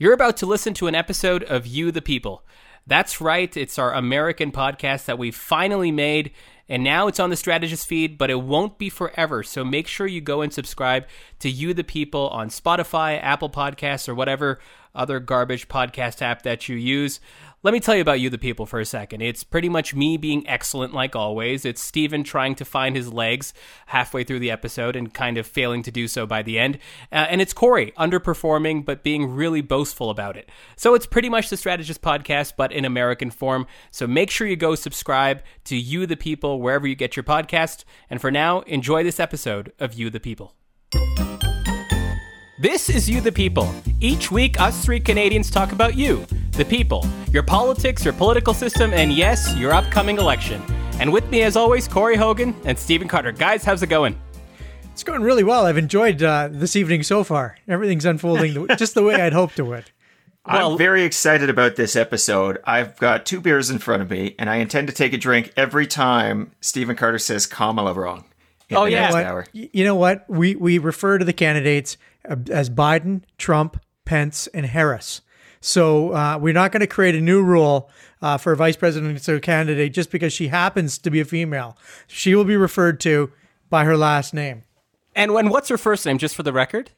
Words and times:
You're 0.00 0.14
about 0.14 0.38
to 0.38 0.46
listen 0.46 0.72
to 0.74 0.86
an 0.86 0.94
episode 0.94 1.42
of 1.42 1.66
You 1.66 1.92
the 1.92 2.00
People. 2.00 2.42
That's 2.86 3.20
right, 3.20 3.54
it's 3.54 3.78
our 3.78 3.92
American 3.92 4.50
podcast 4.50 5.04
that 5.04 5.18
we 5.18 5.30
finally 5.30 5.92
made, 5.92 6.30
and 6.70 6.82
now 6.82 7.06
it's 7.06 7.20
on 7.20 7.28
the 7.28 7.36
Strategist 7.36 7.86
feed, 7.86 8.16
but 8.16 8.30
it 8.30 8.40
won't 8.40 8.78
be 8.78 8.88
forever. 8.88 9.42
So 9.42 9.62
make 9.62 9.86
sure 9.86 10.06
you 10.06 10.22
go 10.22 10.40
and 10.40 10.54
subscribe 10.54 11.04
to 11.40 11.50
You 11.50 11.74
the 11.74 11.84
People 11.84 12.30
on 12.30 12.48
Spotify, 12.48 13.22
Apple 13.22 13.50
Podcasts, 13.50 14.08
or 14.08 14.14
whatever 14.14 14.58
other 14.94 15.20
garbage 15.20 15.68
podcast 15.68 16.22
app 16.22 16.42
that 16.42 16.68
you 16.68 16.76
use. 16.76 17.20
Let 17.62 17.74
me 17.74 17.80
tell 17.80 17.94
you 17.94 18.00
about 18.00 18.20
You 18.20 18.30
the 18.30 18.38
People 18.38 18.64
for 18.64 18.80
a 18.80 18.86
second. 18.86 19.20
It's 19.20 19.44
pretty 19.44 19.68
much 19.68 19.94
me 19.94 20.16
being 20.16 20.48
excellent 20.48 20.94
like 20.94 21.14
always. 21.14 21.66
It's 21.66 21.82
Stephen 21.82 22.24
trying 22.24 22.54
to 22.54 22.64
find 22.64 22.96
his 22.96 23.12
legs 23.12 23.52
halfway 23.86 24.24
through 24.24 24.38
the 24.38 24.50
episode 24.50 24.96
and 24.96 25.12
kind 25.12 25.36
of 25.36 25.46
failing 25.46 25.82
to 25.82 25.90
do 25.90 26.08
so 26.08 26.26
by 26.26 26.40
the 26.40 26.58
end. 26.58 26.78
Uh, 27.12 27.26
and 27.28 27.42
it's 27.42 27.52
Corey 27.52 27.92
underperforming 27.98 28.86
but 28.86 29.02
being 29.02 29.34
really 29.34 29.60
boastful 29.60 30.08
about 30.08 30.38
it. 30.38 30.48
So 30.76 30.94
it's 30.94 31.04
pretty 31.04 31.28
much 31.28 31.50
the 31.50 31.58
Strategist 31.58 32.00
podcast 32.00 32.54
but 32.56 32.72
in 32.72 32.86
American 32.86 33.30
form. 33.30 33.66
So 33.90 34.06
make 34.06 34.30
sure 34.30 34.46
you 34.46 34.56
go 34.56 34.74
subscribe 34.74 35.42
to 35.64 35.76
You 35.76 36.06
the 36.06 36.16
People 36.16 36.62
wherever 36.62 36.86
you 36.86 36.94
get 36.94 37.14
your 37.14 37.24
podcast. 37.24 37.84
And 38.08 38.22
for 38.22 38.30
now, 38.30 38.60
enjoy 38.60 39.04
this 39.04 39.20
episode 39.20 39.72
of 39.78 39.92
You 39.92 40.08
the 40.08 40.20
People. 40.20 40.54
This 42.60 42.90
is 42.90 43.08
You 43.08 43.22
the 43.22 43.32
People. 43.32 43.74
Each 44.00 44.30
week, 44.30 44.60
us 44.60 44.84
three 44.84 45.00
Canadians 45.00 45.50
talk 45.50 45.72
about 45.72 45.96
you, 45.96 46.26
the 46.50 46.64
people, 46.66 47.06
your 47.32 47.42
politics, 47.42 48.04
your 48.04 48.12
political 48.12 48.52
system, 48.52 48.92
and 48.92 49.14
yes, 49.14 49.56
your 49.56 49.72
upcoming 49.72 50.18
election. 50.18 50.62
And 50.98 51.10
with 51.10 51.26
me, 51.30 51.40
as 51.40 51.56
always, 51.56 51.88
Corey 51.88 52.16
Hogan 52.16 52.54
and 52.66 52.78
Stephen 52.78 53.08
Carter. 53.08 53.32
Guys, 53.32 53.64
how's 53.64 53.82
it 53.82 53.86
going? 53.86 54.20
It's 54.92 55.02
going 55.02 55.22
really 55.22 55.42
well. 55.42 55.64
I've 55.64 55.78
enjoyed 55.78 56.22
uh, 56.22 56.50
this 56.52 56.76
evening 56.76 57.02
so 57.02 57.24
far. 57.24 57.56
Everything's 57.66 58.04
unfolding 58.04 58.66
just 58.76 58.92
the 58.92 59.02
way 59.02 59.14
I'd 59.14 59.32
hoped 59.32 59.58
it 59.58 59.62
would. 59.62 59.90
Well, 60.44 60.72
I'm 60.72 60.76
very 60.76 61.04
excited 61.04 61.48
about 61.48 61.76
this 61.76 61.96
episode. 61.96 62.58
I've 62.64 62.94
got 62.98 63.24
two 63.24 63.40
beers 63.40 63.70
in 63.70 63.78
front 63.78 64.02
of 64.02 64.10
me, 64.10 64.34
and 64.38 64.50
I 64.50 64.56
intend 64.56 64.88
to 64.88 64.92
take 64.92 65.14
a 65.14 65.18
drink 65.18 65.50
every 65.56 65.86
time 65.86 66.50
Stephen 66.60 66.94
Carter 66.94 67.18
says 67.18 67.46
Kamala 67.46 67.94
wrong. 67.94 68.26
Oh 68.72 68.84
yeah, 68.84 69.12
hour. 69.12 69.46
you 69.52 69.82
know 69.82 69.96
what? 69.96 70.28
We 70.28 70.54
we 70.54 70.78
refer 70.78 71.18
to 71.18 71.24
the 71.24 71.32
candidates 71.32 71.96
as 72.24 72.70
Biden, 72.70 73.22
Trump, 73.38 73.80
Pence, 74.04 74.46
and 74.48 74.66
Harris. 74.66 75.20
So 75.60 76.12
uh, 76.12 76.38
we're 76.40 76.54
not 76.54 76.72
going 76.72 76.80
to 76.80 76.86
create 76.86 77.14
a 77.14 77.20
new 77.20 77.42
rule 77.42 77.90
uh, 78.22 78.38
for 78.38 78.52
a 78.52 78.56
vice 78.56 78.76
presidential 78.76 79.40
candidate 79.40 79.92
just 79.92 80.10
because 80.10 80.32
she 80.32 80.48
happens 80.48 80.98
to 80.98 81.10
be 81.10 81.20
a 81.20 81.24
female. 81.24 81.76
She 82.06 82.34
will 82.34 82.44
be 82.44 82.56
referred 82.56 83.00
to 83.00 83.30
by 83.68 83.84
her 83.84 83.96
last 83.96 84.32
name. 84.32 84.64
And 85.14 85.34
when 85.34 85.48
what's 85.48 85.68
her 85.68 85.78
first 85.78 86.06
name, 86.06 86.18
just 86.18 86.34
for 86.34 86.42
the 86.42 86.52
record? 86.52 86.90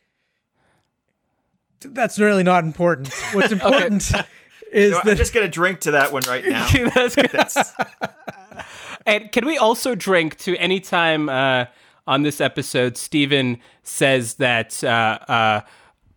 That's 1.80 2.18
really 2.18 2.42
not 2.42 2.64
important. 2.64 3.12
What's 3.32 3.52
important 3.52 4.14
okay. 4.14 4.26
is 4.72 4.84
you 4.84 4.90
know, 4.90 5.00
that 5.04 5.10
I'm 5.10 5.16
just 5.16 5.34
going 5.34 5.46
to 5.46 5.50
drink 5.50 5.80
to 5.80 5.92
that 5.92 6.12
one 6.12 6.22
right 6.28 6.46
now. 6.46 6.66
and 9.06 9.32
can 9.32 9.46
we 9.46 9.58
also 9.58 9.94
drink 9.94 10.38
to 10.38 10.56
any 10.56 10.80
time 10.80 11.28
uh, 11.28 11.66
on 12.06 12.22
this 12.22 12.41
episode 12.41 12.97
Stephen 12.97 13.58
says 13.83 14.34
that 14.34 14.83
uh, 14.83 15.19
uh, 15.28 15.61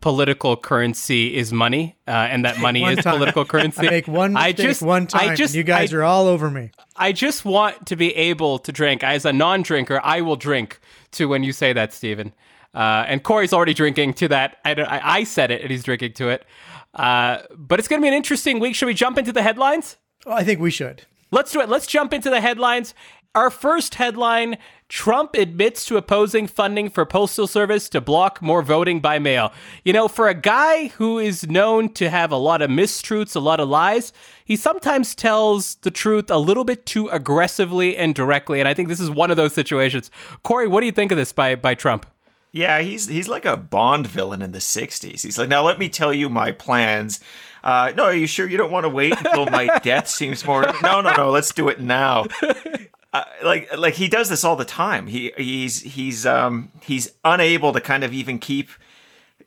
political 0.06 0.56
currency 0.56 1.36
is 1.36 1.52
money, 1.52 1.98
uh, 2.08 2.12
and 2.12 2.46
that 2.46 2.60
money 2.60 2.84
is 2.84 3.00
time. 3.00 3.16
political 3.16 3.44
currency. 3.54 3.88
I 3.88 3.90
make 3.90 4.08
one 4.08 4.34
mistake 4.34 4.60
I 4.60 4.64
just, 4.64 4.82
one 4.84 5.08
time, 5.08 5.30
I 5.30 5.36
just, 5.36 5.56
you 5.56 5.64
guys 5.64 5.92
I, 5.92 5.98
are 5.98 6.04
all 6.04 6.28
over 6.28 6.52
me. 6.52 6.70
I 6.96 7.12
just 7.12 7.44
want 7.44 7.88
to 7.88 7.96
be 7.96 8.16
able 8.16 8.60
to 8.60 8.72
drink. 8.72 9.04
As 9.04 9.26
a 9.26 9.34
non-drinker, 9.34 10.00
I 10.04 10.22
will 10.22 10.36
drink 10.36 10.80
to 11.14 11.28
when 11.28 11.44
you 11.44 11.52
say 11.52 11.74
that, 11.74 11.92
Stephen. 11.92 12.34
Uh, 12.76 13.06
and 13.08 13.24
Corey's 13.24 13.52
already 13.52 13.74
drinking 13.74 14.14
to 14.16 14.28
that. 14.28 14.58
I, 14.64 15.02
I, 15.04 15.24
said 15.24 15.50
it, 15.50 15.62
and 15.62 15.72
he's 15.72 15.84
drinking 15.84 16.14
to 16.14 16.30
it. 16.30 16.46
Uh, 16.94 17.40
but 17.56 17.80
it's 17.80 17.88
going 17.88 18.00
to 18.00 18.04
be 18.04 18.10
an 18.10 18.14
interesting 18.14 18.60
week. 18.60 18.76
Should 18.76 18.86
we 18.88 18.94
jump 18.94 19.18
into 19.18 19.32
the 19.32 19.42
headlines? 19.42 19.98
I 20.28 20.44
think 20.44 20.60
we 20.60 20.72
should. 20.72 21.04
Let's 21.32 21.52
do 21.52 21.62
it. 21.62 21.70
Let's 21.70 21.88
jump 21.88 22.14
into 22.14 22.30
the 22.30 22.42
headlines. 22.42 22.94
Our 23.36 23.50
first 23.50 23.96
headline 23.96 24.58
Trump 24.88 25.36
admits 25.36 25.86
to 25.88 25.98
opposing 25.98 26.48
funding 26.48 26.90
for 26.90 27.06
Postal 27.06 27.48
Service 27.48 27.90
to 27.90 28.00
block 28.00 28.42
more 28.42 28.62
voting 28.62 29.02
by 29.02 29.20
mail. 29.20 29.52
You 29.84 29.92
know, 29.92 30.08
for 30.08 30.30
a 30.30 30.34
guy 30.34 30.88
who 30.88 31.20
is 31.20 31.46
known 31.46 31.90
to 31.96 32.10
have 32.10 32.32
a 32.32 32.38
lot 32.38 32.62
of 32.62 32.70
mistruths, 32.70 33.36
a 33.36 33.42
lot 33.42 33.60
of 33.60 33.68
lies, 33.68 34.14
he 34.46 34.56
sometimes 34.56 35.14
tells 35.14 35.76
the 35.76 35.92
truth 35.92 36.32
a 36.32 36.38
little 36.38 36.64
bit 36.64 36.86
too 36.86 37.10
aggressively 37.10 37.98
and 37.98 38.16
directly. 38.16 38.62
And 38.62 38.70
I 38.70 38.74
think 38.74 38.88
this 38.88 39.02
is 39.02 39.10
one 39.10 39.32
of 39.32 39.38
those 39.38 39.54
situations. 39.54 40.10
Corey, 40.44 40.70
what 40.70 40.80
do 40.80 40.86
you 40.86 40.94
think 40.94 41.12
of 41.12 41.18
this 41.18 41.34
by, 41.34 41.56
by 41.56 41.76
Trump? 41.76 42.06
Yeah, 42.54 42.80
he's 42.80 43.08
he's 43.10 43.28
like 43.28 43.44
a 43.44 43.58
Bond 43.58 44.08
villain 44.08 44.42
in 44.42 44.54
the 44.54 44.60
'60s. 44.60 45.24
He's 45.24 45.38
like, 45.38 45.50
now 45.50 45.62
let 45.62 45.78
me 45.78 45.90
tell 45.90 46.14
you 46.14 46.30
my 46.30 46.54
plans. 46.54 47.20
Uh, 47.66 47.92
no, 47.98 48.06
are 48.06 48.14
you 48.14 48.28
sure 48.28 48.48
you 48.48 48.56
don't 48.58 48.72
want 48.72 48.86
to 48.86 48.90
wait 48.90 49.12
until 49.18 49.46
my 49.48 49.78
death 49.84 50.08
seems 50.08 50.46
more? 50.46 50.62
No, 50.82 51.02
no, 51.02 51.14
no. 51.18 51.32
Let's 51.32 51.54
do 51.54 51.68
it 51.68 51.82
now. 51.82 52.28
Uh, 53.16 53.24
like 53.46 53.78
like 53.78 53.94
he 53.94 54.10
does 54.10 54.28
this 54.28 54.44
all 54.44 54.58
the 54.58 54.66
time. 54.66 55.08
He 55.08 55.32
he's 55.38 55.82
he's 55.82 56.26
um 56.26 56.70
he's 56.82 57.14
unable 57.24 57.72
to 57.72 57.80
kind 57.80 58.04
of 58.04 58.14
even 58.14 58.40
keep 58.40 58.70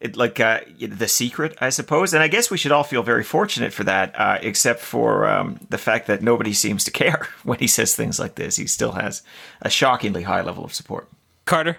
it, 0.00 0.16
like 0.16 0.40
uh, 0.40 0.60
the 0.80 1.06
secret, 1.06 1.54
I 1.60 1.68
suppose. 1.68 2.14
And 2.14 2.22
I 2.22 2.28
guess 2.28 2.50
we 2.50 2.56
should 2.56 2.72
all 2.72 2.82
feel 2.82 3.02
very 3.02 3.24
fortunate 3.24 3.74
for 3.74 3.84
that, 3.84 4.18
uh, 4.18 4.38
except 4.40 4.80
for 4.80 5.28
um, 5.28 5.60
the 5.68 5.76
fact 5.76 6.06
that 6.06 6.22
nobody 6.22 6.54
seems 6.54 6.82
to 6.84 6.90
care 6.90 7.28
when 7.42 7.58
he 7.58 7.66
says 7.66 7.94
things 7.94 8.18
like 8.18 8.36
this. 8.36 8.56
He 8.56 8.66
still 8.66 8.92
has 8.92 9.22
a 9.60 9.68
shockingly 9.68 10.22
high 10.22 10.40
level 10.40 10.64
of 10.64 10.72
support. 10.72 11.08
Carter. 11.44 11.76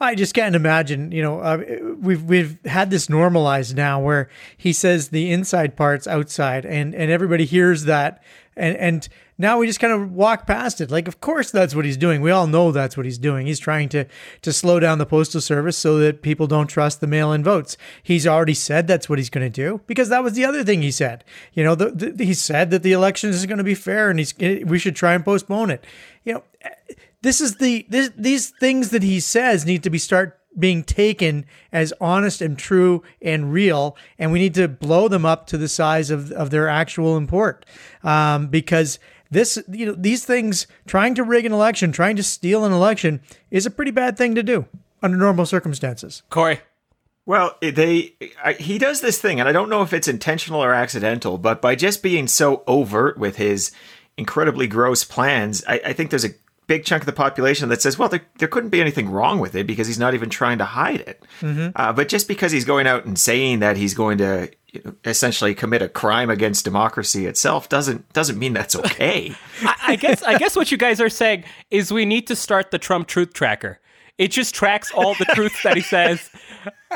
I 0.00 0.16
just 0.16 0.34
can't 0.34 0.56
imagine. 0.56 1.12
You 1.12 1.22
know, 1.22 1.38
uh, 1.38 1.62
we've 1.96 2.24
we've 2.24 2.58
had 2.64 2.90
this 2.90 3.08
normalized 3.08 3.76
now, 3.76 4.00
where 4.00 4.30
he 4.56 4.72
says 4.72 5.10
the 5.10 5.30
inside 5.30 5.76
parts 5.76 6.08
outside, 6.08 6.66
and 6.66 6.92
and 6.92 7.08
everybody 7.08 7.44
hears 7.44 7.84
that, 7.84 8.20
and 8.56 8.76
and 8.78 9.08
now 9.40 9.58
we 9.58 9.66
just 9.66 9.80
kind 9.80 9.92
of 9.92 10.12
walk 10.12 10.46
past 10.46 10.80
it. 10.80 10.90
Like, 10.90 11.08
of 11.08 11.20
course, 11.20 11.50
that's 11.50 11.74
what 11.74 11.84
he's 11.84 11.96
doing. 11.96 12.20
We 12.20 12.30
all 12.30 12.46
know 12.46 12.70
that's 12.70 12.96
what 12.96 13.06
he's 13.06 13.18
doing. 13.18 13.46
He's 13.46 13.58
trying 13.58 13.88
to 13.90 14.04
to 14.42 14.52
slow 14.52 14.78
down 14.78 14.98
the 14.98 15.06
postal 15.06 15.40
service 15.40 15.76
so 15.76 15.98
that 15.98 16.22
people 16.22 16.46
don't 16.46 16.66
trust 16.66 17.00
the 17.00 17.06
mail-in 17.06 17.42
votes. 17.42 17.76
He's 18.02 18.26
already 18.26 18.54
said 18.54 18.86
that's 18.86 19.08
what 19.08 19.18
he's 19.18 19.30
going 19.30 19.50
to 19.50 19.62
do 19.62 19.80
because 19.86 20.10
that 20.10 20.22
was 20.22 20.34
the 20.34 20.44
other 20.44 20.62
thing 20.62 20.82
he 20.82 20.90
said. 20.90 21.24
You 21.54 21.64
know, 21.64 21.74
the, 21.74 21.90
the, 21.90 22.24
he 22.24 22.34
said 22.34 22.70
that 22.70 22.82
the 22.82 22.92
election 22.92 23.30
is 23.30 23.46
going 23.46 23.58
to 23.58 23.64
be 23.64 23.74
fair 23.74 24.10
and 24.10 24.18
he's 24.18 24.34
we 24.38 24.78
should 24.78 24.94
try 24.94 25.14
and 25.14 25.24
postpone 25.24 25.70
it. 25.70 25.84
You 26.24 26.34
know, 26.34 26.44
this 27.22 27.40
is 27.40 27.56
the 27.56 27.86
this, 27.88 28.10
these 28.16 28.50
things 28.50 28.90
that 28.90 29.02
he 29.02 29.20
says 29.20 29.64
need 29.64 29.82
to 29.84 29.90
be 29.90 29.98
start 29.98 30.36
being 30.58 30.82
taken 30.82 31.46
as 31.72 31.92
honest 32.00 32.42
and 32.42 32.58
true 32.58 33.02
and 33.22 33.52
real, 33.52 33.96
and 34.18 34.32
we 34.32 34.38
need 34.38 34.54
to 34.54 34.68
blow 34.68 35.08
them 35.08 35.24
up 35.24 35.46
to 35.46 35.56
the 35.56 35.68
size 35.68 36.10
of, 36.10 36.32
of 36.32 36.50
their 36.50 36.68
actual 36.68 37.16
import. 37.16 37.64
Um, 38.02 38.48
because 38.48 38.98
this 39.30 39.62
you 39.70 39.86
know 39.86 39.94
these 39.96 40.24
things 40.24 40.66
trying 40.86 41.14
to 41.14 41.22
rig 41.22 41.46
an 41.46 41.52
election 41.52 41.92
trying 41.92 42.16
to 42.16 42.22
steal 42.22 42.64
an 42.64 42.72
election 42.72 43.20
is 43.50 43.66
a 43.66 43.70
pretty 43.70 43.90
bad 43.90 44.16
thing 44.16 44.34
to 44.34 44.42
do 44.42 44.66
under 45.02 45.16
normal 45.16 45.46
circumstances. 45.46 46.22
Corey? 46.30 46.60
Well 47.26 47.56
they 47.60 48.14
I, 48.42 48.54
he 48.54 48.78
does 48.78 49.00
this 49.00 49.20
thing 49.20 49.38
and 49.38 49.48
i 49.48 49.52
don't 49.52 49.68
know 49.68 49.82
if 49.82 49.92
it's 49.92 50.08
intentional 50.08 50.62
or 50.62 50.72
accidental 50.72 51.38
but 51.38 51.62
by 51.62 51.74
just 51.74 52.02
being 52.02 52.26
so 52.26 52.64
overt 52.66 53.18
with 53.18 53.36
his 53.36 53.70
incredibly 54.16 54.66
gross 54.66 55.04
plans 55.04 55.62
i, 55.68 55.80
I 55.86 55.92
think 55.92 56.10
there's 56.10 56.24
a 56.24 56.34
big 56.70 56.84
chunk 56.84 57.02
of 57.02 57.06
the 57.06 57.12
population 57.12 57.68
that 57.68 57.82
says, 57.82 57.98
well, 57.98 58.08
there, 58.08 58.20
there 58.38 58.46
couldn't 58.46 58.70
be 58.70 58.80
anything 58.80 59.10
wrong 59.10 59.40
with 59.40 59.56
it 59.56 59.66
because 59.66 59.88
he's 59.88 59.98
not 59.98 60.14
even 60.14 60.30
trying 60.30 60.56
to 60.58 60.64
hide 60.64 61.00
it. 61.00 61.20
Mm-hmm. 61.40 61.70
Uh, 61.74 61.92
but 61.92 62.08
just 62.08 62.28
because 62.28 62.52
he's 62.52 62.64
going 62.64 62.86
out 62.86 63.04
and 63.04 63.18
saying 63.18 63.58
that 63.58 63.76
he's 63.76 63.92
going 63.92 64.18
to 64.18 64.48
you 64.68 64.80
know, 64.84 64.94
essentially 65.04 65.52
commit 65.52 65.82
a 65.82 65.88
crime 65.88 66.30
against 66.30 66.64
democracy 66.64 67.26
itself 67.26 67.68
doesn't 67.68 68.12
doesn't 68.12 68.38
mean 68.38 68.52
that's 68.52 68.76
okay. 68.86 69.34
I, 69.62 69.74
I 69.88 69.96
guess 69.96 70.22
I 70.22 70.38
guess 70.38 70.54
what 70.54 70.70
you 70.70 70.78
guys 70.78 71.00
are 71.00 71.08
saying 71.08 71.42
is 71.72 71.92
we 71.92 72.04
need 72.04 72.28
to 72.28 72.36
start 72.36 72.70
the 72.70 72.78
Trump 72.78 73.08
truth 73.08 73.32
tracker. 73.32 73.80
It 74.20 74.32
just 74.32 74.54
tracks 74.54 74.92
all 74.92 75.14
the 75.14 75.24
truths 75.34 75.62
that 75.62 75.76
he 75.76 75.82
says 75.82 76.28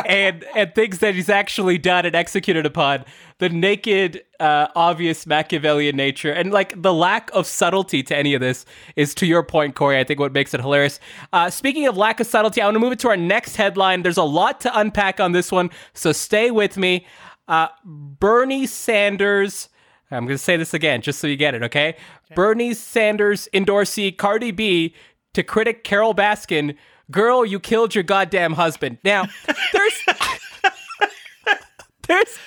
and 0.04 0.44
and 0.54 0.74
things 0.74 0.98
that 0.98 1.14
he's 1.14 1.30
actually 1.30 1.78
done 1.78 2.04
and 2.04 2.14
executed 2.14 2.66
upon. 2.66 3.06
The 3.38 3.48
naked, 3.48 4.22
uh, 4.40 4.68
obvious 4.76 5.26
Machiavellian 5.26 5.96
nature 5.96 6.30
and 6.30 6.52
like 6.52 6.80
the 6.80 6.92
lack 6.92 7.30
of 7.32 7.46
subtlety 7.46 8.02
to 8.02 8.14
any 8.14 8.34
of 8.34 8.42
this 8.42 8.66
is, 8.94 9.14
to 9.14 9.26
your 9.26 9.42
point, 9.42 9.74
Corey. 9.74 9.98
I 9.98 10.04
think 10.04 10.20
what 10.20 10.34
makes 10.34 10.52
it 10.52 10.60
hilarious. 10.60 11.00
Uh, 11.32 11.48
speaking 11.48 11.86
of 11.86 11.96
lack 11.96 12.20
of 12.20 12.26
subtlety, 12.26 12.60
I 12.60 12.66
want 12.66 12.74
to 12.74 12.78
move 12.78 12.92
it 12.92 12.98
to 13.00 13.08
our 13.08 13.16
next 13.16 13.56
headline. 13.56 14.02
There's 14.02 14.18
a 14.18 14.22
lot 14.22 14.60
to 14.60 14.78
unpack 14.78 15.18
on 15.18 15.32
this 15.32 15.50
one, 15.50 15.70
so 15.94 16.12
stay 16.12 16.50
with 16.50 16.76
me. 16.76 17.06
Uh, 17.48 17.68
Bernie 17.86 18.66
Sanders. 18.66 19.70
I'm 20.10 20.26
going 20.26 20.36
to 20.36 20.38
say 20.38 20.58
this 20.58 20.74
again 20.74 21.00
just 21.00 21.20
so 21.20 21.26
you 21.26 21.36
get 21.36 21.54
it, 21.54 21.62
okay? 21.62 21.88
okay? 21.88 22.34
Bernie 22.34 22.74
Sanders 22.74 23.48
endorsee 23.54 24.14
Cardi 24.14 24.50
B 24.50 24.94
to 25.32 25.42
critic 25.42 25.84
Carole 25.84 26.14
Baskin 26.14 26.76
girl, 27.10 27.44
you 27.44 27.60
killed 27.60 27.94
your 27.94 28.04
goddamn 28.04 28.54
husband. 28.54 28.98
Now, 29.04 29.26
there's 29.72 30.04
there's 32.06 32.38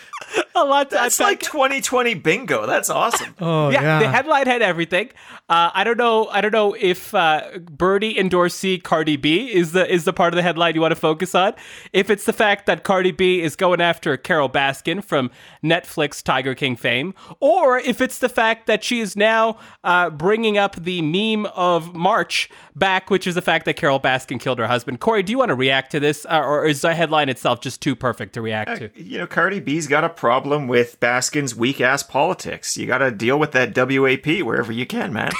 a 0.56 0.64
lot 0.64 0.90
to 0.90 0.96
That's 0.96 1.20
like 1.20 1.40
2020 1.40 2.16
bingo. 2.16 2.66
That's 2.66 2.90
awesome. 2.90 3.36
Oh, 3.40 3.70
yeah, 3.70 3.82
yeah, 3.82 4.00
The 4.00 4.10
headline 4.10 4.48
had 4.48 4.62
everything. 4.62 5.10
Uh, 5.50 5.72
I 5.74 5.86
don't 5.86 5.98
know. 5.98 6.28
I 6.28 6.42
don't 6.42 6.52
know 6.52 6.76
if 6.78 7.16
uh, 7.16 7.60
Bernie 7.60 8.14
endorsee 8.16 8.84
Cardi 8.84 9.16
B 9.16 9.50
is 9.54 9.72
the 9.72 9.90
is 9.90 10.04
the 10.04 10.12
part 10.12 10.34
of 10.34 10.36
the 10.36 10.42
headline 10.42 10.76
you 10.76 10.82
want 10.82 10.92
to 10.92 11.00
focus 11.00 11.34
on. 11.34 11.54
If 11.94 12.10
it's 12.10 12.26
the 12.26 12.34
fact 12.34 12.66
that 12.66 12.84
Cardi 12.84 13.12
B 13.12 13.42
is 13.42 13.56
going 13.56 13.80
after 13.80 14.18
Carole 14.18 14.50
Baskin 14.50 15.02
from 15.02 15.32
Netflix 15.64 16.22
Tiger 16.22 16.54
King 16.54 16.76
fame, 16.76 17.14
or 17.40 17.80
if 17.80 18.02
it's 18.02 18.18
the 18.18 18.28
fact 18.28 18.68
that 18.68 18.84
she 18.84 19.00
is 19.00 19.16
now 19.16 19.58
uh, 19.86 20.10
bringing 20.10 20.58
up 20.58 20.76
the 20.76 21.02
meme 21.02 21.46
of 21.56 21.96
March 21.96 22.50
back, 22.76 23.10
which 23.10 23.26
is 23.26 23.36
the 23.36 23.42
fact 23.42 23.64
that 23.66 23.76
Carole 23.76 24.02
Baskin 24.02 24.42
killed 24.42 24.60
her 24.60 24.68
husband. 24.68 25.00
Corey, 25.00 25.24
do 25.24 25.32
you 25.32 25.38
want 25.38 25.50
to 25.50 25.56
react 25.56 25.92
to 25.92 26.00
this, 26.02 26.26
uh, 26.30 26.42
or 26.44 26.66
is 26.66 26.82
the 26.82 26.94
headline 26.94 27.30
itself 27.30 27.62
just 27.62 27.82
too 27.82 27.96
perfect 27.96 28.34
to 28.34 28.42
react 28.42 28.80
to? 28.80 28.92
You 29.02 29.20
know, 29.20 29.28
Cardi 29.28 29.62
B's 29.62 29.88
got 29.88 30.04
a 30.04 30.10
problem 30.10 30.68
with 30.68 31.00
Baskin's 31.00 31.56
weak 31.56 31.80
ass 31.80 32.04
politics. 32.04 32.76
You 32.76 32.86
got 32.86 32.98
to 32.98 33.12
deal 33.12 33.40
with 33.40 33.54
that 33.54 33.74
WAP 33.74 34.42
wherever 34.46 34.74
you 34.74 34.86
can, 34.86 35.14
man. 35.14 35.32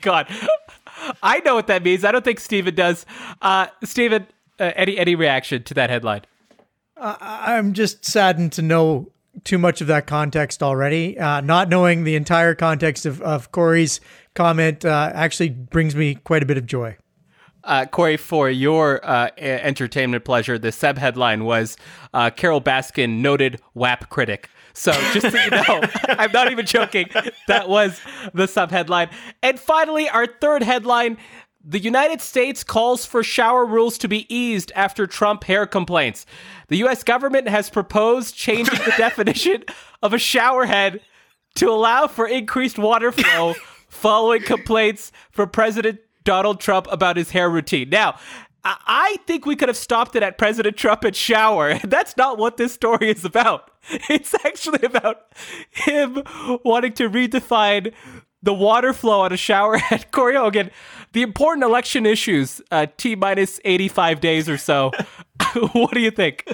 God, 0.00 0.28
I 1.22 1.40
know 1.40 1.54
what 1.54 1.66
that 1.66 1.82
means. 1.82 2.04
I 2.04 2.12
don't 2.12 2.24
think 2.24 2.40
Stephen 2.40 2.74
does. 2.74 3.04
Uh, 3.42 3.66
Stephen, 3.84 4.26
uh, 4.58 4.72
any 4.76 4.98
any 4.98 5.14
reaction 5.14 5.62
to 5.64 5.74
that 5.74 5.90
headline? 5.90 6.22
I'm 7.00 7.74
just 7.74 8.04
saddened 8.04 8.52
to 8.54 8.62
know 8.62 9.12
too 9.44 9.58
much 9.58 9.80
of 9.80 9.86
that 9.86 10.06
context 10.06 10.62
already. 10.62 11.18
Uh, 11.18 11.40
not 11.40 11.68
knowing 11.68 12.04
the 12.04 12.16
entire 12.16 12.54
context 12.54 13.06
of, 13.06 13.22
of 13.22 13.52
Corey's 13.52 14.00
comment 14.34 14.84
uh, 14.84 15.10
actually 15.14 15.50
brings 15.50 15.94
me 15.94 16.16
quite 16.16 16.42
a 16.42 16.46
bit 16.46 16.58
of 16.58 16.66
joy. 16.66 16.96
Uh, 17.64 17.84
Corey, 17.86 18.16
for 18.16 18.48
your 18.48 19.04
uh, 19.04 19.30
entertainment 19.36 20.24
pleasure, 20.24 20.58
the 20.58 20.72
sub 20.72 20.96
headline 20.96 21.44
was 21.44 21.76
uh, 22.14 22.30
Carole 22.30 22.60
Baskin, 22.60 23.20
noted 23.20 23.60
WAP 23.74 24.08
critic. 24.08 24.48
So 24.78 24.92
just 25.12 25.32
so 25.32 25.42
you 25.42 25.50
know, 25.50 25.80
I'm 26.08 26.30
not 26.30 26.52
even 26.52 26.64
joking. 26.64 27.08
That 27.48 27.68
was 27.68 28.00
the 28.32 28.46
sub 28.46 28.70
headline. 28.70 29.10
And 29.42 29.58
finally, 29.58 30.08
our 30.08 30.26
third 30.26 30.62
headline 30.62 31.18
the 31.64 31.80
United 31.80 32.20
States 32.22 32.62
calls 32.62 33.04
for 33.04 33.22
shower 33.22 33.66
rules 33.66 33.98
to 33.98 34.08
be 34.08 34.32
eased 34.34 34.70
after 34.76 35.06
Trump 35.06 35.44
hair 35.44 35.66
complaints. 35.66 36.24
The 36.68 36.78
U.S. 36.78 37.02
government 37.02 37.48
has 37.48 37.68
proposed 37.68 38.36
changing 38.36 38.78
the 38.78 38.94
definition 38.96 39.64
of 40.00 40.14
a 40.14 40.18
shower 40.18 40.64
head 40.64 41.00
to 41.56 41.68
allow 41.68 42.06
for 42.06 42.26
increased 42.28 42.78
water 42.78 43.10
flow 43.10 43.54
following 43.88 44.42
complaints 44.42 45.10
from 45.32 45.50
President 45.50 45.98
Donald 46.22 46.60
Trump 46.60 46.86
about 46.90 47.16
his 47.16 47.30
hair 47.30 47.50
routine. 47.50 47.90
Now, 47.90 48.18
I 48.64 49.16
think 49.26 49.46
we 49.46 49.56
could 49.56 49.68
have 49.68 49.76
stopped 49.76 50.16
it 50.16 50.22
at 50.22 50.36
President 50.36 50.76
Trump 50.76 51.04
and 51.04 51.14
shower. 51.14 51.78
That's 51.84 52.16
not 52.16 52.38
what 52.38 52.56
this 52.56 52.72
story 52.72 53.10
is 53.10 53.24
about. 53.24 53.70
It's 54.10 54.34
actually 54.44 54.82
about 54.82 55.32
him 55.70 56.22
wanting 56.62 56.92
to 56.94 57.08
redefine 57.08 57.94
the 58.42 58.52
water 58.52 58.92
flow 58.92 59.22
on 59.22 59.32
a 59.32 59.36
shower 59.38 59.78
head. 59.78 60.10
Corey 60.10 60.36
Hogan, 60.36 60.70
the 61.12 61.22
important 61.22 61.64
election 61.64 62.04
issues, 62.04 62.60
uh, 62.70 62.86
T 62.98 63.16
minus 63.16 63.60
85 63.64 64.20
days 64.20 64.46
or 64.46 64.58
so. 64.58 64.92
what 65.72 65.92
do 65.92 66.00
you 66.00 66.10
think? 66.10 66.44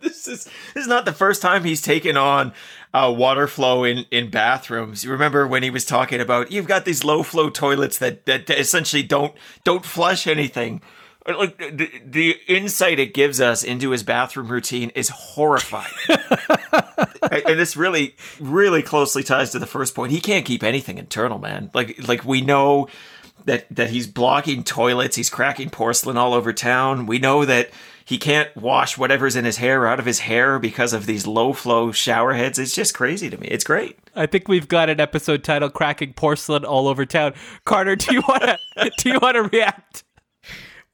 this 0.00 0.28
is 0.28 0.44
this 0.74 0.82
is 0.82 0.86
not 0.86 1.04
the 1.04 1.12
first 1.12 1.42
time 1.42 1.64
he's 1.64 1.82
taken 1.82 2.16
on 2.16 2.52
uh, 2.92 3.12
water 3.16 3.46
flow 3.46 3.84
in, 3.84 4.04
in 4.10 4.30
bathrooms. 4.30 5.04
You 5.04 5.10
remember 5.10 5.46
when 5.46 5.62
he 5.62 5.70
was 5.70 5.84
talking 5.84 6.20
about 6.20 6.52
you've 6.52 6.68
got 6.68 6.84
these 6.84 7.04
low 7.04 7.22
flow 7.22 7.50
toilets 7.50 7.98
that, 7.98 8.26
that 8.26 8.50
essentially 8.50 9.02
don't 9.02 9.34
don't 9.64 9.84
flush 9.84 10.26
anything. 10.26 10.82
Uh, 11.26 11.36
like 11.36 11.58
the, 11.58 11.90
the 12.04 12.36
insight 12.48 12.98
it 12.98 13.12
gives 13.12 13.40
us 13.40 13.62
into 13.62 13.90
his 13.90 14.02
bathroom 14.02 14.48
routine 14.48 14.90
is 14.94 15.08
horrifying. 15.10 15.92
and 16.08 17.58
this 17.58 17.76
really, 17.76 18.16
really 18.40 18.82
closely 18.82 19.22
ties 19.22 19.50
to 19.50 19.58
the 19.58 19.66
first 19.66 19.94
point. 19.94 20.12
He 20.12 20.20
can't 20.20 20.46
keep 20.46 20.62
anything 20.62 20.98
internal, 20.98 21.38
man. 21.38 21.70
Like, 21.74 22.08
like 22.08 22.24
we 22.24 22.40
know 22.40 22.88
that 23.44 23.66
that 23.70 23.90
he's 23.90 24.06
blocking 24.06 24.64
toilets, 24.64 25.16
he's 25.16 25.30
cracking 25.30 25.70
porcelain 25.70 26.16
all 26.16 26.34
over 26.34 26.52
town. 26.52 27.06
We 27.06 27.18
know 27.18 27.44
that 27.44 27.70
he 28.04 28.18
can't 28.18 28.54
wash 28.56 28.98
whatever's 28.98 29.36
in 29.36 29.44
his 29.44 29.58
hair 29.58 29.86
out 29.86 30.00
of 30.00 30.06
his 30.06 30.20
hair 30.20 30.58
because 30.58 30.92
of 30.92 31.06
these 31.06 31.26
low 31.26 31.52
flow 31.52 31.92
shower 31.92 32.32
heads. 32.32 32.58
It's 32.58 32.74
just 32.74 32.94
crazy 32.94 33.30
to 33.30 33.38
me. 33.38 33.46
It's 33.48 33.64
great. 33.64 33.98
I 34.16 34.26
think 34.26 34.48
we've 34.48 34.68
got 34.68 34.90
an 34.90 35.00
episode 35.00 35.44
titled 35.44 35.74
"Cracking 35.74 36.14
Porcelain 36.14 36.64
All 36.64 36.88
Over 36.88 37.06
Town." 37.06 37.34
Carter, 37.64 37.96
do 37.96 38.14
you 38.14 38.22
want 38.26 38.42
to 38.42 38.58
do 38.98 39.10
you 39.10 39.18
want 39.20 39.36
to 39.36 39.42
react? 39.42 40.04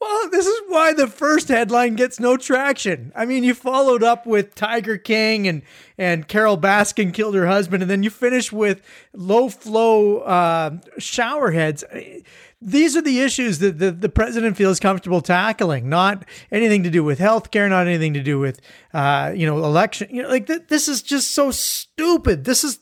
Well, 0.06 0.30
this 0.30 0.46
is 0.46 0.60
why 0.68 0.92
the 0.92 1.08
first 1.08 1.48
headline 1.48 1.96
gets 1.96 2.20
no 2.20 2.36
traction. 2.36 3.12
I 3.16 3.26
mean, 3.26 3.42
you 3.42 3.54
followed 3.54 4.04
up 4.04 4.24
with 4.24 4.54
Tiger 4.54 4.98
King 4.98 5.48
and 5.48 5.62
and 5.98 6.28
Carole 6.28 6.58
Baskin 6.58 7.12
killed 7.12 7.34
her 7.34 7.46
husband, 7.46 7.82
and 7.82 7.90
then 7.90 8.02
you 8.02 8.10
finish 8.10 8.52
with 8.52 8.82
low 9.14 9.48
flow 9.48 10.18
uh, 10.18 10.78
shower 10.98 11.50
heads. 11.50 11.82
These 12.62 12.96
are 12.96 13.02
the 13.02 13.20
issues 13.20 13.58
that 13.58 13.78
the, 13.78 13.90
the 13.90 14.08
president 14.08 14.56
feels 14.56 14.78
comfortable 14.78 15.20
tackling, 15.20 15.88
not 15.88 16.24
anything 16.52 16.82
to 16.84 16.90
do 16.90 17.02
with 17.02 17.18
healthcare, 17.18 17.68
not 17.68 17.86
anything 17.86 18.14
to 18.14 18.22
do 18.22 18.38
with 18.38 18.60
uh, 18.94 19.32
you 19.34 19.46
know 19.46 19.58
election. 19.64 20.08
You 20.10 20.22
know, 20.22 20.28
like 20.28 20.46
th- 20.46 20.68
this 20.68 20.86
is 20.86 21.02
just 21.02 21.32
so 21.32 21.50
stupid. 21.50 22.44
This 22.44 22.62
is 22.62 22.78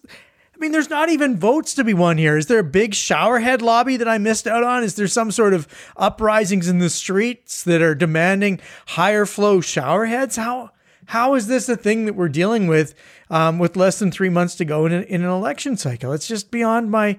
mean, 0.64 0.72
there's 0.72 0.88
not 0.88 1.10
even 1.10 1.36
votes 1.36 1.74
to 1.74 1.84
be 1.84 1.92
won 1.92 2.16
here. 2.16 2.38
Is 2.38 2.46
there 2.46 2.58
a 2.58 2.64
big 2.64 2.92
showerhead 2.92 3.60
lobby 3.60 3.98
that 3.98 4.08
I 4.08 4.16
missed 4.16 4.46
out 4.46 4.64
on? 4.64 4.82
Is 4.82 4.94
there 4.94 5.06
some 5.06 5.30
sort 5.30 5.52
of 5.52 5.68
uprisings 5.96 6.68
in 6.68 6.78
the 6.78 6.88
streets 6.88 7.62
that 7.64 7.82
are 7.82 7.94
demanding 7.94 8.60
higher 8.86 9.26
flow 9.26 9.58
showerheads? 9.58 10.36
How 10.36 10.70
how 11.06 11.34
is 11.34 11.48
this 11.48 11.68
a 11.68 11.76
thing 11.76 12.06
that 12.06 12.14
we're 12.14 12.30
dealing 12.30 12.66
with 12.66 12.94
um, 13.28 13.58
with 13.58 13.76
less 13.76 13.98
than 13.98 14.10
three 14.10 14.30
months 14.30 14.54
to 14.54 14.64
go 14.64 14.86
in, 14.86 14.92
in 14.92 15.22
an 15.22 15.28
election 15.28 15.76
cycle? 15.76 16.12
It's 16.12 16.26
just 16.26 16.50
beyond 16.50 16.90
my. 16.90 17.18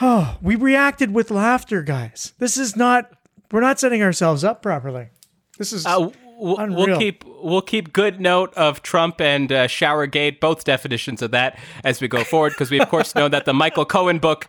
Oh, 0.00 0.38
we 0.40 0.56
reacted 0.56 1.12
with 1.12 1.30
laughter, 1.30 1.82
guys. 1.82 2.32
This 2.38 2.56
is 2.56 2.76
not. 2.76 3.12
We're 3.52 3.60
not 3.60 3.78
setting 3.78 4.02
ourselves 4.02 4.42
up 4.42 4.62
properly. 4.62 5.10
This 5.58 5.74
is. 5.74 5.84
Uh, 5.84 6.10
we'll, 6.38 6.56
we'll, 6.68 6.98
keep 6.98 7.24
we'll 7.26 7.62
keep 7.62 7.92
good 7.92 8.20
note 8.20 8.52
of 8.54 8.82
Trump 8.82 9.20
and 9.20 9.50
uh, 9.50 9.66
Showergate, 9.66 10.40
both 10.40 10.64
definitions 10.64 11.22
of 11.22 11.30
that, 11.30 11.58
as 11.84 12.00
we 12.00 12.08
go 12.08 12.24
forward, 12.24 12.50
because 12.50 12.70
we 12.70 12.80
of 12.80 12.88
course 12.88 13.14
know 13.14 13.28
that 13.28 13.44
the 13.44 13.54
Michael 13.54 13.84
Cohen 13.84 14.18
book 14.18 14.48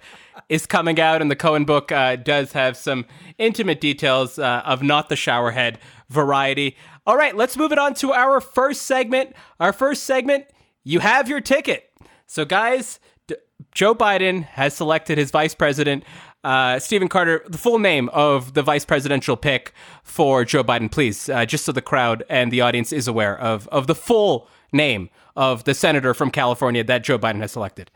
is 0.50 0.66
coming 0.66 1.00
out, 1.00 1.22
and 1.22 1.32
the 1.32 1.36
Cohen 1.36 1.66
book 1.66 1.92
uh, 1.92 2.16
does 2.16 2.52
have 2.52 2.78
some 2.78 3.06
intimate 3.38 3.82
details 3.82 4.38
uh, 4.38 4.62
of 4.66 4.84
not 4.84 5.10
the 5.10 5.16
showerhead 5.16 5.78
variety. 6.10 6.76
All 7.08 7.18
right, 7.18 7.36
let's 7.36 7.58
move 7.58 7.72
it 7.72 7.80
on 7.80 7.94
to 7.96 8.14
our 8.14 8.42
first 8.42 8.84
segment. 8.84 9.36
Our 9.60 9.74
first 9.74 10.04
segment, 10.04 10.46
you 10.84 11.00
have 11.00 11.28
your 11.28 11.42
ticket. 11.42 11.92
So, 12.28 12.46
guys, 12.46 13.00
D- 13.28 13.36
Joe 13.72 13.94
Biden 13.96 14.44
has 14.44 14.76
selected 14.76 15.18
his 15.18 15.32
vice 15.32 15.56
president. 15.56 16.04
Uh, 16.46 16.78
Stephen 16.78 17.08
Carter, 17.08 17.44
the 17.48 17.58
full 17.58 17.80
name 17.80 18.08
of 18.10 18.54
the 18.54 18.62
vice 18.62 18.86
presidential 18.86 19.36
pick 19.36 19.74
for 20.04 20.46
Joe 20.46 20.64
Biden, 20.64 20.92
please, 20.92 21.28
uh, 21.28 21.44
just 21.44 21.66
so 21.66 21.72
the 21.72 21.82
crowd 21.82 22.24
and 22.30 22.52
the 22.52 22.62
audience 22.62 22.94
is 22.94 23.08
aware 23.08 23.36
of, 23.36 23.68
of 23.70 23.88
the 23.88 23.96
full 23.96 24.48
name 24.72 25.10
of 25.36 25.64
the 25.64 25.74
senator 25.74 26.14
from 26.14 26.30
California 26.30 26.84
that 26.84 27.04
Joe 27.04 27.18
Biden 27.18 27.40
has 27.40 27.54
selected. 27.54 27.90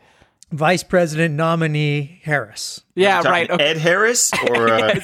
Vice 0.50 0.82
President 0.82 1.36
nominee 1.36 2.20
Harris. 2.24 2.82
Yeah, 2.96 3.22
right. 3.22 3.48
Okay. 3.48 3.62
Ed 3.62 3.76
Harris 3.76 4.32
or 4.48 4.68
uh... 4.74 4.94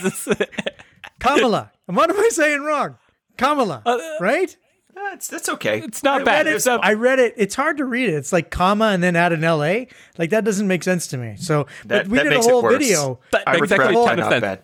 Kamala. 1.21 1.71
what 1.87 2.11
am 2.11 2.19
I 2.19 2.29
saying 2.33 2.62
wrong? 2.62 2.99
Kamala, 3.37 3.81
uh, 3.87 3.99
right? 4.19 4.57
That's 4.97 5.29
that's 5.29 5.49
okay. 5.50 5.81
It's 5.81 6.03
not 6.03 6.23
I 6.23 6.25
bad. 6.25 6.47
Read 6.47 6.57
it, 6.57 6.67
I 6.67 6.95
read 6.95 7.19
it. 7.19 7.35
It's 7.37 7.55
hard 7.55 7.76
to 7.76 7.85
read 7.85 8.09
it. 8.09 8.15
It's 8.15 8.33
like 8.33 8.50
comma 8.50 8.87
and 8.87 9.03
then 9.03 9.15
add 9.15 9.33
an 9.33 9.43
LA. 9.43 9.85
Like 10.17 10.31
that 10.31 10.43
doesn't 10.45 10.67
make 10.67 10.83
sense 10.83 11.07
to 11.09 11.19
me. 11.19 11.37
So 11.38 11.67
that, 11.85 12.09
we 12.09 12.17
that 12.17 12.25
did 12.25 12.33
a 12.33 12.41
whole 12.41 12.67
video. 12.67 13.21
That 13.31 13.43
I 13.47 13.61
makes 13.61 13.71
actually 13.73 13.95
ton 13.95 14.19
of 14.19 14.31
sense. 14.31 14.41
Bad. 14.41 14.62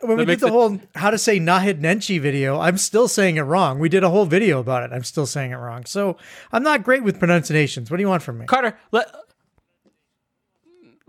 When 0.00 0.16
that 0.16 0.26
we 0.26 0.32
did 0.32 0.40
the 0.40 0.50
whole 0.50 0.80
how 0.94 1.10
to 1.10 1.18
say 1.18 1.38
Naheed 1.38 1.80
Nenshi 1.80 2.18
video, 2.18 2.58
I'm 2.60 2.78
still 2.78 3.08
saying 3.08 3.36
it 3.36 3.42
wrong. 3.42 3.78
We 3.78 3.90
did 3.90 4.02
a 4.02 4.10
whole 4.10 4.24
video 4.24 4.58
about 4.58 4.84
it. 4.84 4.94
I'm 4.94 5.04
still 5.04 5.26
saying 5.26 5.50
it 5.52 5.56
wrong. 5.56 5.84
So 5.84 6.16
I'm 6.50 6.62
not 6.62 6.82
great 6.82 7.04
with 7.04 7.18
pronunciations. 7.18 7.90
What 7.90 7.98
do 7.98 8.02
you 8.02 8.08
want 8.08 8.22
from 8.22 8.38
me, 8.38 8.46
Carter? 8.46 8.78
Let, 8.90 9.14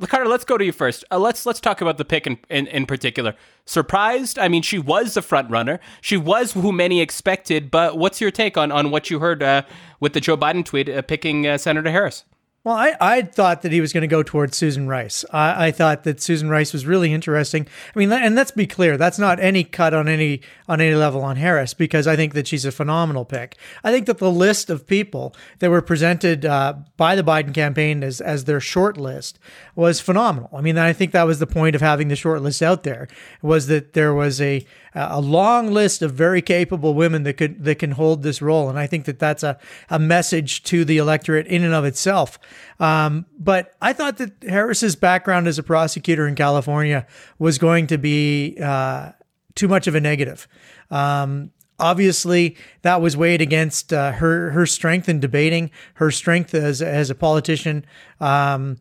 Carter, 0.01 0.27
let's 0.27 0.43
go 0.43 0.57
to 0.57 0.65
you 0.65 0.73
first. 0.73 1.05
Uh, 1.09 1.17
let's 1.17 1.45
let's 1.45 1.61
talk 1.61 1.79
about 1.79 1.97
the 1.97 2.03
pick 2.03 2.27
in, 2.27 2.37
in, 2.49 2.67
in 2.67 2.85
particular. 2.85 3.33
Surprised? 3.65 4.37
I 4.37 4.49
mean, 4.49 4.61
she 4.61 4.77
was 4.77 5.13
the 5.13 5.21
front 5.21 5.49
runner. 5.49 5.79
She 6.01 6.17
was 6.17 6.51
who 6.51 6.73
many 6.73 6.99
expected. 6.99 7.71
But 7.71 7.97
what's 7.97 8.19
your 8.19 8.31
take 8.31 8.57
on 8.57 8.71
on 8.71 8.91
what 8.91 9.09
you 9.09 9.19
heard 9.19 9.41
uh, 9.41 9.61
with 10.01 10.11
the 10.13 10.19
Joe 10.19 10.35
Biden 10.35 10.65
tweet 10.65 10.89
uh, 10.89 11.01
picking 11.01 11.47
uh, 11.47 11.57
Senator 11.57 11.91
Harris? 11.91 12.25
Well, 12.65 12.75
I, 12.75 12.95
I 12.99 13.21
thought 13.21 13.61
that 13.61 13.71
he 13.71 13.79
was 13.79 13.93
going 13.93 14.01
to 14.01 14.07
go 14.07 14.23
towards 14.23 14.57
Susan 14.57 14.87
Rice. 14.87 15.23
I, 15.31 15.67
I 15.67 15.71
thought 15.71 16.03
that 16.03 16.19
Susan 16.19 16.49
Rice 16.49 16.73
was 16.73 16.87
really 16.87 17.13
interesting. 17.13 17.67
I 17.95 17.99
mean, 17.99 18.11
and 18.11 18.33
let's 18.33 18.49
be 18.49 18.65
clear, 18.65 18.97
that's 18.97 19.19
not 19.19 19.39
any 19.39 19.63
cut 19.63 19.93
on 19.93 20.07
any 20.07 20.41
on 20.67 20.81
any 20.81 20.95
level 20.95 21.21
on 21.21 21.35
Harris 21.35 21.75
because 21.75 22.07
I 22.07 22.15
think 22.15 22.33
that 22.33 22.47
she's 22.47 22.65
a 22.65 22.71
phenomenal 22.71 23.23
pick. 23.23 23.55
I 23.83 23.91
think 23.91 24.07
that 24.07 24.17
the 24.17 24.31
list 24.31 24.71
of 24.71 24.87
people 24.87 25.35
that 25.59 25.69
were 25.69 25.83
presented 25.83 26.43
uh, 26.43 26.73
by 26.97 27.15
the 27.15 27.21
Biden 27.21 27.53
campaign 27.53 28.03
as 28.03 28.19
as 28.19 28.45
their 28.45 28.59
short 28.59 28.97
list 28.97 29.37
was 29.75 29.99
phenomenal. 29.99 30.49
I 30.51 30.61
mean, 30.61 30.79
I 30.79 30.91
think 30.91 31.11
that 31.11 31.27
was 31.27 31.37
the 31.37 31.45
point 31.45 31.75
of 31.75 31.81
having 31.81 32.07
the 32.07 32.15
short 32.15 32.41
list 32.41 32.63
out 32.63 32.81
there 32.81 33.07
was 33.43 33.67
that 33.67 33.93
there 33.93 34.15
was 34.15 34.41
a 34.41 34.65
a 34.95 35.19
long 35.21 35.71
list 35.71 36.01
of 36.01 36.13
very 36.13 36.41
capable 36.41 36.93
women 36.93 37.23
that 37.23 37.33
could 37.33 37.63
that 37.65 37.79
can 37.79 37.91
hold 37.91 38.23
this 38.23 38.41
role, 38.41 38.69
and 38.69 38.79
I 38.79 38.87
think 38.87 39.05
that 39.05 39.19
that's 39.19 39.43
a 39.43 39.59
a 39.89 39.99
message 39.99 40.63
to 40.63 40.85
the 40.85 40.97
electorate 40.97 41.47
in 41.47 41.63
and 41.63 41.73
of 41.73 41.85
itself 41.85 42.39
Um, 42.79 43.25
but 43.37 43.73
I 43.81 43.93
thought 43.93 44.17
that 44.17 44.31
Harris's 44.43 44.95
background 44.95 45.47
as 45.47 45.57
a 45.57 45.63
prosecutor 45.63 46.27
in 46.27 46.35
California 46.35 47.07
was 47.39 47.57
going 47.57 47.87
to 47.87 47.97
be 47.97 48.57
uh, 48.61 49.11
too 49.55 49.67
much 49.67 49.87
of 49.87 49.95
a 49.95 50.01
negative. 50.01 50.47
Um, 50.91 51.51
obviously, 51.79 52.57
that 52.81 53.01
was 53.01 53.15
weighed 53.15 53.41
against 53.41 53.93
uh, 53.93 54.11
her 54.13 54.51
her 54.51 54.65
strength 54.65 55.07
in 55.07 55.19
debating, 55.19 55.71
her 55.95 56.11
strength 56.11 56.53
as 56.53 56.81
as 56.81 57.09
a 57.09 57.15
politician. 57.15 57.85
Um, 58.19 58.77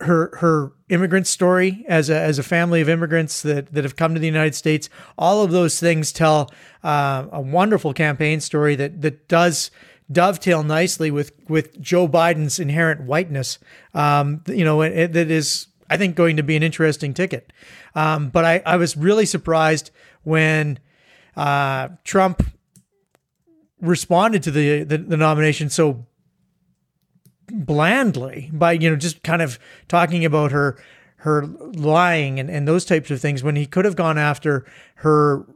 her 0.00 0.36
her 0.40 0.72
immigrant 0.88 1.26
story 1.26 1.84
as 1.88 2.10
a 2.10 2.20
as 2.20 2.38
a 2.38 2.42
family 2.42 2.80
of 2.80 2.88
immigrants 2.88 3.42
that 3.42 3.72
that 3.72 3.84
have 3.84 3.96
come 3.96 4.14
to 4.14 4.20
the 4.20 4.26
United 4.26 4.54
States. 4.54 4.88
All 5.16 5.42
of 5.42 5.50
those 5.50 5.80
things 5.80 6.12
tell 6.12 6.50
uh, 6.84 7.26
a 7.32 7.40
wonderful 7.40 7.92
campaign 7.92 8.40
story 8.40 8.76
that 8.76 9.00
that 9.02 9.28
does 9.28 9.70
dovetail 10.10 10.62
nicely 10.62 11.10
with 11.10 11.32
with 11.48 11.80
Joe 11.80 12.06
Biden's 12.06 12.58
inherent 12.58 13.02
whiteness. 13.02 13.58
Um, 13.94 14.42
you 14.46 14.64
know, 14.64 14.82
it, 14.82 15.12
that 15.12 15.30
is 15.30 15.68
I 15.88 15.96
think 15.96 16.14
going 16.14 16.36
to 16.36 16.42
be 16.42 16.56
an 16.56 16.62
interesting 16.62 17.14
ticket. 17.14 17.52
Um, 17.94 18.28
but 18.28 18.44
I 18.44 18.62
I 18.66 18.76
was 18.76 18.96
really 18.96 19.26
surprised 19.26 19.90
when 20.24 20.78
uh, 21.36 21.88
Trump 22.04 22.42
responded 23.80 24.42
to 24.42 24.50
the, 24.50 24.84
the 24.84 24.98
the 24.98 25.16
nomination 25.16 25.70
so 25.70 26.06
blandly 27.50 28.50
by 28.52 28.72
you 28.72 28.90
know 28.90 28.96
just 28.96 29.22
kind 29.22 29.42
of 29.42 29.58
talking 29.88 30.24
about 30.24 30.52
her 30.52 30.78
her 31.18 31.46
lying 31.46 32.38
and, 32.38 32.50
and 32.50 32.68
those 32.68 32.84
types 32.84 33.10
of 33.10 33.20
things 33.20 33.42
when 33.42 33.56
he 33.56 33.66
could 33.66 33.84
have 33.84 33.96
gone 33.96 34.18
after 34.18 34.64
her 34.96 35.46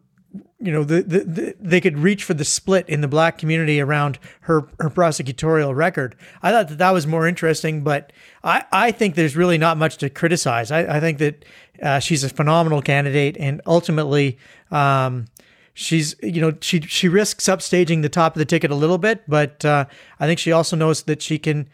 you 0.61 0.71
know 0.73 0.85
the, 0.85 1.03
the, 1.03 1.19
the, 1.25 1.57
they 1.59 1.81
could 1.81 1.99
reach 1.99 2.23
for 2.23 2.35
the 2.35 2.45
split 2.45 2.89
in 2.89 3.01
the 3.01 3.09
black 3.09 3.39
community 3.39 3.81
around 3.81 4.19
her 4.43 4.69
her 4.79 4.91
prosecutorial 4.91 5.75
record. 5.75 6.15
I 6.43 6.53
thought 6.53 6.69
that 6.69 6.79
that 6.79 6.91
was 6.91 7.07
more 7.07 7.27
interesting 7.27 7.83
but 7.83 8.13
i 8.45 8.65
i 8.71 8.93
think 8.93 9.15
there's 9.15 9.37
really 9.37 9.59
not 9.59 9.77
much 9.77 9.97
to 9.99 10.11
criticize. 10.11 10.71
I, 10.71 10.97
I 10.97 11.01
think 11.01 11.19
that 11.19 11.45
uh, 11.83 11.99
she's 11.99 12.23
a 12.25 12.29
phenomenal 12.29 12.83
candidate 12.83 13.37
and 13.39 13.61
ultimately 13.67 14.39
um, 14.71 15.27
she's 15.75 16.15
you 16.23 16.41
know 16.41 16.53
she 16.61 16.81
she 16.81 17.09
risks 17.09 17.45
upstaging 17.47 18.03
the 18.03 18.09
top 18.09 18.35
of 18.35 18.39
the 18.39 18.45
ticket 18.45 18.71
a 18.71 18.75
little 18.75 18.99
bit, 18.99 19.23
but 19.29 19.65
uh, 19.65 19.87
I 20.19 20.27
think 20.27 20.39
she 20.39 20.53
also 20.53 20.77
knows 20.77 21.03
that 21.05 21.23
she 21.23 21.39
can, 21.39 21.69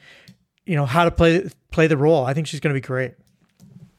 you 0.64 0.76
know, 0.76 0.86
how 0.86 1.04
to 1.04 1.10
play 1.10 1.48
play 1.70 1.86
the 1.86 1.96
role. 1.96 2.24
I 2.24 2.34
think 2.34 2.46
she's 2.46 2.60
going 2.60 2.74
to 2.74 2.80
be 2.80 2.86
great. 2.86 3.14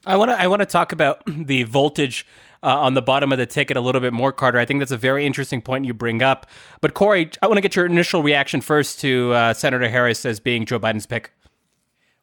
I 0.06 0.16
want 0.16 0.32
to 0.32 0.40
I 0.40 0.48
want 0.48 0.62
to 0.62 0.66
talk 0.66 0.92
about 0.92 1.22
the 1.28 1.64
voltage 1.64 2.26
uh, 2.64 2.80
on 2.80 2.94
the 2.94 3.02
bottom 3.02 3.32
of 3.32 3.38
the 3.38 3.46
ticket 3.46 3.78
a 3.78 3.82
little 3.82 4.02
bit 4.02 4.14
more, 4.14 4.32
Carter. 4.32 4.60
I 4.60 4.66
think 4.66 4.80
that's 4.80 4.92
a 4.92 4.98
very 4.98 5.26
interesting 5.26 5.62
point 5.62 5.86
you 5.86 5.94
bring 5.94 6.22
up. 6.22 6.48
But 6.82 6.94
Corey, 6.94 7.30
I 7.42 7.48
want 7.48 7.58
to 7.58 7.62
get 7.62 7.76
your 7.76 7.86
initial 7.86 8.24
reaction 8.24 8.62
first 8.62 9.00
to 9.02 9.34
uh, 9.34 9.54
Senator 9.54 9.90
Harris 9.90 10.26
as 10.26 10.40
being 10.40 10.66
Joe 10.66 10.80
Biden's 10.80 11.06
pick. 11.06 11.32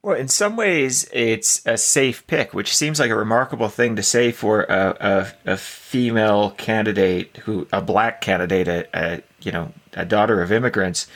Well, 0.05 0.17
in 0.17 0.29
some 0.29 0.55
ways, 0.55 1.09
it's 1.15 1.67
a 1.67 1.79
safe 1.79 2.27
pick, 2.27 2.53
which 2.53 2.77
seems 2.77 3.01
like 3.01 3.11
a 3.11 3.17
remarkable 3.17 3.71
thing 3.71 3.97
to 3.97 4.03
say 4.03 4.33
for 4.33 4.65
a, 4.65 5.33
a, 5.47 5.53
a 5.53 5.57
female 5.57 6.51
candidate 6.51 7.39
who, 7.39 7.67
a 7.73 7.81
black 7.81 8.21
candidate, 8.21 8.69
a, 8.69 8.87
a, 8.93 9.23
you 9.41 9.51
know, 9.51 9.73
a 9.95 10.05
daughter 10.05 10.43
of 10.43 10.53
immigrants. 10.53 11.07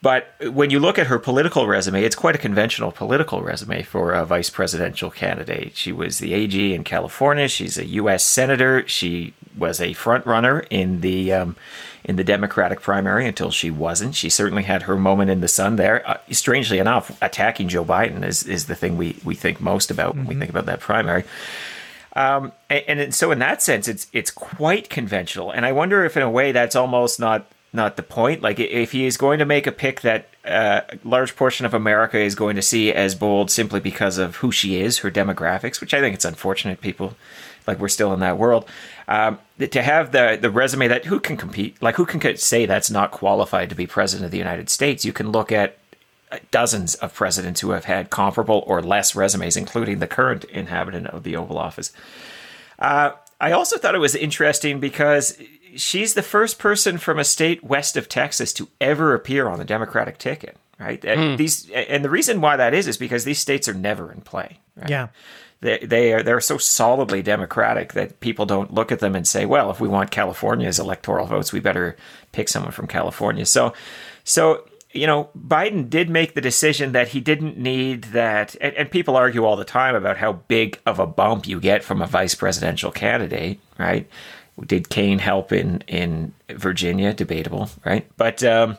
But 0.00 0.28
when 0.52 0.70
you 0.70 0.78
look 0.78 1.00
at 1.00 1.08
her 1.08 1.18
political 1.18 1.66
resume, 1.66 2.04
it's 2.04 2.14
quite 2.14 2.36
a 2.36 2.38
conventional 2.38 2.92
political 2.92 3.42
resume 3.42 3.82
for 3.82 4.12
a 4.12 4.24
vice 4.24 4.50
presidential 4.50 5.10
candidate. 5.10 5.76
She 5.76 5.90
was 5.90 6.20
the 6.20 6.32
AG 6.32 6.72
in 6.72 6.84
California. 6.84 7.48
She's 7.48 7.76
a 7.76 7.86
U.S. 7.86 8.22
senator. 8.22 8.86
She 8.86 9.34
was 9.56 9.80
a 9.80 9.94
front 9.94 10.24
runner 10.24 10.60
in 10.70 11.00
the 11.00 11.32
um, 11.32 11.56
in 12.04 12.16
the 12.16 12.24
Democratic 12.24 12.80
primary 12.80 13.26
until 13.26 13.50
she 13.50 13.70
wasn't. 13.70 14.14
She 14.14 14.30
certainly 14.30 14.62
had 14.62 14.82
her 14.82 14.96
moment 14.96 15.30
in 15.30 15.40
the 15.40 15.48
sun 15.48 15.76
there. 15.76 16.08
Uh, 16.08 16.18
strangely 16.30 16.78
enough, 16.78 17.16
attacking 17.22 17.68
Joe 17.68 17.84
Biden 17.84 18.24
is, 18.24 18.44
is 18.44 18.66
the 18.66 18.74
thing 18.74 18.96
we, 18.96 19.16
we 19.24 19.34
think 19.34 19.60
most 19.60 19.90
about 19.90 20.14
when 20.14 20.24
mm-hmm. 20.24 20.34
we 20.34 20.38
think 20.38 20.50
about 20.50 20.66
that 20.66 20.80
primary. 20.80 21.24
Um, 22.14 22.52
and, 22.68 23.00
and, 23.00 23.14
so 23.14 23.30
in 23.30 23.38
that 23.38 23.62
sense, 23.62 23.86
it's 23.86 24.08
it's 24.12 24.30
quite 24.30 24.88
conventional. 24.88 25.52
And 25.52 25.64
I 25.64 25.72
wonder 25.72 26.04
if 26.04 26.16
in 26.16 26.22
a 26.22 26.30
way 26.30 26.50
that's 26.50 26.74
almost 26.74 27.20
not 27.20 27.46
not 27.72 27.96
the 27.96 28.02
point. 28.02 28.42
Like 28.42 28.58
if 28.58 28.92
he 28.92 29.04
is 29.04 29.16
going 29.16 29.38
to 29.38 29.44
make 29.44 29.66
a 29.66 29.72
pick 29.72 30.00
that 30.00 30.28
uh, 30.44 30.80
a 30.90 30.98
large 31.04 31.36
portion 31.36 31.66
of 31.66 31.74
America 31.74 32.18
is 32.18 32.34
going 32.34 32.56
to 32.56 32.62
see 32.62 32.92
as 32.92 33.14
bold 33.14 33.50
simply 33.50 33.78
because 33.78 34.18
of 34.18 34.36
who 34.36 34.50
she 34.50 34.80
is, 34.80 34.98
her 34.98 35.10
demographics, 35.10 35.80
which 35.80 35.94
I 35.94 36.00
think 36.00 36.14
it's 36.14 36.24
unfortunate 36.24 36.80
people 36.80 37.14
like 37.68 37.78
we're 37.78 37.88
still 37.88 38.12
in 38.14 38.20
that 38.20 38.38
world. 38.38 38.68
Um, 39.06 39.38
to 39.58 39.82
have 39.82 40.10
the 40.10 40.38
the 40.40 40.50
resume 40.50 40.88
that 40.88 41.04
who 41.04 41.20
can 41.20 41.36
compete, 41.36 41.80
like 41.80 41.94
who 41.96 42.06
can 42.06 42.36
say 42.36 42.66
that's 42.66 42.90
not 42.90 43.12
qualified 43.12 43.68
to 43.68 43.76
be 43.76 43.86
president 43.86 44.24
of 44.24 44.30
the 44.32 44.38
United 44.38 44.70
States? 44.70 45.04
You 45.04 45.12
can 45.12 45.30
look 45.30 45.52
at 45.52 45.78
dozens 46.50 46.94
of 46.96 47.14
presidents 47.14 47.60
who 47.60 47.70
have 47.70 47.84
had 47.84 48.10
comparable 48.10 48.64
or 48.66 48.82
less 48.82 49.14
resumes, 49.14 49.56
including 49.56 49.98
the 49.98 50.06
current 50.06 50.44
inhabitant 50.44 51.06
of 51.08 51.22
the 51.22 51.36
Oval 51.36 51.58
Office. 51.58 51.92
Uh, 52.78 53.12
I 53.40 53.52
also 53.52 53.76
thought 53.76 53.94
it 53.94 53.98
was 53.98 54.14
interesting 54.14 54.80
because 54.80 55.38
she's 55.76 56.14
the 56.14 56.22
first 56.22 56.58
person 56.58 56.98
from 56.98 57.18
a 57.18 57.24
state 57.24 57.62
west 57.62 57.96
of 57.96 58.08
Texas 58.08 58.52
to 58.54 58.68
ever 58.80 59.14
appear 59.14 59.48
on 59.48 59.58
the 59.58 59.64
Democratic 59.64 60.18
ticket. 60.18 60.56
Right. 60.80 61.00
Mm. 61.02 61.36
These 61.36 61.68
and 61.70 62.04
the 62.04 62.10
reason 62.10 62.40
why 62.40 62.56
that 62.56 62.72
is 62.72 62.86
is 62.88 62.96
because 62.96 63.24
these 63.24 63.38
states 63.38 63.68
are 63.68 63.74
never 63.74 64.10
in 64.10 64.22
play. 64.22 64.60
Right? 64.76 64.88
Yeah 64.88 65.08
they 65.60 65.78
they 65.78 66.12
are 66.12 66.22
they're 66.22 66.40
so 66.40 66.58
solidly 66.58 67.22
democratic 67.22 67.92
that 67.94 68.20
people 68.20 68.46
don't 68.46 68.72
look 68.72 68.92
at 68.92 69.00
them 69.00 69.14
and 69.14 69.26
say, 69.26 69.44
well, 69.46 69.70
if 69.70 69.80
we 69.80 69.88
want 69.88 70.10
California's 70.10 70.78
electoral 70.78 71.26
votes, 71.26 71.52
we 71.52 71.60
better 71.60 71.96
pick 72.32 72.48
someone 72.48 72.72
from 72.72 72.86
California. 72.86 73.44
So, 73.44 73.72
so 74.24 74.64
you 74.92 75.06
know, 75.06 75.30
Biden 75.36 75.90
did 75.90 76.08
make 76.08 76.34
the 76.34 76.40
decision 76.40 76.92
that 76.92 77.08
he 77.08 77.20
didn't 77.20 77.58
need 77.58 78.04
that, 78.04 78.56
and, 78.60 78.74
and 78.74 78.90
people 78.90 79.16
argue 79.16 79.44
all 79.44 79.56
the 79.56 79.64
time 79.64 79.94
about 79.94 80.16
how 80.16 80.32
big 80.32 80.78
of 80.86 80.98
a 80.98 81.06
bump 81.06 81.46
you 81.46 81.60
get 81.60 81.84
from 81.84 82.00
a 82.00 82.06
vice 82.06 82.34
presidential 82.34 82.90
candidate, 82.90 83.60
right? 83.78 84.08
Did 84.64 84.88
Kaine 84.88 85.18
help 85.18 85.52
in 85.52 85.82
in 85.86 86.34
Virginia? 86.48 87.12
Debatable, 87.12 87.68
right? 87.84 88.08
But 88.16 88.42
um, 88.44 88.78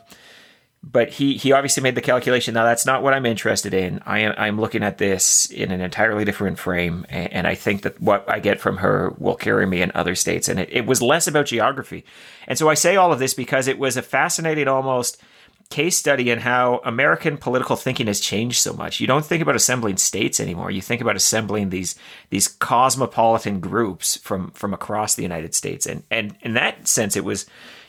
but 0.82 1.10
he 1.10 1.36
he 1.36 1.52
obviously 1.52 1.82
made 1.82 1.94
the 1.94 2.00
calculation. 2.00 2.54
Now 2.54 2.64
that's 2.64 2.86
not 2.86 3.02
what 3.02 3.12
I'm 3.12 3.26
interested 3.26 3.74
in. 3.74 4.00
I 4.06 4.20
am 4.20 4.34
I'm 4.38 4.60
looking 4.60 4.82
at 4.82 4.98
this 4.98 5.46
in 5.50 5.70
an 5.70 5.80
entirely 5.80 6.24
different 6.24 6.58
frame, 6.58 7.04
and, 7.08 7.32
and 7.32 7.46
I 7.46 7.54
think 7.54 7.82
that 7.82 8.00
what 8.00 8.28
I 8.28 8.40
get 8.40 8.60
from 8.60 8.78
her 8.78 9.14
will 9.18 9.36
carry 9.36 9.66
me 9.66 9.82
in 9.82 9.92
other 9.94 10.14
states. 10.14 10.48
And 10.48 10.58
it, 10.58 10.70
it 10.72 10.86
was 10.86 11.02
less 11.02 11.26
about 11.26 11.46
geography, 11.46 12.04
and 12.46 12.58
so 12.58 12.68
I 12.68 12.74
say 12.74 12.96
all 12.96 13.12
of 13.12 13.18
this 13.18 13.34
because 13.34 13.68
it 13.68 13.78
was 13.78 13.96
a 13.96 14.02
fascinating, 14.02 14.68
almost 14.68 15.22
case 15.68 15.96
study 15.96 16.30
in 16.30 16.40
how 16.40 16.80
American 16.84 17.36
political 17.36 17.76
thinking 17.76 18.08
has 18.08 18.18
changed 18.18 18.58
so 18.58 18.72
much. 18.72 19.00
You 19.00 19.06
don't 19.06 19.24
think 19.24 19.40
about 19.40 19.54
assembling 19.54 19.98
states 19.98 20.40
anymore. 20.40 20.70
You 20.70 20.80
think 20.80 21.00
about 21.00 21.14
assembling 21.14 21.68
these 21.68 21.94
these 22.30 22.48
cosmopolitan 22.48 23.60
groups 23.60 24.16
from 24.16 24.50
from 24.52 24.72
across 24.72 25.14
the 25.14 25.22
United 25.22 25.54
States, 25.54 25.84
and 25.84 26.04
and 26.10 26.36
in 26.40 26.54
that 26.54 26.88
sense, 26.88 27.16
it 27.16 27.24
was 27.24 27.44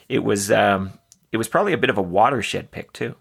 it 0.10 0.25
was. 0.25 0.51
Um, 0.51 0.91
it 1.31 1.38
was 1.38 1.47
probably 1.47 1.73
a 1.73 1.77
bit 1.77 1.89
of 1.89 1.97
a 1.97 2.01
watershed 2.01 2.71
pick 2.71 2.93
too. 2.93 3.15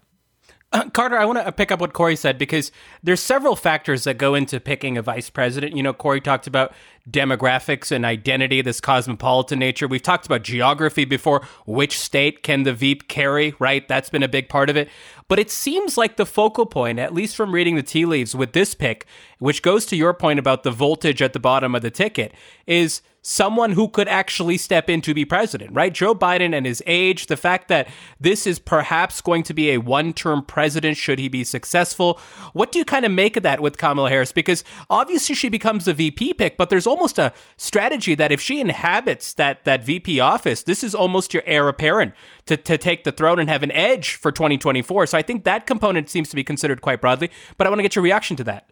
Uh, 0.73 0.89
Carter, 0.89 1.17
I 1.17 1.25
want 1.25 1.43
to 1.43 1.51
pick 1.51 1.69
up 1.69 1.81
what 1.81 1.91
Corey 1.91 2.15
said 2.15 2.37
because 2.37 2.71
there's 3.03 3.19
several 3.19 3.57
factors 3.57 4.05
that 4.05 4.17
go 4.17 4.35
into 4.35 4.57
picking 4.61 4.97
a 4.97 5.01
vice 5.01 5.29
president. 5.29 5.75
You 5.75 5.83
know, 5.83 5.91
Corey 5.91 6.21
talked 6.21 6.47
about 6.47 6.73
demographics 7.09 7.91
and 7.91 8.05
identity, 8.05 8.61
this 8.61 8.79
cosmopolitan 8.79 9.59
nature. 9.59 9.85
We've 9.85 10.01
talked 10.01 10.25
about 10.25 10.43
geography 10.43 11.03
before. 11.03 11.45
Which 11.65 11.99
state 11.99 12.41
can 12.41 12.63
the 12.63 12.71
Veep 12.71 13.09
carry, 13.09 13.53
right? 13.59 13.85
That's 13.85 14.09
been 14.09 14.23
a 14.23 14.29
big 14.29 14.47
part 14.47 14.69
of 14.69 14.77
it. 14.77 14.87
But 15.27 15.39
it 15.39 15.51
seems 15.51 15.97
like 15.97 16.15
the 16.15 16.25
focal 16.25 16.65
point, 16.65 16.99
at 16.99 17.13
least 17.13 17.35
from 17.35 17.53
reading 17.53 17.75
the 17.75 17.83
tea 17.83 18.05
leaves 18.05 18.33
with 18.33 18.53
this 18.53 18.73
pick, 18.73 19.05
which 19.39 19.61
goes 19.61 19.85
to 19.87 19.97
your 19.97 20.13
point 20.13 20.39
about 20.39 20.63
the 20.63 20.71
voltage 20.71 21.21
at 21.21 21.33
the 21.33 21.39
bottom 21.39 21.75
of 21.75 21.81
the 21.81 21.91
ticket, 21.91 22.33
is 22.65 23.01
someone 23.21 23.71
who 23.73 23.87
could 23.87 24.07
actually 24.07 24.57
step 24.57 24.89
in 24.89 24.99
to 25.01 25.13
be 25.13 25.23
president, 25.23 25.71
right? 25.73 25.93
Joe 25.93 26.15
Biden 26.15 26.55
and 26.55 26.65
his 26.65 26.81
age, 26.87 27.27
the 27.27 27.37
fact 27.37 27.67
that 27.67 27.87
this 28.19 28.47
is 28.47 28.57
perhaps 28.57 29.21
going 29.21 29.43
to 29.43 29.53
be 29.53 29.71
a 29.71 29.77
one 29.77 30.11
term 30.11 30.43
president 30.43 30.97
should 30.97 31.19
he 31.19 31.27
be 31.27 31.43
successful. 31.43 32.19
What 32.53 32.71
do 32.71 32.79
you 32.79 32.85
kind 32.85 33.05
of 33.05 33.11
make 33.11 33.37
of 33.37 33.43
that 33.43 33.59
with 33.59 33.77
Kamala 33.77 34.09
Harris? 34.09 34.31
Because 34.31 34.63
obviously 34.89 35.35
she 35.35 35.49
becomes 35.49 35.85
the 35.85 35.93
VP 35.93 36.33
pick, 36.33 36.57
but 36.57 36.69
there's 36.69 36.87
almost 36.87 37.19
a 37.19 37.31
strategy 37.57 38.15
that 38.15 38.31
if 38.31 38.41
she 38.41 38.59
inhabits 38.59 39.33
that, 39.35 39.65
that 39.65 39.83
VP 39.83 40.19
office, 40.19 40.63
this 40.63 40.83
is 40.83 40.95
almost 40.95 41.33
your 41.33 41.43
heir 41.45 41.67
apparent 41.67 42.13
to, 42.47 42.57
to 42.57 42.77
take 42.77 43.03
the 43.03 43.11
throne 43.11 43.39
and 43.39 43.49
have 43.49 43.61
an 43.61 43.71
edge 43.71 44.15
for 44.15 44.31
2024. 44.31 45.05
So 45.05 45.17
I 45.17 45.21
think 45.21 45.43
that 45.43 45.67
component 45.67 46.09
seems 46.09 46.29
to 46.29 46.35
be 46.35 46.43
considered 46.43 46.81
quite 46.81 47.01
broadly, 47.01 47.29
but 47.57 47.67
I 47.67 47.69
want 47.69 47.79
to 47.79 47.83
get 47.83 47.95
your 47.95 48.03
reaction 48.03 48.35
to 48.37 48.43
that. 48.45 48.69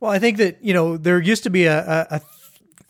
Well, 0.00 0.10
I 0.10 0.18
think 0.18 0.36
that, 0.36 0.62
you 0.62 0.74
know, 0.74 0.98
there 0.98 1.18
used 1.18 1.44
to 1.44 1.50
be 1.50 1.64
a, 1.64 1.78
a, 1.78 2.06
a 2.16 2.20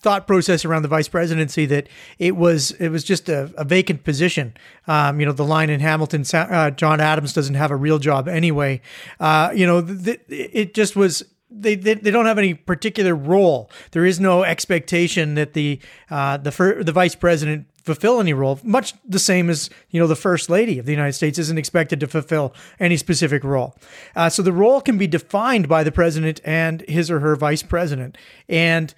thought 0.05 0.27
process 0.27 0.67
around 0.67 0.83
the 0.83 0.89
vice 0.89 1.09
presidency 1.09 1.65
that 1.65 1.89
it 2.19 2.37
was 2.37 2.73
it 2.73 2.91
was 2.91 3.03
just 3.03 3.31
a, 3.31 3.51
a 3.57 3.65
vacant 3.65 4.05
position. 4.05 4.55
Um, 4.87 5.19
you 5.19 5.25
know, 5.25 5.33
the 5.33 5.47
line 5.47 5.71
in 5.71 5.81
Hamilton, 5.81 6.25
uh, 6.35 6.71
John 6.71 7.01
Adams 7.01 7.33
doesn't 7.33 7.55
have 7.55 7.71
a 7.71 7.77
real 7.77 7.99
job 7.99 8.29
anyway. 8.29 8.83
Uh, 9.19 9.51
you 9.55 9.67
know, 9.67 9.83
th- 9.83 10.21
it 10.29 10.75
just 10.75 10.95
was. 10.95 11.25
They, 11.57 11.77
they, 11.77 11.95
they 11.95 12.11
don't 12.11 12.27
have 12.27 12.37
any 12.37 12.53
particular 12.53 13.15
role. 13.15 13.71
There 13.93 14.05
is 14.05 14.19
no 14.19 14.43
expectation 14.43 15.37
that 15.37 15.53
the 15.53 15.79
uh, 16.11 16.37
the 16.37 16.51
fir- 16.51 16.83
the 16.83 16.91
vice 16.93 17.15
president 17.15 17.67
fulfill 17.85 18.19
any 18.19 18.33
role, 18.33 18.59
much 18.65 18.95
the 19.07 19.21
same 19.21 19.49
as 19.49 19.71
you 19.91 20.01
know 20.01 20.07
the 20.07 20.17
first 20.17 20.51
lady 20.51 20.79
of 20.79 20.87
the 20.87 20.93
United 20.93 21.13
States 21.13 21.39
isn't 21.39 21.57
expected 21.57 22.01
to 22.01 22.09
fulfill 22.09 22.53
any 22.81 22.97
specific 22.97 23.45
role. 23.45 23.77
Uh, 24.17 24.29
so 24.29 24.43
the 24.43 24.53
role 24.53 24.81
can 24.81 24.99
be 24.99 25.07
defined 25.07 25.69
by 25.69 25.85
the 25.85 25.93
president 25.93 26.41
and 26.45 26.83
his 26.89 27.11
or 27.11 27.21
her 27.21 27.37
vice 27.37 27.63
president, 27.63 28.19
and 28.49 28.95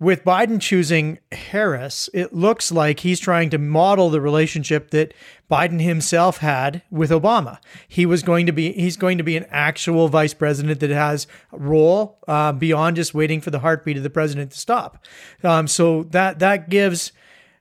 with 0.00 0.24
Biden 0.24 0.60
choosing 0.60 1.18
Harris, 1.32 2.08
it 2.14 2.32
looks 2.32 2.70
like 2.70 3.00
he's 3.00 3.18
trying 3.18 3.50
to 3.50 3.58
model 3.58 4.10
the 4.10 4.20
relationship 4.20 4.90
that 4.90 5.12
Biden 5.50 5.80
himself 5.80 6.38
had 6.38 6.82
with 6.90 7.10
Obama. 7.10 7.58
He 7.88 8.06
was 8.06 8.22
going 8.22 8.46
to 8.46 8.52
be 8.52 8.72
he's 8.72 8.96
going 8.96 9.18
to 9.18 9.24
be 9.24 9.36
an 9.36 9.46
actual 9.50 10.08
vice 10.08 10.34
president 10.34 10.80
that 10.80 10.90
has 10.90 11.26
a 11.52 11.58
role 11.58 12.18
uh, 12.28 12.52
beyond 12.52 12.96
just 12.96 13.12
waiting 13.12 13.40
for 13.40 13.50
the 13.50 13.58
heartbeat 13.58 13.96
of 13.96 14.02
the 14.02 14.10
president 14.10 14.52
to 14.52 14.58
stop. 14.58 15.04
Um, 15.42 15.66
so 15.66 16.04
that 16.04 16.38
that 16.38 16.68
gives 16.68 17.12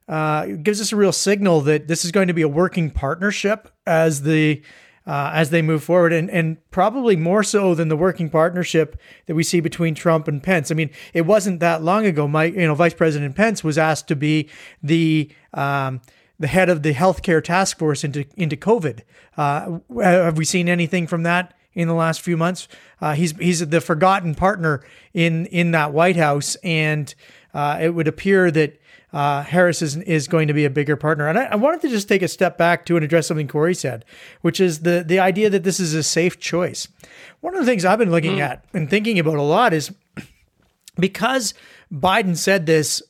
uh, 0.08 0.46
gives 0.46 0.80
us 0.80 0.92
a 0.92 0.96
real 0.96 1.12
signal 1.12 1.62
that 1.62 1.88
this 1.88 2.06
is 2.06 2.12
going 2.12 2.28
to 2.28 2.34
be 2.34 2.44
a 2.44 2.48
working 2.48 2.92
partnership 2.92 3.70
as 3.86 4.22
the 4.22 4.62
uh, 5.08 5.32
as 5.34 5.50
they 5.50 5.62
move 5.62 5.84
forward, 5.84 6.12
and 6.12 6.30
and 6.30 6.58
probably 6.70 7.16
more 7.16 7.42
so 7.42 7.74
than 7.74 7.88
the 7.88 7.96
working 7.96 8.30
partnership 8.30 9.00
that 9.26 9.36
we 9.36 9.44
see 9.44 9.62
between 9.62 9.96
Trump 9.96 10.28
and 10.28 10.44
Pence. 10.44 10.70
I 10.70 10.76
mean, 10.76 10.90
it 11.14 11.22
wasn't 11.22 11.62
that 11.62 11.82
long 11.82 12.06
ago. 12.06 12.28
Mike, 12.28 12.54
you 12.54 12.68
know, 12.68 12.76
Vice 12.76 12.94
President 12.94 13.36
Pence 13.36 13.64
was 13.64 13.78
asked 13.78 14.08
to 14.10 14.16
be 14.16 14.50
the 14.84 15.32
um, 15.54 16.02
the 16.40 16.48
head 16.48 16.70
of 16.70 16.84
the 16.84 16.94
healthcare 16.94 17.44
task 17.44 17.80
force 17.80 18.04
into 18.04 18.26
into 18.36 18.58
COVID. 18.58 19.02
Uh, 19.38 19.80
have 20.02 20.38
we 20.38 20.46
seen 20.46 20.68
anything 20.68 21.08
from 21.08 21.24
that 21.24 21.54
in 21.78 21.88
the 21.88 21.94
last 21.94 22.22
few 22.22 22.36
months? 22.36 22.68
Uh, 23.00 23.14
he's 23.14 23.32
he's 23.38 23.66
the 23.66 23.80
forgotten 23.80 24.36
partner 24.36 24.84
in 25.14 25.46
in 25.48 25.72
that 25.72 25.94
White 25.94 26.18
House, 26.18 26.56
and 26.64 27.14
uh, 27.54 27.78
it 27.82 27.90
would 27.90 28.08
appear 28.08 28.52
that 28.52 28.82
uh, 29.14 29.44
Harris 29.44 29.82
is, 29.82 29.96
is 29.96 30.28
going 30.28 30.50
to 30.50 30.54
be 30.54 30.66
a 30.66 30.70
bigger 30.70 30.98
partner. 30.98 31.28
And 31.28 31.40
I, 31.40 31.46
I, 31.46 31.56
wanted 31.56 31.82
to 31.82 31.90
just 31.90 32.10
take 32.10 32.22
a 32.22 32.28
step 32.28 32.58
back 32.58 32.86
to 32.88 32.98
and 32.98 33.06
address 33.06 33.28
something 33.28 33.48
Corey 33.48 33.74
said, 33.74 34.04
which 34.42 34.60
is 34.60 34.80
the, 34.80 35.02
the 35.06 35.18
idea 35.18 35.50
that 35.50 35.64
this 35.64 35.80
is 35.80 35.94
a 35.94 36.04
safe 36.04 36.40
choice. 36.40 36.90
One 37.40 37.56
of 37.56 37.62
the 37.62 37.66
things 37.66 37.86
I've 37.86 38.00
been 38.00 38.12
looking 38.12 38.38
mm. 38.38 38.42
at 38.42 38.66
and 38.74 38.90
thinking 38.90 39.18
about 39.18 39.38
a 39.38 39.42
lot 39.42 39.74
is 39.74 39.94
because 41.00 41.54
Biden 41.92 42.36
said 42.36 42.66
this 42.66 43.02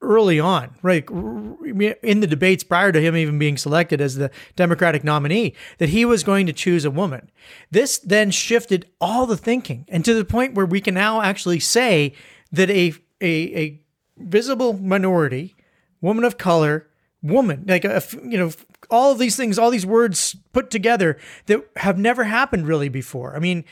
early 0.00 0.38
on, 0.38 0.74
right, 0.82 1.08
in 1.10 2.20
the 2.20 2.26
debates 2.26 2.62
prior 2.62 2.92
to 2.92 3.00
him 3.00 3.16
even 3.16 3.38
being 3.38 3.56
selected 3.56 4.00
as 4.00 4.14
the 4.14 4.30
Democratic 4.54 5.02
nominee, 5.02 5.54
that 5.78 5.88
he 5.88 6.04
was 6.04 6.22
going 6.22 6.46
to 6.46 6.52
choose 6.52 6.84
a 6.84 6.90
woman. 6.90 7.30
This 7.70 7.98
then 7.98 8.30
shifted 8.30 8.86
all 9.00 9.26
the 9.26 9.36
thinking 9.36 9.84
and 9.88 10.04
to 10.04 10.14
the 10.14 10.24
point 10.24 10.54
where 10.54 10.66
we 10.66 10.80
can 10.80 10.94
now 10.94 11.20
actually 11.22 11.60
say 11.60 12.14
that 12.52 12.70
a, 12.70 12.94
a, 13.20 13.56
a 13.56 13.82
visible 14.16 14.74
minority, 14.74 15.56
woman 16.00 16.24
of 16.24 16.38
color, 16.38 16.86
woman, 17.22 17.64
like 17.66 17.84
a, 17.84 18.02
you 18.22 18.38
know, 18.38 18.52
all 18.90 19.12
of 19.12 19.18
these 19.18 19.36
things, 19.36 19.58
all 19.58 19.70
these 19.70 19.86
words 19.86 20.36
put 20.52 20.70
together 20.70 21.18
that 21.46 21.68
have 21.76 21.98
never 21.98 22.24
happened 22.24 22.66
really 22.66 22.88
before. 22.88 23.34
I 23.34 23.40
mean, 23.40 23.64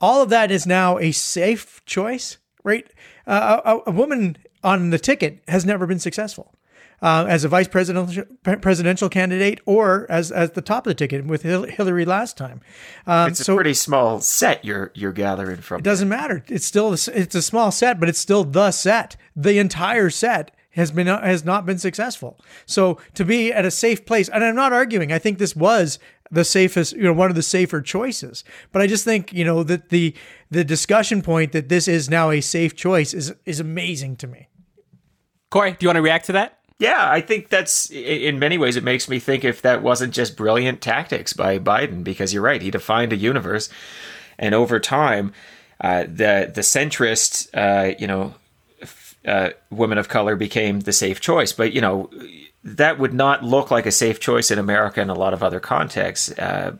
all 0.00 0.22
of 0.22 0.28
that 0.30 0.50
is 0.50 0.66
now 0.66 0.98
a 0.98 1.12
safe 1.12 1.84
choice, 1.84 2.38
right? 2.64 2.88
Uh, 3.26 3.60
a, 3.64 3.90
a, 3.90 3.92
woman 3.92 4.36
on 4.62 4.90
the 4.90 4.98
ticket 4.98 5.42
has 5.48 5.64
never 5.64 5.86
been 5.86 5.98
successful. 5.98 6.54
Uh, 7.00 7.26
as 7.28 7.42
a 7.42 7.48
vice 7.48 7.66
presidential 7.66 8.24
presidential 8.60 9.08
candidate 9.08 9.60
or 9.66 10.06
as 10.08 10.30
as 10.30 10.52
the 10.52 10.62
top 10.62 10.86
of 10.86 10.90
the 10.92 10.94
ticket 10.94 11.26
with 11.26 11.42
Hillary 11.42 12.04
last 12.04 12.36
time. 12.36 12.60
Um, 13.08 13.30
it's 13.30 13.40
a 13.40 13.44
so 13.44 13.56
pretty 13.56 13.74
small 13.74 14.20
set 14.20 14.64
you're 14.64 14.92
you're 14.94 15.12
gathering 15.12 15.56
from. 15.56 15.80
It 15.80 15.84
doesn't 15.84 16.08
there. 16.08 16.18
matter. 16.18 16.44
It's 16.46 16.64
still 16.64 16.92
it's 16.92 17.34
a 17.34 17.42
small 17.42 17.72
set, 17.72 17.98
but 17.98 18.08
it's 18.08 18.20
still 18.20 18.44
the 18.44 18.70
set. 18.70 19.16
The 19.34 19.58
entire 19.58 20.10
set 20.10 20.52
has 20.74 20.92
been 20.92 21.08
has 21.08 21.44
not 21.44 21.66
been 21.66 21.78
successful. 21.78 22.38
So 22.66 23.00
to 23.14 23.24
be 23.24 23.52
at 23.52 23.64
a 23.64 23.72
safe 23.72 24.06
place, 24.06 24.28
and 24.28 24.44
I'm 24.44 24.54
not 24.54 24.72
arguing. 24.72 25.10
I 25.10 25.18
think 25.18 25.38
this 25.38 25.56
was 25.56 25.98
the 26.30 26.44
safest, 26.44 26.94
you 26.94 27.02
know, 27.02 27.12
one 27.12 27.30
of 27.30 27.36
the 27.36 27.42
safer 27.42 27.82
choices. 27.82 28.42
But 28.72 28.80
I 28.80 28.86
just 28.86 29.04
think, 29.04 29.32
you 29.32 29.44
know, 29.44 29.62
that 29.64 29.90
the 29.90 30.14
the 30.50 30.64
discussion 30.64 31.20
point 31.20 31.52
that 31.52 31.68
this 31.68 31.86
is 31.86 32.08
now 32.08 32.30
a 32.30 32.40
safe 32.40 32.74
choice 32.74 33.12
is 33.12 33.34
is 33.44 33.60
amazing 33.60 34.16
to 34.16 34.26
me. 34.26 34.48
Corey, 35.52 35.72
do 35.72 35.76
you 35.80 35.88
want 35.88 35.98
to 35.98 36.02
react 36.02 36.24
to 36.26 36.32
that? 36.32 36.58
Yeah, 36.78 37.08
I 37.10 37.20
think 37.20 37.50
that's 37.50 37.90
in 37.90 38.38
many 38.38 38.56
ways 38.56 38.74
it 38.74 38.82
makes 38.82 39.06
me 39.06 39.18
think 39.18 39.44
if 39.44 39.60
that 39.62 39.82
wasn't 39.82 40.14
just 40.14 40.34
brilliant 40.34 40.80
tactics 40.80 41.34
by 41.34 41.58
Biden, 41.58 42.02
because 42.02 42.32
you're 42.32 42.42
right, 42.42 42.62
he 42.62 42.70
defined 42.70 43.12
a 43.12 43.16
universe, 43.16 43.68
and 44.38 44.54
over 44.54 44.80
time, 44.80 45.34
uh, 45.78 46.04
the 46.04 46.50
the 46.52 46.62
centrist, 46.62 47.48
uh, 47.52 47.94
you 47.98 48.06
know, 48.06 48.34
uh, 49.26 49.50
women 49.70 49.98
of 49.98 50.08
color 50.08 50.36
became 50.36 50.80
the 50.80 50.92
safe 50.92 51.20
choice. 51.20 51.52
But 51.52 51.74
you 51.74 51.82
know, 51.82 52.10
that 52.64 52.98
would 52.98 53.12
not 53.12 53.44
look 53.44 53.70
like 53.70 53.84
a 53.84 53.92
safe 53.92 54.20
choice 54.20 54.50
in 54.50 54.58
America 54.58 55.02
and 55.02 55.10
a 55.10 55.14
lot 55.14 55.34
of 55.34 55.42
other 55.42 55.60
contexts. 55.60 56.32
Uh, 56.38 56.76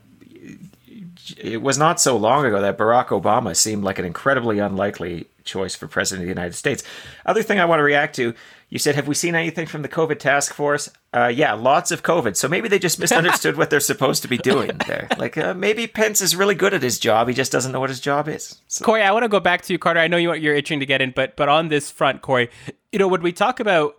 it 1.37 1.61
was 1.61 1.77
not 1.77 2.01
so 2.01 2.17
long 2.17 2.47
ago 2.47 2.63
that 2.63 2.79
Barack 2.79 3.09
Obama 3.09 3.55
seemed 3.55 3.85
like 3.85 3.99
an 3.99 4.07
incredibly 4.07 4.59
unlikely 4.59 5.27
choice 5.45 5.75
for 5.75 5.87
president 5.87 6.23
of 6.23 6.27
the 6.27 6.41
United 6.41 6.55
States. 6.55 6.83
Other 7.27 7.43
thing 7.43 7.61
I 7.61 7.65
want 7.65 7.81
to 7.81 7.85
react 7.85 8.17
to 8.17 8.35
you 8.73 8.79
said, 8.79 8.95
have 8.95 9.07
we 9.07 9.15
seen 9.15 9.35
anything 9.35 9.67
from 9.67 9.83
the 9.83 9.89
COVID 9.89 10.19
task 10.19 10.55
force? 10.55 10.89
Uh, 11.13 11.27
yeah, 11.27 11.53
lots 11.53 11.91
of 11.91 12.03
COVID. 12.03 12.37
So 12.37 12.49
maybe 12.49 12.71
they 12.71 12.79
just 12.79 12.99
misunderstood 12.99 13.59
what 13.59 13.69
they're 13.69 13.81
supposed 13.81 14.23
to 14.23 14.29
be 14.29 14.39
doing 14.39 14.71
there. 14.87 15.09
Like 15.19 15.37
uh, 15.37 15.53
maybe 15.53 15.87
Pence 15.87 16.23
is 16.23 16.35
really 16.35 16.55
good 16.55 16.73
at 16.73 16.83
his 16.83 16.99
job. 16.99 17.29
He 17.29 17.35
just 17.35 17.53
doesn't 17.53 17.71
know 17.71 17.81
what 17.81 17.91
his 17.91 18.01
job 18.01 18.29
is. 18.29 18.61
So. 18.67 18.83
Corey, 18.83 19.03
I 19.03 19.13
want 19.13 19.25
to 19.25 19.29
go 19.29 19.41
back 19.41 19.61
to 19.63 19.75
you, 19.75 19.79
Carter. 19.79 20.01
I 20.01 20.09
know 20.09 20.17
you, 20.17 20.29
want 20.29 20.41
you're 20.41 20.55
itching 20.55 20.81
to 20.81 20.87
get 20.87 21.03
in, 21.03 21.13
but 21.15 21.37
but 21.37 21.51
on 21.51 21.69
this 21.69 21.91
front, 21.91 22.23
Corey, 22.23 22.49
you 22.91 22.99
know, 22.99 23.09
when 23.09 23.21
we 23.21 23.31
talk 23.31 23.61
about 23.61 23.97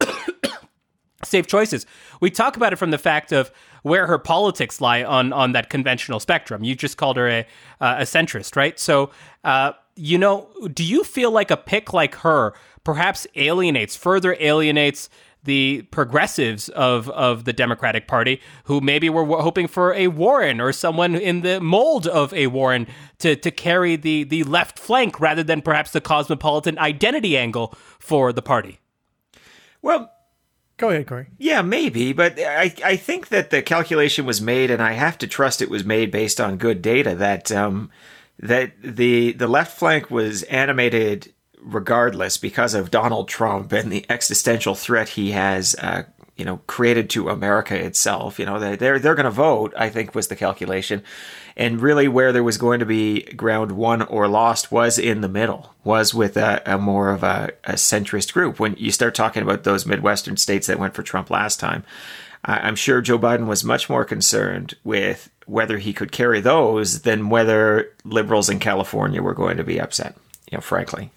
safe 1.24 1.46
choices, 1.46 1.86
we 2.20 2.30
talk 2.30 2.56
about 2.56 2.72
it 2.72 2.76
from 2.76 2.90
the 2.90 2.98
fact 2.98 3.32
of 3.32 3.52
where 3.84 4.08
her 4.08 4.18
politics 4.18 4.80
lie 4.80 5.04
on 5.04 5.32
on 5.32 5.52
that 5.52 5.70
conventional 5.70 6.18
spectrum. 6.18 6.64
You 6.64 6.74
just 6.74 6.96
called 6.96 7.16
her 7.16 7.28
a 7.28 7.46
uh, 7.80 7.96
a 8.00 8.02
centrist, 8.02 8.56
right? 8.56 8.78
So, 8.78 9.10
uh, 9.44 9.72
you 9.96 10.18
know, 10.18 10.48
do 10.72 10.84
you 10.84 11.02
feel 11.02 11.30
like 11.30 11.50
a 11.50 11.56
pick 11.56 11.92
like 11.92 12.16
her? 12.16 12.54
perhaps 12.86 13.26
alienates, 13.34 13.96
further 13.96 14.36
alienates 14.38 15.10
the 15.42 15.82
progressives 15.90 16.68
of, 16.70 17.10
of 17.10 17.44
the 17.44 17.52
Democratic 17.52 18.06
Party 18.06 18.40
who 18.64 18.80
maybe 18.80 19.10
were 19.10 19.24
hoping 19.42 19.66
for 19.66 19.92
a 19.92 20.06
Warren 20.06 20.60
or 20.60 20.72
someone 20.72 21.16
in 21.16 21.42
the 21.42 21.60
mold 21.60 22.06
of 22.06 22.32
a 22.32 22.46
Warren 22.46 22.86
to, 23.18 23.34
to 23.34 23.50
carry 23.50 23.96
the, 23.96 24.22
the 24.22 24.44
left 24.44 24.78
flank 24.78 25.20
rather 25.20 25.42
than 25.42 25.62
perhaps 25.62 25.90
the 25.90 26.00
cosmopolitan 26.00 26.78
identity 26.78 27.36
angle 27.36 27.74
for 27.98 28.32
the 28.32 28.42
party. 28.42 28.78
Well, 29.82 30.12
Go 30.78 30.90
ahead, 30.90 31.06
Corey. 31.06 31.28
Yeah, 31.38 31.62
maybe, 31.62 32.12
but 32.12 32.38
I, 32.38 32.74
I 32.84 32.96
think 32.96 33.28
that 33.28 33.48
the 33.48 33.62
calculation 33.62 34.26
was 34.26 34.42
made, 34.42 34.70
and 34.70 34.82
I 34.82 34.92
have 34.92 35.16
to 35.18 35.26
trust 35.26 35.62
it 35.62 35.70
was 35.70 35.86
made 35.86 36.10
based 36.10 36.38
on 36.38 36.58
good 36.58 36.82
data. 36.82 37.14
That 37.14 37.50
um, 37.50 37.90
that 38.38 38.72
the 38.82 39.32
the 39.32 39.48
left 39.48 39.78
flank 39.78 40.10
was 40.10 40.42
animated 40.44 41.32
regardless 41.60 42.36
because 42.36 42.74
of 42.74 42.90
Donald 42.90 43.28
Trump 43.28 43.72
and 43.72 43.90
the 43.90 44.06
existential 44.08 44.74
threat 44.74 45.10
he 45.10 45.32
has, 45.32 45.74
uh, 45.76 46.04
you 46.36 46.44
know, 46.44 46.58
created 46.68 47.10
to 47.10 47.28
America 47.28 47.74
itself. 47.74 48.38
You 48.38 48.46
know, 48.46 48.58
they, 48.60 48.76
they're 48.76 48.98
they're 48.98 49.14
going 49.14 49.24
to 49.24 49.30
vote. 49.30 49.72
I 49.76 49.88
think 49.88 50.14
was 50.14 50.28
the 50.28 50.36
calculation, 50.36 51.02
and 51.56 51.80
really 51.80 52.08
where 52.08 52.32
there 52.32 52.44
was 52.44 52.58
going 52.58 52.80
to 52.80 52.86
be 52.86 53.22
ground 53.22 53.72
won 53.72 54.02
or 54.02 54.28
lost 54.28 54.70
was 54.70 54.98
in 54.98 55.22
the 55.22 55.28
middle, 55.28 55.74
was 55.82 56.14
with 56.14 56.36
a, 56.36 56.62
a 56.66 56.78
more 56.78 57.10
of 57.10 57.22
a, 57.22 57.52
a 57.64 57.72
centrist 57.72 58.32
group. 58.32 58.60
When 58.60 58.76
you 58.76 58.92
start 58.92 59.14
talking 59.14 59.42
about 59.42 59.64
those 59.64 59.86
midwestern 59.86 60.36
states 60.36 60.66
that 60.66 60.78
went 60.78 60.94
for 60.94 61.02
Trump 61.02 61.30
last 61.30 61.58
time. 61.58 61.84
I'm 62.46 62.76
sure 62.76 63.00
Joe 63.00 63.18
Biden 63.18 63.46
was 63.46 63.64
much 63.64 63.90
more 63.90 64.04
concerned 64.04 64.74
with 64.84 65.30
whether 65.46 65.78
he 65.78 65.92
could 65.92 66.12
carry 66.12 66.40
those 66.40 67.02
than 67.02 67.28
whether 67.28 67.92
liberals 68.04 68.48
in 68.48 68.60
California 68.60 69.20
were 69.20 69.34
going 69.34 69.56
to 69.56 69.64
be 69.64 69.80
upset, 69.80 70.16
you 70.50 70.56
know, 70.56 70.62
frankly. 70.62 71.10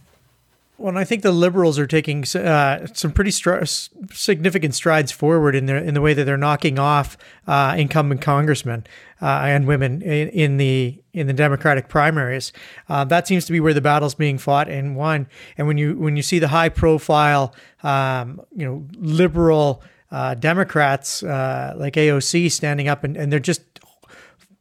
Well, 0.80 0.98
I 0.98 1.04
think 1.04 1.24
the 1.24 1.34
liberals 1.34 1.78
are 1.78 1.86
taking 1.86 2.24
uh, 2.36 2.88
some 2.94 3.12
pretty 3.12 3.32
str- 3.32 3.66
significant 4.14 4.74
strides 4.74 5.12
forward 5.12 5.54
in 5.54 5.66
their 5.66 5.78
in 5.78 5.94
the 5.94 6.00
way 6.00 6.14
that 6.14 6.24
they're 6.24 6.38
knocking 6.38 6.80
off 6.80 7.18
uh, 7.48 7.76
incumbent 7.78 8.22
congressmen 8.22 8.88
uh, 9.22 9.42
and 9.44 9.68
women 9.68 10.02
in, 10.02 10.30
in, 10.30 10.56
the 10.56 10.98
in 11.12 11.28
the 11.28 11.34
Democratic 11.34 11.90
primaries. 11.90 12.54
Uh, 12.88 13.04
that 13.04 13.28
seems 13.28 13.44
to 13.46 13.52
be 13.52 13.60
where 13.60 13.74
the 13.74 13.82
battle's 13.82 14.16
being 14.16 14.38
fought 14.38 14.70
and 14.70 14.96
won. 14.96 15.28
And 15.58 15.68
when 15.68 15.78
you 15.78 15.98
when 15.98 16.16
you 16.16 16.24
see 16.24 16.40
the 16.40 16.48
high 16.48 16.70
profile, 16.70 17.54
um, 17.84 18.40
you 18.56 18.66
know, 18.66 18.88
liberal 18.98 19.84
uh, 20.12 20.34
Democrats 20.36 21.24
uh, 21.24 21.74
like 21.78 21.94
AOC 21.94 22.52
standing 22.52 22.88
up 22.88 23.04
and, 23.04 23.16
and 23.18 23.32
they're 23.32 23.40
just 23.40 23.62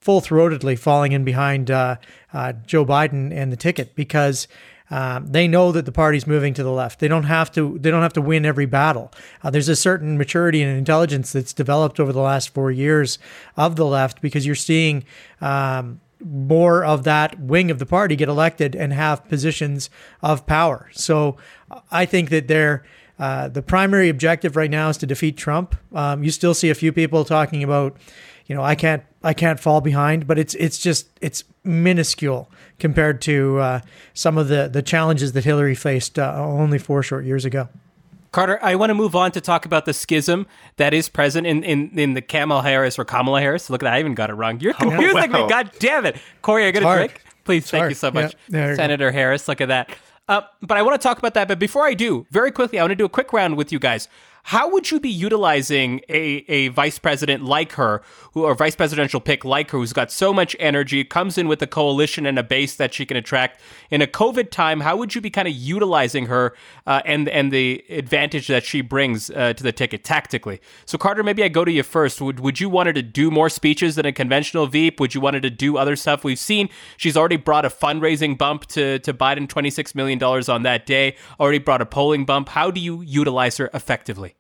full 0.01 0.21
throatedly 0.21 0.79
falling 0.79 1.13
in 1.13 1.25
behind 1.25 1.67
Joe 1.67 1.99
Biden 2.33 3.33
and 3.33 3.53
the 3.53 3.57
ticket 3.57 3.95
because 3.95 4.49
um, 4.91 5.27
they 5.27 5.47
know 5.47 5.73
that 5.73 5.85
the 5.85 5.93
party's 5.93 6.27
moving 6.27 6.55
to 6.55 6.63
the 6.63 6.73
left. 6.73 7.01
They 7.01 7.09
don't 7.09 7.25
have 7.25 7.53
to. 7.53 7.79
They 7.79 7.91
don't 7.91 8.03
have 8.03 8.15
to 8.15 8.23
win 8.23 8.47
every 8.47 8.67
battle. 8.67 9.13
Uh, 9.43 9.51
there's 9.51 9.69
a 9.69 9.77
certain 9.77 10.17
maturity 10.17 10.63
and 10.63 10.77
intelligence 10.77 11.33
that's 11.33 11.53
developed 11.53 12.01
over 12.01 12.13
the 12.13 12.21
last 12.21 12.55
four 12.55 12.71
years 12.71 13.19
of 13.57 13.77
the 13.77 13.87
left 13.87 14.21
because 14.21 14.47
you're 14.47 14.55
seeing. 14.55 15.05
Um, 15.41 16.01
more 16.21 16.85
of 16.85 17.05
that 17.05 17.39
wing 17.39 17.71
of 17.71 17.79
the 17.79 17.87
party 17.87 18.17
get 18.17 18.29
elected 18.29 18.75
and 18.75 18.93
have 18.93 19.29
positions 19.29 19.89
of 20.21 20.45
power. 20.47 20.91
So 20.93 21.37
I 21.93 22.07
think 22.07 22.31
that 22.31 22.49
they're 22.49 22.85
uh, 23.19 23.49
the 23.49 23.63
primary 23.63 24.09
objective 24.09 24.57
right 24.57 24.71
now 24.71 24.89
is 24.89 24.97
to 24.99 25.07
defeat 25.07 25.37
Trump. 25.37 25.75
Um, 25.95 26.23
you 26.23 26.31
still 26.31 26.55
see 26.55 26.71
a 26.71 26.75
few 26.75 26.93
people 26.93 27.25
talking 27.25 27.63
about, 27.63 27.97
you 28.47 28.55
know, 28.55 28.63
I 28.63 28.75
can't 28.75 29.03
I 29.23 29.35
can't 29.35 29.59
fall 29.59 29.81
behind, 29.81 30.27
but 30.27 30.39
it's 30.39 30.55
it's 30.55 30.79
just 30.79 31.09
it's 31.21 31.45
minuscule 31.65 32.51
compared 32.79 33.21
to 33.23 33.59
uh, 33.59 33.81
some 34.15 34.39
of 34.39 34.49
the 34.49 34.69
the 34.69 34.83
challenges 34.83 35.33
that 35.33 35.45
Hillary 35.45 35.75
faced 35.75 36.19
uh, 36.19 36.35
only 36.37 36.79
four 36.79 37.03
short 37.03 37.25
years 37.25 37.45
ago. 37.45 37.69
Carter, 38.31 38.59
I 38.63 38.75
want 38.75 38.91
to 38.91 38.95
move 38.95 39.17
on 39.17 39.33
to 39.33 39.41
talk 39.41 39.65
about 39.65 39.87
the 39.87 39.95
schism 39.95 40.47
that 40.77 40.93
is 40.93 41.09
present 41.09 41.47
in, 41.47 41.65
in, 41.65 41.99
in 41.99 42.13
the 42.13 42.21
Kamala 42.21 42.63
Harris 42.63 42.99
or 42.99 43.05
Kamala 43.07 43.41
Harris. 43.41 43.71
Look 43.71 43.83
at 43.83 43.87
that, 43.87 43.95
I 43.95 44.01
even 44.01 44.15
got 44.15 44.29
it 44.29 44.35
wrong. 44.35 44.61
You're 44.61 44.75
confusing 44.75 45.33
wow. 45.33 45.45
me. 45.45 45.49
God 45.49 45.71
damn 45.79 46.05
it. 46.05 46.19
Corey, 46.43 46.67
I 46.67 46.71
got 46.71 46.83
a 46.83 46.97
drink? 46.99 47.23
Please, 47.45 47.63
It's 47.63 47.71
thank 47.71 47.81
hard. 47.81 47.91
you 47.91 47.95
so 47.95 48.11
much. 48.11 48.35
Yeah, 48.35 48.39
there 48.51 48.65
you 48.65 48.73
go. 48.73 48.77
Senator 48.77 49.11
Harris, 49.11 49.49
look 49.49 49.63
at 49.63 49.69
that. 49.69 49.89
Uh, 50.29 50.43
but 50.61 50.77
I 50.77 50.83
want 50.83 51.01
to 51.01 51.07
talk 51.07 51.19
about 51.19 51.35
that. 51.35 51.49
But 51.49 51.59
before 51.59 51.87
I 51.87 51.95
do, 51.95 52.27
very 52.31 52.51
quickly, 52.51 52.79
I 52.79 52.83
want 52.83 52.91
to 52.91 52.97
do 52.97 53.07
a 53.07 53.09
quick 53.09 53.33
round 53.33 53.57
with 53.57 53.73
you 53.73 53.79
guys. 53.79 54.09
How 54.49 54.67
would 54.71 54.91
you 54.91 54.99
be 54.99 55.11
utilizing 55.11 56.01
a, 56.09 56.43
a 56.49 56.69
vice 56.69 56.99
president 56.99 57.45
like 57.45 57.73
her, 57.73 58.01
who 58.33 58.45
or 58.45 58.55
vice 58.55 58.75
presidential 58.75 59.21
pick 59.21 59.45
like 59.45 59.73
her, 59.73 59.77
who's 59.77 59.93
got 59.93 60.11
so 60.11 60.33
much 60.33 60.57
energy, 60.59 61.05
comes 61.05 61.37
in 61.37 61.49
with 61.49 61.61
a 61.61 61.67
coalition 61.67 62.25
and 62.25 62.39
a 62.39 62.43
base 62.43 62.75
that 62.77 62.95
she 62.95 63.05
can 63.05 63.19
attract 63.19 63.61
in 63.91 64.01
a 64.01 64.07
COVID 64.07 64.51
time? 64.51 64.81
How 64.81 64.97
would 64.97 65.15
you 65.15 65.21
be 65.21 65.29
kind 65.29 65.47
of 65.47 65.53
utilizing 65.53 66.29
her 66.29 66.57
uh, 66.87 67.03
and 67.05 67.29
and 67.29 67.53
the 67.53 67.85
advantage 67.91 68.47
that 68.47 68.65
she 68.65 68.81
brings 68.81 69.29
uh, 69.29 69.53
to 69.53 69.63
the 69.63 69.71
ticket 69.71 70.03
tactically? 70.03 70.63
So 70.87 70.97
Carter, 70.97 71.23
maybe 71.23 71.45
I 71.45 71.49
go 71.49 71.67
to 71.67 71.71
you 71.71 71.83
first. 71.83 72.19
Would 72.23 72.41
would 72.41 72.59
you 72.59 72.71
want 72.71 72.87
her 72.87 72.95
to 72.95 73.03
do 73.03 73.31
more 73.31 73.51
speeches 73.51 73.97
than 73.97 74.07
a 74.07 74.13
conventional 74.13 74.67
Veep? 74.67 74.99
Would 74.99 75.15
you 75.15 75.21
want 75.21 75.35
her 75.35 75.43
to 75.43 75.51
do 75.51 75.77
other 75.77 75.95
stuff? 75.95 76.25
We've 76.25 76.39
seen 76.39 76.71
she's 76.97 77.19
already 77.19 77.37
brought 77.37 77.67
a 77.67 77.69
fundraising 77.69 78.39
bump 78.39 78.65
to 78.69 78.99
to 79.01 79.13
Biden, 79.13 79.47
twenty 79.47 79.69
six 79.69 79.95
million 79.95 80.19
dollars 80.19 80.49
on 80.49 80.63
that 80.63 80.87
day. 80.87 81.17
Already 81.39 81.59
brought 81.59 81.83
a 81.83 81.87
polling 81.87 82.25
bump. 82.25 82.49
How 82.49 82.71
do 82.71 82.81
you 82.81 83.03
utilize 83.03 83.59
her 83.59 83.69
effectively? 83.75 84.37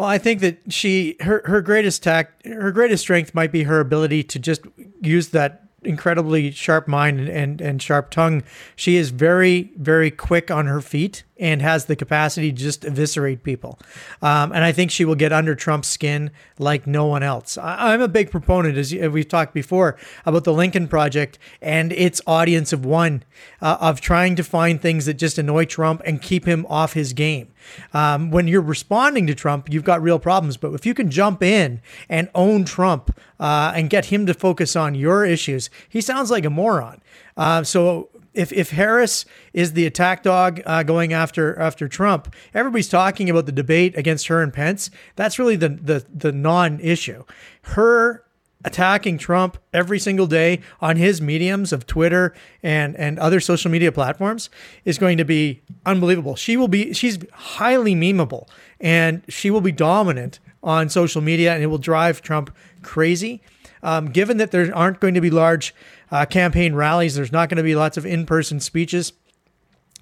Well, 0.00 0.08
I 0.08 0.16
think 0.16 0.40
that 0.40 0.72
she 0.72 1.16
her 1.20 1.42
her 1.44 1.60
greatest 1.60 2.02
tact 2.02 2.46
her 2.46 2.72
greatest 2.72 3.02
strength 3.02 3.34
might 3.34 3.52
be 3.52 3.64
her 3.64 3.80
ability 3.80 4.22
to 4.22 4.38
just 4.38 4.62
use 5.02 5.28
that 5.28 5.64
incredibly 5.82 6.52
sharp 6.52 6.88
mind 6.88 7.20
and, 7.20 7.28
and, 7.28 7.60
and 7.60 7.82
sharp 7.82 8.08
tongue. 8.08 8.42
She 8.76 8.96
is 8.96 9.10
very, 9.10 9.72
very 9.76 10.10
quick 10.10 10.50
on 10.50 10.64
her 10.64 10.80
feet 10.80 11.24
and 11.40 11.62
has 11.62 11.86
the 11.86 11.96
capacity 11.96 12.52
to 12.52 12.58
just 12.58 12.84
eviscerate 12.84 13.42
people. 13.42 13.78
Um, 14.22 14.52
and 14.52 14.62
I 14.62 14.72
think 14.72 14.90
she 14.90 15.04
will 15.04 15.14
get 15.14 15.32
under 15.32 15.54
Trump's 15.54 15.88
skin 15.88 16.30
like 16.58 16.86
no 16.86 17.06
one 17.06 17.22
else. 17.22 17.56
I, 17.56 17.92
I'm 17.92 18.02
a 18.02 18.08
big 18.08 18.30
proponent, 18.30 18.76
as 18.76 18.92
we've 18.94 19.28
talked 19.28 19.54
before, 19.54 19.96
about 20.26 20.44
the 20.44 20.52
Lincoln 20.52 20.86
Project 20.86 21.38
and 21.62 21.92
its 21.92 22.20
audience 22.26 22.72
of 22.72 22.84
one, 22.84 23.24
uh, 23.62 23.78
of 23.80 24.00
trying 24.00 24.36
to 24.36 24.44
find 24.44 24.80
things 24.80 25.06
that 25.06 25.14
just 25.14 25.38
annoy 25.38 25.64
Trump 25.64 26.02
and 26.04 26.20
keep 26.20 26.44
him 26.44 26.66
off 26.68 26.92
his 26.92 27.12
game. 27.12 27.48
Um, 27.92 28.30
when 28.30 28.46
you're 28.46 28.60
responding 28.60 29.26
to 29.26 29.34
Trump, 29.34 29.72
you've 29.72 29.84
got 29.84 30.02
real 30.02 30.18
problems. 30.18 30.56
But 30.56 30.74
if 30.74 30.84
you 30.84 30.94
can 30.94 31.10
jump 31.10 31.42
in 31.42 31.80
and 32.08 32.28
own 32.34 32.64
Trump 32.64 33.18
uh, 33.38 33.72
and 33.74 33.88
get 33.88 34.06
him 34.06 34.26
to 34.26 34.34
focus 34.34 34.76
on 34.76 34.94
your 34.94 35.24
issues, 35.24 35.70
he 35.88 36.00
sounds 36.00 36.30
like 36.30 36.44
a 36.44 36.50
moron. 36.50 37.00
Uh, 37.36 37.62
so 37.62 38.10
if 38.34 38.52
if 38.52 38.70
Harris 38.70 39.24
is 39.52 39.72
the 39.72 39.86
attack 39.86 40.22
dog 40.22 40.60
uh, 40.64 40.82
going 40.82 41.12
after 41.12 41.58
after 41.58 41.88
Trump, 41.88 42.34
everybody's 42.54 42.88
talking 42.88 43.28
about 43.28 43.46
the 43.46 43.52
debate 43.52 43.96
against 43.96 44.28
her 44.28 44.42
and 44.42 44.52
Pence. 44.52 44.90
That's 45.16 45.38
really 45.38 45.56
the 45.56 45.68
the 45.68 46.04
the 46.12 46.32
non-issue. 46.32 47.24
Her 47.62 48.24
attacking 48.64 49.16
Trump 49.16 49.56
every 49.72 49.98
single 49.98 50.26
day 50.26 50.60
on 50.80 50.96
his 50.96 51.20
mediums 51.20 51.72
of 51.72 51.86
Twitter 51.86 52.34
and 52.62 52.96
and 52.96 53.18
other 53.18 53.40
social 53.40 53.70
media 53.70 53.90
platforms 53.90 54.50
is 54.84 54.98
going 54.98 55.18
to 55.18 55.24
be 55.24 55.62
unbelievable. 55.86 56.36
She 56.36 56.56
will 56.56 56.68
be 56.68 56.92
she's 56.92 57.18
highly 57.32 57.94
memeable 57.94 58.48
and 58.80 59.22
she 59.28 59.50
will 59.50 59.60
be 59.60 59.72
dominant 59.72 60.40
on 60.62 60.88
social 60.88 61.22
media 61.22 61.54
and 61.54 61.62
it 61.62 61.66
will 61.66 61.78
drive 61.78 62.22
Trump 62.22 62.54
crazy. 62.82 63.42
Um, 63.82 64.10
given 64.10 64.36
that 64.36 64.50
there 64.50 64.74
aren't 64.76 65.00
going 65.00 65.14
to 65.14 65.22
be 65.22 65.30
large 65.30 65.74
uh, 66.10 66.26
campaign 66.26 66.74
rallies, 66.74 67.14
there's 67.14 67.32
not 67.32 67.48
going 67.48 67.56
to 67.56 67.62
be 67.62 67.74
lots 67.74 67.96
of 67.96 68.06
in-person 68.06 68.60
speeches. 68.60 69.12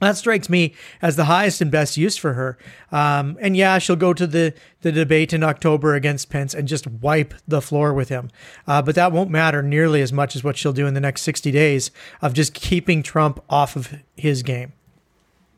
That 0.00 0.16
strikes 0.16 0.48
me 0.48 0.74
as 1.02 1.16
the 1.16 1.24
highest 1.24 1.60
and 1.60 1.70
best 1.70 1.96
use 1.96 2.16
for 2.16 2.34
her. 2.34 2.56
Um, 2.92 3.36
and 3.40 3.56
yeah, 3.56 3.78
she'll 3.78 3.96
go 3.96 4.14
to 4.14 4.26
the, 4.26 4.54
the 4.82 4.92
debate 4.92 5.32
in 5.32 5.42
October 5.42 5.94
against 5.94 6.30
Pence 6.30 6.54
and 6.54 6.68
just 6.68 6.86
wipe 6.86 7.34
the 7.48 7.60
floor 7.60 7.92
with 7.92 8.08
him. 8.08 8.30
Uh, 8.66 8.80
but 8.80 8.94
that 8.94 9.10
won't 9.10 9.30
matter 9.30 9.60
nearly 9.60 10.00
as 10.00 10.12
much 10.12 10.36
as 10.36 10.44
what 10.44 10.56
she'll 10.56 10.72
do 10.72 10.86
in 10.86 10.94
the 10.94 11.00
next 11.00 11.22
60 11.22 11.50
days 11.50 11.90
of 12.22 12.32
just 12.32 12.54
keeping 12.54 13.02
Trump 13.02 13.42
off 13.50 13.74
of 13.74 13.94
his 14.16 14.44
game. 14.44 14.72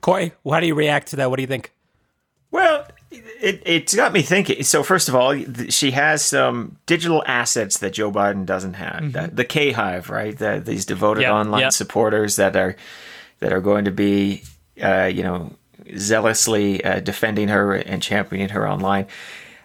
Corey, 0.01 0.33
how 0.49 0.61
do 0.61 0.67
you 0.67 0.75
react 0.75 1.09
to 1.09 1.17
that? 1.17 1.29
What 1.29 1.37
do 1.37 1.43
you 1.43 1.47
think? 1.47 1.73
Well, 2.51 2.87
it, 3.41 3.63
it's 3.65 3.95
got 3.95 4.13
me 4.13 4.23
thinking. 4.23 4.63
So, 4.63 4.83
first 4.83 5.09
of 5.09 5.15
all, 5.15 5.37
she 5.69 5.93
has 5.93 6.25
some 6.25 6.77
digital 6.87 7.23
assets 7.27 7.79
that 7.79 7.93
Joe 7.93 8.13
Biden 8.13 8.47
doesn't 8.47 8.75
have. 8.75 9.13
The, 9.13 9.31
the 9.33 9.45
K 9.45 9.73
Hive, 9.73 10.11
right? 10.11 10.37
The, 10.37 10.63
these 10.65 10.85
devoted 10.85 11.23
Yep, 11.23 11.33
online 11.33 11.61
yep. 11.63 11.73
supporters 11.73 12.37
that 12.37 12.57
are 12.57 12.77
that 13.41 13.53
are 13.53 13.61
going 13.61 13.87
to 13.87 13.91
be, 13.91 14.43
uh, 14.83 15.05
you 15.05 15.23
know, 15.23 15.55
zealously 15.97 16.85
uh, 16.85 17.01
defending 17.01 17.49
her 17.49 17.75
and 17.75 18.03
championing 18.03 18.51
her 18.51 18.69
online. 18.69 19.07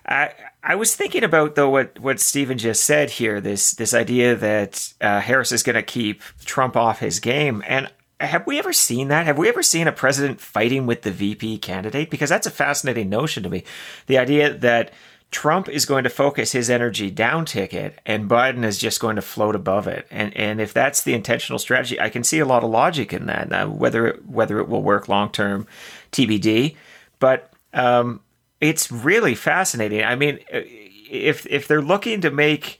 I 0.07 0.31
I 0.63 0.75
was 0.75 0.95
thinking 0.95 1.23
about 1.23 1.55
though 1.55 1.69
what 1.69 1.99
what 1.99 2.19
Stephen 2.19 2.57
just 2.57 2.83
said 2.83 3.11
here. 3.11 3.39
This 3.39 3.73
this 3.73 3.93
idea 3.93 4.35
that 4.35 4.93
uh, 5.01 5.19
Harris 5.19 5.51
is 5.51 5.63
going 5.63 5.75
to 5.75 5.83
keep 5.83 6.21
Trump 6.43 6.75
off 6.75 6.99
his 6.99 7.19
game, 7.19 7.63
and 7.67 7.91
have 8.25 8.47
we 8.47 8.59
ever 8.59 8.73
seen 8.73 9.07
that? 9.09 9.25
Have 9.25 9.37
we 9.37 9.49
ever 9.49 9.63
seen 9.63 9.87
a 9.87 9.91
president 9.91 10.39
fighting 10.41 10.85
with 10.85 11.03
the 11.03 11.11
VP 11.11 11.59
candidate? 11.59 12.09
Because 12.09 12.29
that's 12.29 12.47
a 12.47 12.51
fascinating 12.51 13.09
notion 13.09 13.43
to 13.43 13.49
me. 13.49 13.63
The 14.07 14.17
idea 14.17 14.53
that 14.53 14.91
Trump 15.31 15.67
is 15.67 15.85
going 15.85 16.03
to 16.05 16.09
focus 16.09 16.53
his 16.53 16.69
energy 16.69 17.11
down 17.11 17.45
ticket 17.45 17.99
and 18.05 18.29
Biden 18.29 18.63
is 18.63 18.77
just 18.77 19.01
going 19.01 19.17
to 19.17 19.21
float 19.21 19.55
above 19.55 19.87
it. 19.87 20.07
And 20.09 20.35
and 20.37 20.61
if 20.61 20.73
that's 20.73 21.03
the 21.03 21.13
intentional 21.13 21.59
strategy, 21.59 21.99
I 21.99 22.09
can 22.09 22.23
see 22.23 22.39
a 22.39 22.45
lot 22.45 22.63
of 22.63 22.69
logic 22.69 23.11
in 23.11 23.25
that. 23.25 23.49
Now, 23.49 23.67
whether 23.67 24.07
it, 24.07 24.25
whether 24.25 24.59
it 24.59 24.69
will 24.69 24.83
work 24.83 25.09
long 25.09 25.31
term, 25.31 25.67
TBD. 26.11 26.75
But 27.19 27.51
um, 27.73 28.21
it's 28.61 28.91
really 28.91 29.35
fascinating. 29.35 30.03
I 30.03 30.15
mean, 30.15 30.39
if 30.49 31.45
if 31.47 31.67
they're 31.67 31.81
looking 31.81 32.21
to 32.21 32.31
make 32.31 32.79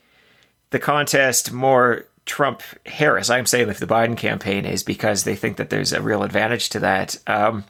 the 0.70 0.80
contest 0.80 1.52
more 1.52 2.06
Trump 2.26 2.64
Harris, 2.86 3.30
I'm 3.30 3.46
saying 3.46 3.70
if 3.70 3.80
the 3.80 3.88
Biden 3.88 4.18
campaign 4.18 4.66
is 4.66 4.84
because 4.84 5.24
they 5.24 5.36
think 5.36 5.58
that 5.58 5.70
there's 5.70 5.94
a 5.94 6.02
real 6.02 6.24
advantage 6.24 6.70
to 6.70 6.80
that. 6.80 7.18
Um, 7.28 7.66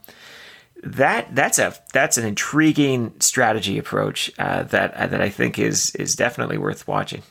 that 0.83 1.33
that's 1.33 1.57
a 1.57 1.73
that's 1.93 2.17
an 2.17 2.25
intriguing 2.25 3.13
strategy 3.19 3.77
approach 3.77 4.31
uh, 4.37 4.63
that 4.63 4.93
that 5.11 5.21
I 5.21 5.29
think 5.29 5.57
is 5.57 5.93
is 5.95 6.15
definitely 6.15 6.57
worth 6.57 6.87
watching. 6.87 7.23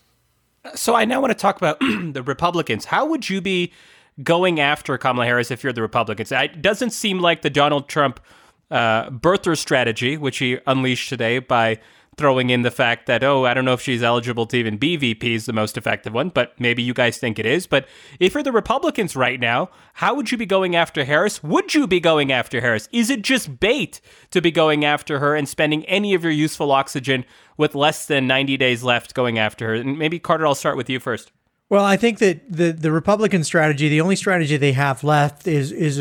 So 0.74 0.94
I 0.94 1.04
now 1.04 1.20
want 1.20 1.30
to 1.30 1.38
talk 1.38 1.56
about 1.56 1.78
the 1.80 2.22
Republicans. 2.22 2.86
How 2.86 3.06
would 3.06 3.28
you 3.28 3.40
be 3.40 3.72
going 4.22 4.60
after 4.60 4.96
Kamala 4.98 5.26
Harris 5.26 5.50
if 5.50 5.62
you're 5.62 5.72
the 5.72 5.82
Republicans? 5.82 6.32
It 6.32 6.62
doesn't 6.62 6.90
seem 6.90 7.20
like 7.20 7.42
the 7.42 7.50
Donald 7.50 7.88
Trump 7.88 8.20
uh, 8.70 9.10
birther 9.10 9.56
strategy, 9.56 10.16
which 10.16 10.38
he 10.38 10.58
unleashed 10.66 11.08
today 11.08 11.38
by 11.38 11.78
throwing 12.16 12.50
in 12.50 12.62
the 12.62 12.70
fact 12.70 13.06
that, 13.06 13.22
oh, 13.22 13.44
I 13.44 13.54
don't 13.54 13.64
know 13.64 13.72
if 13.72 13.80
she's 13.80 14.02
eligible 14.02 14.46
to 14.46 14.56
even 14.56 14.76
be 14.76 14.96
VP 14.96 15.34
is 15.34 15.46
the 15.46 15.52
most 15.52 15.76
effective 15.76 16.12
one, 16.12 16.28
but 16.28 16.58
maybe 16.58 16.82
you 16.82 16.94
guys 16.94 17.18
think 17.18 17.38
it 17.38 17.46
is. 17.46 17.66
But 17.66 17.86
if 18.20 18.34
you're 18.34 18.42
the 18.42 18.52
Republicans 18.52 19.16
right 19.16 19.40
now, 19.40 19.70
how 19.94 20.14
would 20.14 20.30
you 20.30 20.38
be 20.38 20.46
going 20.46 20.76
after 20.76 21.04
Harris? 21.04 21.42
Would 21.42 21.74
you 21.74 21.86
be 21.86 22.00
going 22.00 22.32
after 22.32 22.60
Harris? 22.60 22.88
Is 22.92 23.10
it 23.10 23.22
just 23.22 23.60
bait 23.60 24.00
to 24.30 24.40
be 24.40 24.50
going 24.50 24.84
after 24.84 25.18
her 25.18 25.34
and 25.34 25.48
spending 25.48 25.84
any 25.86 26.14
of 26.14 26.22
your 26.22 26.32
useful 26.32 26.72
oxygen 26.72 27.24
with 27.56 27.74
less 27.74 28.06
than 28.06 28.26
90 28.26 28.56
days 28.56 28.82
left 28.82 29.14
going 29.14 29.38
after 29.38 29.68
her? 29.68 29.74
And 29.74 29.98
maybe, 29.98 30.18
Carter, 30.18 30.46
I'll 30.46 30.54
start 30.54 30.76
with 30.76 30.90
you 30.90 31.00
first. 31.00 31.32
Well, 31.70 31.84
I 31.84 31.96
think 31.96 32.18
that 32.18 32.52
the, 32.52 32.72
the 32.72 32.92
Republican 32.92 33.42
strategy, 33.42 33.88
the 33.88 34.00
only 34.00 34.16
strategy 34.16 34.56
they 34.56 34.72
have 34.72 35.02
left 35.02 35.46
is 35.46 35.72
is 35.72 35.98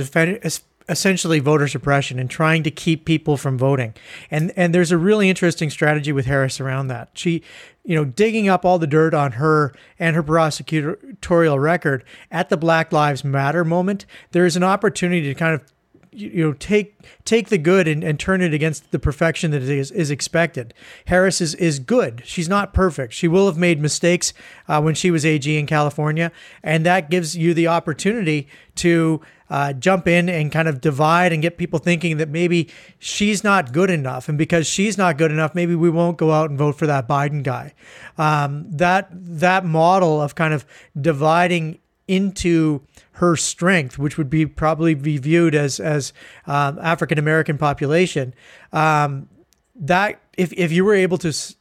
essentially 0.89 1.39
voter 1.39 1.67
suppression 1.67 2.19
and 2.19 2.29
trying 2.29 2.63
to 2.63 2.71
keep 2.71 3.05
people 3.05 3.37
from 3.37 3.57
voting. 3.57 3.93
And 4.29 4.51
and 4.55 4.73
there's 4.73 4.91
a 4.91 4.97
really 4.97 5.29
interesting 5.29 5.69
strategy 5.69 6.11
with 6.11 6.25
Harris 6.25 6.59
around 6.59 6.87
that. 6.87 7.09
She, 7.13 7.41
you 7.83 7.95
know, 7.95 8.05
digging 8.05 8.47
up 8.47 8.65
all 8.65 8.79
the 8.79 8.87
dirt 8.87 9.13
on 9.13 9.33
her 9.33 9.73
and 9.99 10.15
her 10.15 10.23
prosecutorial 10.23 11.61
record 11.61 12.03
at 12.31 12.49
the 12.49 12.57
Black 12.57 12.91
Lives 12.91 13.23
Matter 13.23 13.63
moment, 13.63 14.05
there 14.31 14.45
is 14.45 14.55
an 14.55 14.63
opportunity 14.63 15.23
to 15.23 15.35
kind 15.35 15.53
of 15.53 15.72
you 16.15 16.43
know 16.43 16.53
take 16.53 16.95
take 17.25 17.49
the 17.49 17.57
good 17.57 17.87
and, 17.87 18.03
and 18.03 18.19
turn 18.19 18.41
it 18.41 18.53
against 18.53 18.91
the 18.91 18.99
perfection 18.99 19.51
that 19.51 19.61
is, 19.61 19.91
is 19.91 20.11
expected. 20.11 20.73
Harris 21.05 21.41
is 21.41 21.55
is 21.55 21.79
good. 21.79 22.21
She's 22.25 22.49
not 22.49 22.73
perfect. 22.73 23.13
She 23.13 23.27
will 23.27 23.45
have 23.47 23.57
made 23.57 23.81
mistakes 23.81 24.33
uh, 24.67 24.81
when 24.81 24.95
she 24.95 25.11
was 25.11 25.25
AG 25.25 25.57
in 25.57 25.65
California, 25.65 26.31
and 26.63 26.85
that 26.85 27.09
gives 27.09 27.35
you 27.35 27.53
the 27.53 27.67
opportunity 27.67 28.47
to 28.75 29.21
uh, 29.49 29.73
jump 29.73 30.07
in 30.07 30.29
and 30.29 30.51
kind 30.51 30.67
of 30.67 30.81
divide 30.81 31.31
and 31.31 31.41
get 31.41 31.57
people 31.57 31.77
thinking 31.79 32.17
that 32.17 32.29
maybe 32.29 32.69
she's 32.97 33.43
not 33.43 33.71
good 33.71 33.89
enough, 33.89 34.27
and 34.27 34.37
because 34.37 34.65
she's 34.65 34.97
not 34.97 35.17
good 35.17 35.31
enough, 35.31 35.53
maybe 35.53 35.75
we 35.75 35.89
won't 35.89 36.17
go 36.17 36.31
out 36.31 36.49
and 36.49 36.57
vote 36.57 36.75
for 36.75 36.87
that 36.87 37.07
Biden 37.07 37.43
guy. 37.43 37.73
Um, 38.17 38.65
that 38.69 39.09
that 39.11 39.65
model 39.65 40.21
of 40.21 40.35
kind 40.35 40.53
of 40.53 40.65
dividing 40.99 41.79
into 42.07 42.81
her 43.13 43.35
strength, 43.35 43.97
which 43.97 44.17
would 44.17 44.29
be 44.29 44.45
probably 44.45 44.95
be 44.95 45.17
viewed 45.17 45.55
as 45.55 45.79
as 45.79 46.13
um, 46.47 46.79
African 46.79 47.17
American 47.19 47.57
population, 47.57 48.33
um, 48.71 49.29
that 49.75 50.19
if 50.37 50.51
if 50.53 50.71
you 50.71 50.83
were 50.83 50.95
able 50.95 51.17
to 51.19 51.29
s- 51.29 51.55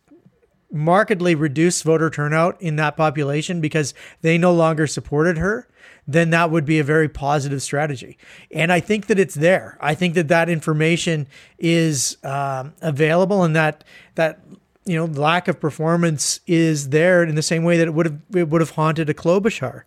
markedly 0.71 1.35
reduce 1.35 1.83
voter 1.83 2.09
turnout 2.09 2.61
in 2.61 2.77
that 2.77 2.97
population 2.97 3.61
because 3.61 3.93
they 4.23 4.39
no 4.39 4.53
longer 4.53 4.87
supported 4.87 5.37
her, 5.37 5.69
then 6.07 6.31
that 6.31 6.51
would 6.51 6.65
be 6.65 6.79
a 6.79 6.85
very 6.85 7.09
positive 7.09 7.63
strategy. 7.63 8.17
And 8.51 8.73
I 8.73 8.81
think 8.81 9.07
that 9.07 9.19
it's 9.19 9.35
there. 9.35 9.77
I 9.81 9.95
think 9.95 10.15
that 10.15 10.29
that 10.29 10.49
information 10.49 11.29
is 11.59 12.17
um, 12.25 12.73
available, 12.81 13.45
and 13.45 13.55
that 13.55 13.85
that 14.15 14.41
you 14.85 14.97
know 14.97 15.05
lack 15.05 15.49
of 15.49 15.61
performance 15.61 16.41
is 16.47 16.89
there 16.89 17.23
in 17.23 17.35
the 17.35 17.43
same 17.43 17.63
way 17.63 17.77
that 17.77 17.89
it 17.89 17.95
would 17.95 18.07
have 18.07 18.19
it 18.35 18.49
would 18.49 18.61
have 18.63 18.71
haunted 18.71 19.11
a 19.11 19.15
Klobuchar. 19.15 19.83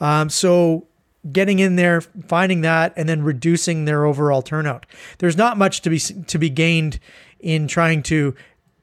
Um, 0.00 0.30
so 0.30 0.86
getting 1.30 1.58
in 1.58 1.76
there, 1.76 2.00
finding 2.00 2.62
that, 2.62 2.92
and 2.96 3.08
then 3.08 3.22
reducing 3.22 3.84
their 3.84 4.04
overall 4.04 4.42
turnout. 4.42 4.86
There's 5.18 5.36
not 5.36 5.58
much 5.58 5.82
to 5.82 5.90
be 5.90 5.98
to 5.98 6.38
be 6.38 6.50
gained 6.50 6.98
in 7.38 7.68
trying 7.68 8.02
to 8.04 8.34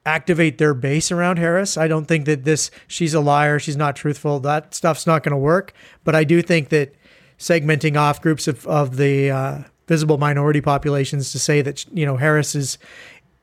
activate 0.06 0.58
their 0.58 0.74
base 0.74 1.12
around 1.12 1.38
Harris. 1.38 1.78
I 1.78 1.88
don't 1.88 2.06
think 2.06 2.26
that 2.26 2.46
this 2.46 2.72
she's 2.88 3.14
a 3.14 3.20
liar, 3.20 3.60
she's 3.60 3.78
not 3.78 3.96
truthful. 3.96 4.40
That 4.40 4.74
stuff's 4.74 5.06
not 5.06 5.24
going 5.24 5.32
to 5.32 5.38
work. 5.38 5.74
But 6.04 6.16
I 6.16 6.24
do 6.24 6.42
think 6.42 6.70
that 6.70 6.96
segmenting 7.38 7.98
off 7.98 8.22
groups 8.22 8.48
of 8.48 8.66
of 8.68 8.98
the 8.98 9.32
uh, 9.32 9.60
visible 9.88 10.18
minority 10.18 10.62
populations 10.62 11.32
to 11.32 11.40
say 11.40 11.62
that 11.62 11.86
you 11.94 12.06
know 12.06 12.18
Harris 12.18 12.56
is 12.56 12.78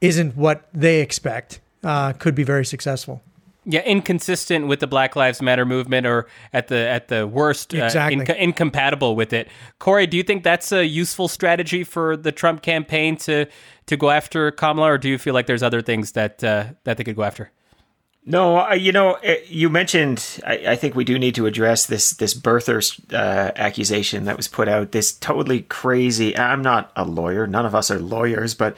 isn't 0.00 0.36
what 0.36 0.68
they 0.72 1.00
expect 1.00 1.60
uh, 1.82 2.12
could 2.12 2.34
be 2.34 2.44
very 2.44 2.64
successful. 2.64 3.22
Yeah, 3.66 3.80
inconsistent 3.80 4.66
with 4.66 4.80
the 4.80 4.86
Black 4.86 5.16
Lives 5.16 5.40
Matter 5.40 5.64
movement, 5.64 6.06
or 6.06 6.26
at 6.52 6.68
the 6.68 6.76
at 6.76 7.08
the 7.08 7.26
worst, 7.26 7.72
Exactly. 7.72 8.20
uh, 8.20 8.24
inco- 8.24 8.38
incompatible 8.38 9.16
with 9.16 9.32
it. 9.32 9.48
Corey, 9.78 10.06
do 10.06 10.16
you 10.18 10.22
think 10.22 10.44
that's 10.44 10.70
a 10.70 10.84
useful 10.86 11.28
strategy 11.28 11.82
for 11.82 12.14
the 12.16 12.30
Trump 12.30 12.60
campaign 12.62 13.16
to 13.18 13.46
to 13.86 13.96
go 13.96 14.10
after 14.10 14.50
Kamala, 14.50 14.92
or 14.92 14.98
do 14.98 15.08
you 15.08 15.16
feel 15.18 15.32
like 15.32 15.46
there's 15.46 15.62
other 15.62 15.80
things 15.80 16.12
that 16.12 16.44
uh, 16.44 16.66
that 16.84 16.98
they 16.98 17.04
could 17.04 17.16
go 17.16 17.22
after? 17.22 17.50
No, 18.26 18.60
uh, 18.68 18.72
you 18.74 18.90
know, 18.92 19.16
uh, 19.16 19.34
you 19.46 19.68
mentioned. 19.68 20.40
I, 20.46 20.54
I 20.68 20.76
think 20.76 20.94
we 20.94 21.04
do 21.04 21.18
need 21.18 21.34
to 21.34 21.46
address 21.46 21.86
this 21.86 22.12
this 22.12 22.34
birther 22.34 22.80
uh, 23.12 23.52
accusation 23.56 24.24
that 24.24 24.36
was 24.36 24.48
put 24.48 24.68
out. 24.68 24.92
This 24.92 25.12
totally 25.12 25.62
crazy. 25.62 26.36
I'm 26.36 26.62
not 26.62 26.90
a 26.96 27.04
lawyer. 27.04 27.46
None 27.46 27.66
of 27.66 27.74
us 27.74 27.90
are 27.90 27.98
lawyers, 27.98 28.54
but 28.54 28.76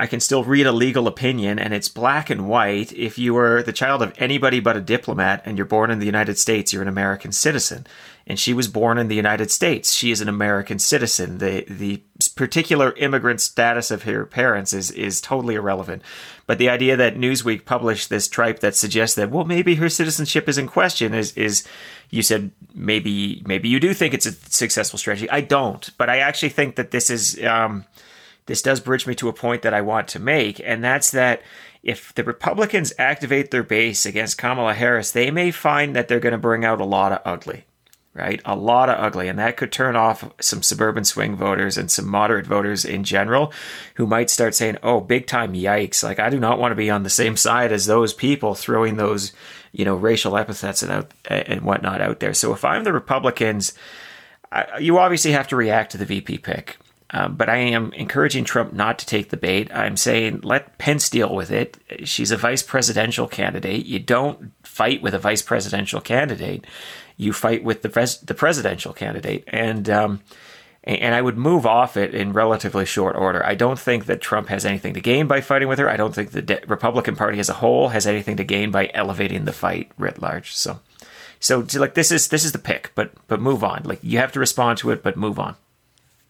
I 0.00 0.06
can 0.06 0.20
still 0.20 0.44
read 0.44 0.66
a 0.66 0.72
legal 0.72 1.06
opinion, 1.06 1.58
and 1.58 1.74
it's 1.74 1.90
black 1.90 2.30
and 2.30 2.48
white. 2.48 2.90
If 2.94 3.18
you 3.18 3.36
are 3.36 3.62
the 3.62 3.70
child 3.70 4.00
of 4.00 4.14
anybody 4.16 4.58
but 4.58 4.74
a 4.74 4.80
diplomat 4.80 5.42
and 5.44 5.58
you're 5.58 5.66
born 5.66 5.90
in 5.90 5.98
the 5.98 6.06
United 6.06 6.38
States, 6.38 6.72
you're 6.72 6.80
an 6.80 6.88
American 6.88 7.32
citizen. 7.32 7.86
And 8.26 8.38
she 8.38 8.54
was 8.54 8.66
born 8.66 8.96
in 8.96 9.08
the 9.08 9.14
United 9.14 9.50
States. 9.50 9.92
She 9.92 10.10
is 10.10 10.22
an 10.22 10.28
American 10.28 10.78
citizen. 10.78 11.36
The 11.36 11.66
the 11.68 12.02
particular 12.34 12.92
immigrant 12.96 13.42
status 13.42 13.90
of 13.90 14.04
her 14.04 14.24
parents 14.24 14.72
is 14.72 14.90
is 14.92 15.20
totally 15.20 15.56
irrelevant. 15.56 16.02
But 16.46 16.56
the 16.56 16.70
idea 16.70 16.96
that 16.96 17.16
Newsweek 17.16 17.66
published 17.66 18.08
this 18.08 18.26
tripe 18.26 18.60
that 18.60 18.76
suggests 18.76 19.16
that 19.16 19.30
well 19.30 19.44
maybe 19.44 19.74
her 19.74 19.90
citizenship 19.90 20.48
is 20.48 20.56
in 20.56 20.66
question 20.66 21.12
is 21.12 21.36
is 21.36 21.66
you 22.08 22.22
said 22.22 22.52
maybe 22.72 23.42
maybe 23.44 23.68
you 23.68 23.80
do 23.80 23.92
think 23.92 24.14
it's 24.14 24.26
a 24.26 24.32
successful 24.32 24.98
strategy. 24.98 25.28
I 25.28 25.42
don't, 25.42 25.90
but 25.98 26.08
I 26.08 26.18
actually 26.18 26.50
think 26.50 26.76
that 26.76 26.90
this 26.90 27.10
is 27.10 27.42
um, 27.44 27.84
this 28.46 28.62
does 28.62 28.80
bridge 28.80 29.06
me 29.06 29.14
to 29.16 29.28
a 29.28 29.32
point 29.32 29.62
that 29.62 29.74
I 29.74 29.80
want 29.80 30.08
to 30.08 30.18
make, 30.18 30.60
and 30.64 30.82
that's 30.82 31.10
that 31.12 31.42
if 31.82 32.14
the 32.14 32.24
Republicans 32.24 32.92
activate 32.98 33.50
their 33.50 33.62
base 33.62 34.04
against 34.04 34.38
Kamala 34.38 34.74
Harris, 34.74 35.10
they 35.10 35.30
may 35.30 35.50
find 35.50 35.96
that 35.96 36.08
they're 36.08 36.20
going 36.20 36.32
to 36.32 36.38
bring 36.38 36.64
out 36.64 36.80
a 36.80 36.84
lot 36.84 37.12
of 37.12 37.20
ugly, 37.24 37.64
right? 38.12 38.40
A 38.44 38.54
lot 38.54 38.90
of 38.90 38.98
ugly, 38.98 39.28
and 39.28 39.38
that 39.38 39.56
could 39.56 39.72
turn 39.72 39.96
off 39.96 40.30
some 40.40 40.62
suburban 40.62 41.04
swing 41.04 41.36
voters 41.36 41.78
and 41.78 41.90
some 41.90 42.06
moderate 42.06 42.46
voters 42.46 42.84
in 42.84 43.04
general 43.04 43.52
who 43.94 44.06
might 44.06 44.28
start 44.28 44.54
saying, 44.54 44.76
oh, 44.82 45.00
big 45.00 45.26
time 45.26 45.54
yikes. 45.54 46.02
Like, 46.02 46.18
I 46.18 46.28
do 46.28 46.38
not 46.38 46.58
want 46.58 46.72
to 46.72 46.76
be 46.76 46.90
on 46.90 47.02
the 47.02 47.10
same 47.10 47.36
side 47.36 47.72
as 47.72 47.86
those 47.86 48.12
people 48.12 48.54
throwing 48.54 48.96
those, 48.96 49.32
you 49.72 49.86
know, 49.86 49.94
racial 49.94 50.36
epithets 50.36 50.82
and, 50.82 50.92
out, 50.92 51.12
and 51.26 51.62
whatnot 51.62 52.02
out 52.02 52.20
there. 52.20 52.34
So 52.34 52.52
if 52.52 52.64
I'm 52.64 52.84
the 52.84 52.92
Republicans, 52.92 53.72
I, 54.52 54.78
you 54.78 54.98
obviously 54.98 55.32
have 55.32 55.48
to 55.48 55.56
react 55.56 55.92
to 55.92 55.98
the 55.98 56.04
VP 56.04 56.38
pick. 56.38 56.76
Um, 57.12 57.34
but 57.34 57.48
I 57.48 57.56
am 57.56 57.92
encouraging 57.94 58.44
Trump 58.44 58.72
not 58.72 58.98
to 59.00 59.06
take 59.06 59.30
the 59.30 59.36
bait. 59.36 59.72
I'm 59.74 59.96
saying 59.96 60.40
let 60.42 60.78
Pence 60.78 61.10
deal 61.10 61.34
with 61.34 61.50
it. 61.50 61.76
She's 62.04 62.30
a 62.30 62.36
vice 62.36 62.62
presidential 62.62 63.26
candidate. 63.26 63.84
You 63.86 63.98
don't 63.98 64.52
fight 64.62 65.02
with 65.02 65.14
a 65.14 65.18
vice 65.18 65.42
presidential 65.42 66.00
candidate. 66.00 66.66
You 67.16 67.32
fight 67.32 67.64
with 67.64 67.82
the 67.82 67.88
pres- 67.88 68.20
the 68.20 68.34
presidential 68.34 68.92
candidate, 68.92 69.44
and 69.48 69.90
um, 69.90 70.20
and 70.84 71.14
I 71.14 71.20
would 71.20 71.36
move 71.36 71.66
off 71.66 71.96
it 71.96 72.14
in 72.14 72.32
relatively 72.32 72.86
short 72.86 73.16
order. 73.16 73.44
I 73.44 73.54
don't 73.54 73.78
think 73.78 74.06
that 74.06 74.22
Trump 74.22 74.48
has 74.48 74.64
anything 74.64 74.94
to 74.94 75.00
gain 75.00 75.26
by 75.26 75.40
fighting 75.40 75.68
with 75.68 75.78
her. 75.78 75.90
I 75.90 75.96
don't 75.96 76.14
think 76.14 76.30
the 76.30 76.42
De- 76.42 76.62
Republican 76.66 77.16
Party 77.16 77.38
as 77.38 77.50
a 77.50 77.54
whole 77.54 77.88
has 77.88 78.06
anything 78.06 78.36
to 78.38 78.44
gain 78.44 78.70
by 78.70 78.90
elevating 78.94 79.44
the 79.44 79.52
fight 79.52 79.90
writ 79.98 80.22
large. 80.22 80.54
So, 80.54 80.80
so 81.40 81.66
like 81.74 81.94
this 81.94 82.10
is 82.10 82.28
this 82.28 82.44
is 82.44 82.52
the 82.52 82.58
pick, 82.58 82.92
but 82.94 83.10
but 83.26 83.40
move 83.40 83.62
on. 83.64 83.82
Like 83.84 83.98
you 84.02 84.18
have 84.18 84.32
to 84.32 84.40
respond 84.40 84.78
to 84.78 84.90
it, 84.90 85.02
but 85.02 85.16
move 85.16 85.38
on. 85.38 85.56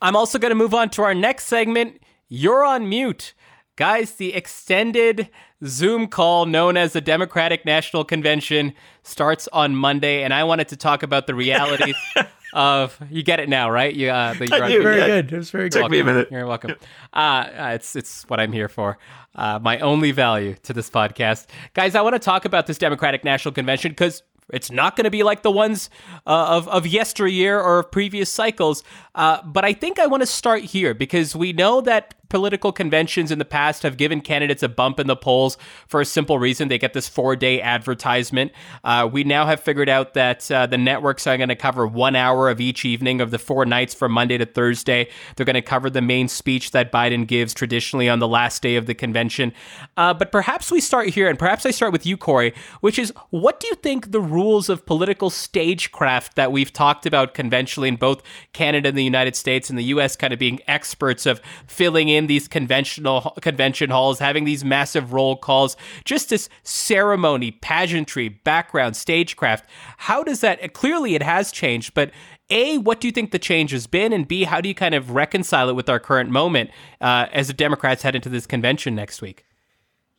I'm 0.03 0.17
also 0.17 0.39
going 0.39 0.51
to 0.51 0.55
move 0.57 0.75
on 0.75 0.91
to 0.91 1.03
our 1.03 1.15
next 1.15 1.47
segment. 1.47 2.01
You're 2.29 2.65
on 2.65 2.89
mute. 2.89 3.35
Guys, 3.77 4.13
the 4.13 4.35
extended 4.35 5.29
Zoom 5.65 6.07
call 6.07 6.45
known 6.47 6.77
as 6.77 6.93
the 6.93 7.01
Democratic 7.01 7.65
National 7.65 8.05
Convention 8.05 8.75
starts 9.03 9.49
on 9.53 9.75
Monday, 9.75 10.23
and 10.23 10.35
I 10.35 10.45
wanted 10.45 10.69
to 10.69 10.77
talk 10.77 11.03
about 11.03 11.27
the 11.27 11.35
realities 11.35 11.97
of. 12.53 12.99
You 13.11 13.23
get 13.23 13.41
it 13.41 13.49
now, 13.49 13.71
right? 13.71 13.95
You, 13.95 14.11
uh, 14.11 14.35
the, 14.35 14.49
you're 14.49 14.65
on- 14.65 14.71
do. 14.71 14.83
Very 14.83 14.99
Yeah. 15.01 15.07
good. 15.07 15.33
It 15.33 15.37
was 15.39 15.51
very 15.51 15.69
good. 15.71 15.81
Took 15.83 15.91
me 15.91 16.01
a 16.01 16.05
minute. 16.05 16.29
You're 16.31 16.47
welcome. 16.47 16.73
Uh, 17.13 17.17
uh, 17.17 17.71
it's 17.75 17.97
it's 17.97 18.23
what 18.29 18.39
I'm 18.39 18.53
here 18.53 18.69
for. 18.69 18.99
Uh, 19.35 19.59
my 19.63 19.79
only 19.79 20.11
value 20.13 20.57
to 20.65 20.73
this 20.75 20.91
podcast, 20.91 21.47
guys. 21.73 21.95
I 21.95 22.03
want 22.03 22.15
to 22.15 22.19
talk 22.21 22.45
about 22.45 22.67
this 22.67 22.77
Democratic 22.79 23.25
National 23.25 23.53
Convention 23.53 23.93
because 23.93 24.23
it's 24.53 24.71
not 24.71 24.97
going 24.97 25.05
to 25.05 25.11
be 25.11 25.23
like 25.23 25.43
the 25.43 25.51
ones 25.51 25.91
uh, 26.27 26.57
of 26.57 26.69
of 26.69 26.87
yesteryear 26.87 27.61
or 27.61 27.81
of 27.81 27.91
previous 27.91 28.31
cycles. 28.31 28.83
Uh, 29.15 29.43
but 29.45 29.65
I 29.65 29.73
think 29.73 29.99
I 29.99 30.07
want 30.07 30.23
to 30.23 30.27
start 30.27 30.63
here 30.63 30.95
because 30.95 31.35
we 31.35 31.53
know 31.53 31.81
that 31.81 32.15
political 32.31 32.73
conventions 32.73 33.31
in 33.31 33.38
the 33.38 33.45
past 33.45 33.83
have 33.83 33.99
given 33.99 34.23
candidates 34.23 34.62
a 34.62 34.69
bump 34.69 34.99
in 34.99 35.07
the 35.07 35.16
polls 35.16 35.59
for 35.87 36.01
a 36.01 36.05
simple 36.07 36.38
reason. 36.38 36.69
They 36.69 36.79
get 36.79 36.95
this 36.95 37.09
four 37.09 37.37
day 37.37 37.61
advertisement. 37.61 38.53
Uh, 38.83 39.09
we 39.12 39.25
now 39.25 39.45
have 39.45 39.61
figured 39.61 39.90
out 39.90 40.14
that 40.14 40.51
uh, 40.51 40.66
the 40.66 40.79
networks 40.79 41.27
are 41.27 41.37
going 41.37 41.51
to 41.51 41.57
cover 41.57 41.87
one 41.87 42.16
hour 42.16 42.49
of 42.49 42.61
each 42.61 42.85
evening 42.85 43.21
of 43.21 43.31
the 43.31 43.38
four 43.38 43.66
nights 43.66 43.93
from 43.93 44.12
Monday 44.12 44.38
to 44.38 44.47
Thursday. 44.47 45.09
They're 45.37 45.47
going 45.47 45.55
to 45.55 45.62
cover 45.62 45.90
the 45.90 46.01
main 46.01 46.29
speech 46.29 46.71
that 46.71 46.90
Biden 46.90 47.27
gives 47.27 47.53
traditionally 47.53 48.09
on 48.09 48.21
the 48.21 48.29
last 48.29 48.62
day 48.62 48.77
of 48.77 48.87
the 48.87 48.95
convention. 48.95 49.53
Uh, 49.97 50.14
but 50.14 50.33
perhaps 50.33 50.71
we 50.71 50.81
start 50.81 51.09
here, 51.09 51.29
and 51.29 51.38
perhaps 51.38 51.66
I 51.66 51.73
start 51.73 51.93
with 51.93 52.07
you, 52.07 52.16
Corey, 52.16 52.55
which 52.81 52.99
is 52.99 53.12
what 53.31 53.61
do 53.61 53.66
you 53.66 53.75
think 53.75 54.12
the 54.12 54.21
rules 54.21 54.69
of 54.69 54.87
political 54.87 55.31
stagecraft 55.31 56.37
that 56.37 56.53
we've 56.53 56.73
talked 56.73 57.07
about 57.07 57.35
conventionally 57.35 57.88
in 57.88 57.97
both 57.97 58.23
Canada 58.53 58.88
and 58.88 58.99
the 58.99 59.05
United 59.05 59.35
States 59.35 59.69
and 59.69 59.79
the 59.79 59.85
US 59.85 60.16
kind 60.16 60.33
of 60.33 60.38
being 60.38 60.61
experts 60.69 61.27
of 61.27 61.40
filling 61.66 62.09
in 62.09 62.19
these 62.26 62.48
conventional 62.48 63.37
convention 63.40 63.90
halls, 63.90 64.18
having 64.18 64.44
these 64.44 64.64
massive 64.64 65.12
roll 65.12 65.37
calls, 65.37 65.76
just 66.04 66.30
this 66.30 66.48
ceremony, 66.62 67.50
pageantry, 67.50 68.28
background, 68.28 68.96
stagecraft. 68.96 69.68
How 69.98 70.22
does 70.22 70.40
that 70.40 70.72
clearly 70.72 71.14
it 71.14 71.22
has 71.22 71.52
changed, 71.52 71.94
but 71.94 72.11
a, 72.50 72.78
what 72.78 73.00
do 73.00 73.09
you 73.09 73.12
think 73.12 73.30
the 73.30 73.38
change 73.38 73.70
has 73.70 73.87
been? 73.87 74.12
And 74.12 74.26
B, 74.26 74.44
how 74.44 74.61
do 74.61 74.68
you 74.68 74.74
kind 74.74 74.94
of 74.94 75.12
reconcile 75.12 75.68
it 75.68 75.76
with 75.76 75.88
our 75.88 76.00
current 76.00 76.30
moment 76.30 76.70
uh, 77.00 77.26
as 77.33 77.46
the 77.46 77.54
Democrats 77.54 78.02
head 78.02 78.16
into 78.16 78.28
this 78.28 78.46
convention 78.46 78.94
next 78.94 79.22
week? 79.22 79.44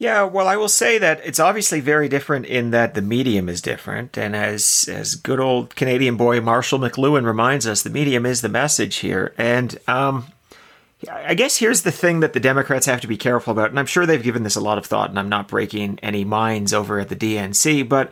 Yeah, 0.02 0.24
well, 0.24 0.48
I 0.48 0.56
will 0.56 0.68
say 0.68 0.98
that 0.98 1.22
it's 1.24 1.40
obviously 1.40 1.80
very 1.80 2.10
different 2.10 2.48
in 2.48 2.72
that 2.72 2.96
the 2.96 3.04
medium 3.04 3.48
is 3.48 3.62
different, 3.62 4.18
and 4.18 4.36
as 4.36 4.90
as 4.92 5.14
good 5.14 5.40
old 5.40 5.76
Canadian 5.76 6.18
boy 6.18 6.42
Marshall 6.42 6.80
McLuhan 6.80 7.24
reminds 7.24 7.68
us, 7.68 7.84
the 7.84 7.92
medium 7.92 8.26
is 8.26 8.42
the 8.42 8.50
message 8.50 8.96
here. 8.96 9.32
And 9.38 9.78
um, 9.88 10.26
I 11.10 11.34
guess 11.34 11.58
here's 11.58 11.82
the 11.82 11.92
thing 11.92 12.20
that 12.20 12.34
the 12.34 12.40
Democrats 12.40 12.86
have 12.86 13.02
to 13.02 13.08
be 13.08 13.18
careful 13.18 13.52
about, 13.52 13.70
and 13.70 13.80
I'm 13.80 13.86
sure 13.86 14.06
they've 14.06 14.22
given 14.22 14.44
this 14.44 14.56
a 14.56 14.62
lot 14.62 14.78
of 14.78 14.86
thought, 14.86 15.10
and 15.10 15.18
I'm 15.18 15.30
not 15.30 15.48
breaking 15.48 16.00
any 16.04 16.24
minds 16.24 16.74
over 16.74 17.00
at 17.00 17.10
the 17.10 17.16
DNC, 17.16 17.88
but 17.90 18.12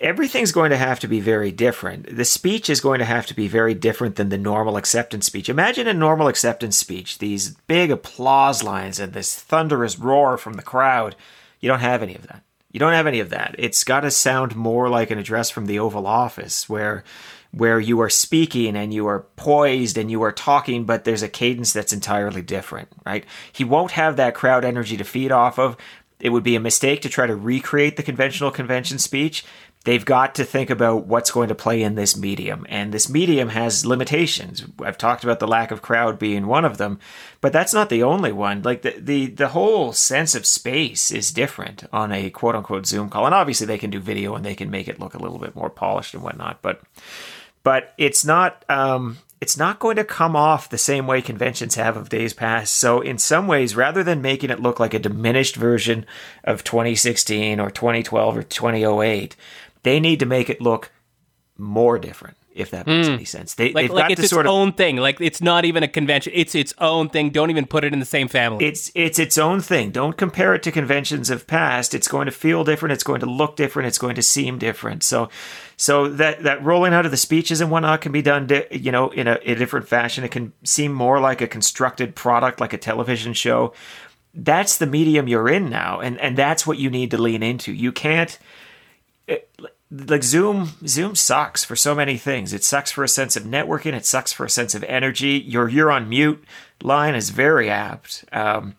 everything's 0.00 0.52
going 0.52 0.70
to 0.70 0.76
have 0.76 0.98
to 1.00 1.08
be 1.08 1.20
very 1.20 1.52
different. 1.52 2.16
The 2.16 2.24
speech 2.24 2.70
is 2.70 2.80
going 2.80 2.98
to 2.98 3.04
have 3.04 3.26
to 3.26 3.34
be 3.34 3.48
very 3.48 3.74
different 3.74 4.16
than 4.16 4.30
the 4.30 4.38
normal 4.38 4.76
acceptance 4.76 5.26
speech. 5.26 5.48
Imagine 5.48 5.86
a 5.86 5.94
normal 5.94 6.28
acceptance 6.28 6.76
speech, 6.76 7.18
these 7.18 7.50
big 7.66 7.90
applause 7.90 8.62
lines 8.62 8.98
and 8.98 9.12
this 9.12 9.38
thunderous 9.38 9.98
roar 9.98 10.38
from 10.38 10.54
the 10.54 10.62
crowd. 10.62 11.14
You 11.60 11.68
don't 11.68 11.80
have 11.80 12.02
any 12.02 12.14
of 12.14 12.26
that. 12.26 12.42
You 12.72 12.80
don't 12.80 12.92
have 12.92 13.06
any 13.06 13.20
of 13.20 13.30
that. 13.30 13.54
It's 13.58 13.84
got 13.84 14.00
to 14.00 14.10
sound 14.10 14.56
more 14.56 14.88
like 14.88 15.10
an 15.10 15.18
address 15.18 15.50
from 15.50 15.66
the 15.66 15.78
Oval 15.78 16.06
Office 16.06 16.68
where 16.68 17.04
where 17.52 17.80
you 17.80 18.00
are 18.00 18.10
speaking 18.10 18.76
and 18.76 18.94
you 18.94 19.06
are 19.06 19.26
poised 19.36 19.98
and 19.98 20.10
you 20.10 20.22
are 20.22 20.32
talking, 20.32 20.84
but 20.84 21.04
there's 21.04 21.22
a 21.22 21.28
cadence 21.28 21.72
that's 21.72 21.92
entirely 21.92 22.42
different, 22.42 22.88
right? 23.04 23.24
He 23.52 23.64
won't 23.64 23.92
have 23.92 24.16
that 24.16 24.34
crowd 24.34 24.64
energy 24.64 24.96
to 24.96 25.04
feed 25.04 25.32
off 25.32 25.58
of. 25.58 25.76
It 26.20 26.30
would 26.30 26.44
be 26.44 26.54
a 26.54 26.60
mistake 26.60 27.02
to 27.02 27.08
try 27.08 27.26
to 27.26 27.34
recreate 27.34 27.96
the 27.96 28.02
conventional 28.02 28.50
convention 28.50 28.98
speech. 28.98 29.44
they've 29.84 30.04
got 30.04 30.34
to 30.34 30.44
think 30.44 30.68
about 30.68 31.06
what's 31.06 31.30
going 31.30 31.48
to 31.48 31.54
play 31.54 31.82
in 31.82 31.94
this 31.94 32.16
medium. 32.16 32.66
And 32.68 32.92
this 32.92 33.08
medium 33.08 33.48
has 33.48 33.86
limitations. 33.86 34.64
I've 34.82 34.98
talked 34.98 35.24
about 35.24 35.38
the 35.38 35.48
lack 35.48 35.70
of 35.70 35.80
crowd 35.80 36.18
being 36.18 36.46
one 36.46 36.64
of 36.64 36.76
them, 36.76 36.98
but 37.40 37.52
that's 37.52 37.72
not 37.72 37.88
the 37.88 38.02
only 38.02 38.32
one. 38.32 38.62
Like 38.62 38.82
the, 38.82 38.94
the, 38.98 39.26
the 39.26 39.48
whole 39.48 39.92
sense 39.92 40.34
of 40.34 40.44
space 40.44 41.10
is 41.10 41.32
different 41.32 41.84
on 41.92 42.12
a 42.12 42.28
quote 42.30 42.54
unquote 42.54 42.86
Zoom 42.86 43.08
call. 43.08 43.24
And 43.24 43.34
obviously 43.34 43.66
they 43.66 43.78
can 43.78 43.90
do 43.90 44.00
video 44.00 44.34
and 44.34 44.44
they 44.44 44.54
can 44.54 44.70
make 44.70 44.88
it 44.88 45.00
look 45.00 45.14
a 45.14 45.18
little 45.18 45.38
bit 45.38 45.56
more 45.56 45.70
polished 45.70 46.14
and 46.14 46.22
whatnot, 46.22 46.60
but, 46.62 46.82
but 47.62 47.94
it's 47.98 48.24
not, 48.24 48.64
um, 48.68 49.18
it's 49.40 49.56
not 49.56 49.78
going 49.78 49.96
to 49.96 50.04
come 50.04 50.36
off 50.36 50.68
the 50.68 50.78
same 50.78 51.06
way 51.06 51.22
conventions 51.22 51.74
have 51.74 51.96
of 51.96 52.08
days 52.08 52.34
past. 52.34 52.74
So, 52.74 53.00
in 53.00 53.18
some 53.18 53.46
ways, 53.46 53.74
rather 53.74 54.04
than 54.04 54.20
making 54.20 54.50
it 54.50 54.60
look 54.60 54.78
like 54.78 54.92
a 54.92 54.98
diminished 54.98 55.56
version 55.56 56.04
of 56.44 56.62
2016 56.64 57.58
or 57.58 57.70
2012 57.70 58.36
or 58.36 58.42
2008, 58.42 59.36
they 59.82 59.98
need 59.98 60.20
to 60.20 60.26
make 60.26 60.50
it 60.50 60.60
look 60.60 60.90
more 61.56 61.98
different. 61.98 62.36
If 62.52 62.72
that 62.72 62.86
makes 62.88 63.06
mm. 63.06 63.14
any 63.14 63.24
sense, 63.24 63.54
they, 63.54 63.72
like, 63.72 63.90
like 63.92 64.10
it's 64.10 64.22
its 64.22 64.30
sort 64.30 64.46
of, 64.46 64.52
own 64.52 64.72
thing. 64.72 64.96
Like 64.96 65.20
it's 65.20 65.40
not 65.40 65.64
even 65.64 65.84
a 65.84 65.88
convention; 65.88 66.32
it's 66.34 66.56
its 66.56 66.74
own 66.78 67.08
thing. 67.08 67.30
Don't 67.30 67.48
even 67.48 67.64
put 67.64 67.84
it 67.84 67.92
in 67.92 68.00
the 68.00 68.04
same 68.04 68.26
family. 68.26 68.64
It's 68.64 68.90
it's 68.96 69.20
its 69.20 69.38
own 69.38 69.60
thing. 69.60 69.92
Don't 69.92 70.16
compare 70.16 70.52
it 70.54 70.62
to 70.64 70.72
conventions 70.72 71.30
of 71.30 71.46
past. 71.46 71.94
It's 71.94 72.08
going 72.08 72.26
to 72.26 72.32
feel 72.32 72.64
different. 72.64 72.92
It's 72.92 73.04
going 73.04 73.20
to 73.20 73.26
look 73.26 73.54
different. 73.54 73.86
It's 73.86 73.98
going 73.98 74.16
to 74.16 74.22
seem 74.22 74.58
different. 74.58 75.04
So, 75.04 75.28
so 75.76 76.08
that 76.08 76.42
that 76.42 76.62
rolling 76.64 76.92
out 76.92 77.04
of 77.04 77.12
the 77.12 77.16
speeches 77.16 77.60
and 77.60 77.70
whatnot 77.70 78.00
can 78.00 78.10
be 78.10 78.20
done, 78.20 78.48
di- 78.48 78.66
you 78.72 78.90
know, 78.90 79.10
in 79.10 79.28
a, 79.28 79.36
in 79.44 79.52
a 79.52 79.58
different 79.58 79.86
fashion. 79.86 80.24
It 80.24 80.32
can 80.32 80.52
seem 80.64 80.92
more 80.92 81.20
like 81.20 81.40
a 81.40 81.46
constructed 81.46 82.16
product, 82.16 82.60
like 82.60 82.72
a 82.72 82.78
television 82.78 83.32
show. 83.32 83.74
That's 84.34 84.76
the 84.78 84.86
medium 84.86 85.28
you're 85.28 85.48
in 85.48 85.70
now, 85.70 86.00
and 86.00 86.18
and 86.18 86.36
that's 86.36 86.66
what 86.66 86.78
you 86.78 86.90
need 86.90 87.12
to 87.12 87.18
lean 87.18 87.44
into. 87.44 87.72
You 87.72 87.92
can't. 87.92 88.36
It, 89.28 89.48
like 89.90 90.22
Zoom, 90.22 90.70
Zoom 90.86 91.14
sucks 91.14 91.64
for 91.64 91.74
so 91.74 91.94
many 91.94 92.16
things. 92.16 92.52
It 92.52 92.62
sucks 92.62 92.90
for 92.90 93.02
a 93.02 93.08
sense 93.08 93.36
of 93.36 93.42
networking. 93.42 93.92
It 93.92 94.06
sucks 94.06 94.32
for 94.32 94.44
a 94.44 94.50
sense 94.50 94.74
of 94.74 94.84
energy. 94.84 95.44
Your 95.44 95.68
you're 95.68 95.90
on 95.90 96.08
mute 96.08 96.44
line 96.82 97.14
is 97.14 97.30
very 97.30 97.68
apt. 97.68 98.24
Um, 98.32 98.76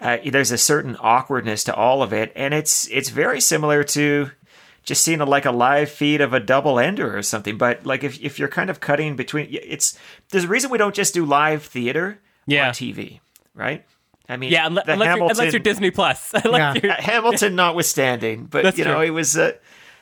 uh, 0.00 0.18
there's 0.24 0.52
a 0.52 0.58
certain 0.58 0.96
awkwardness 1.00 1.64
to 1.64 1.74
all 1.74 2.02
of 2.02 2.12
it, 2.12 2.32
and 2.36 2.54
it's 2.54 2.88
it's 2.88 3.08
very 3.08 3.40
similar 3.40 3.82
to 3.84 4.30
just 4.84 5.02
seeing 5.02 5.20
a, 5.20 5.24
like 5.24 5.44
a 5.44 5.50
live 5.50 5.90
feed 5.90 6.20
of 6.20 6.32
a 6.34 6.40
double 6.40 6.78
ender 6.78 7.16
or 7.16 7.22
something. 7.22 7.58
But 7.58 7.84
like 7.84 8.04
if 8.04 8.22
if 8.22 8.38
you're 8.38 8.48
kind 8.48 8.70
of 8.70 8.80
cutting 8.80 9.16
between, 9.16 9.48
it's 9.50 9.98
there's 10.30 10.44
a 10.44 10.48
reason 10.48 10.70
we 10.70 10.78
don't 10.78 10.94
just 10.94 11.14
do 11.14 11.24
live 11.24 11.64
theater 11.64 12.20
yeah. 12.46 12.68
on 12.68 12.74
TV, 12.74 13.20
right? 13.54 13.84
I 14.28 14.36
mean, 14.36 14.52
yeah, 14.52 14.66
unless, 14.66 14.86
Hamilton, 14.86 15.18
you're, 15.18 15.30
unless 15.30 15.52
you're 15.52 15.60
Disney 15.60 15.90
Plus. 15.90 16.32
yeah. 16.44 17.00
Hamilton, 17.00 17.56
notwithstanding, 17.56 18.46
but 18.46 18.62
That's 18.62 18.78
you 18.78 18.84
know, 18.84 18.94
true. 18.94 19.06
it 19.06 19.10
was. 19.10 19.36
Uh, 19.36 19.52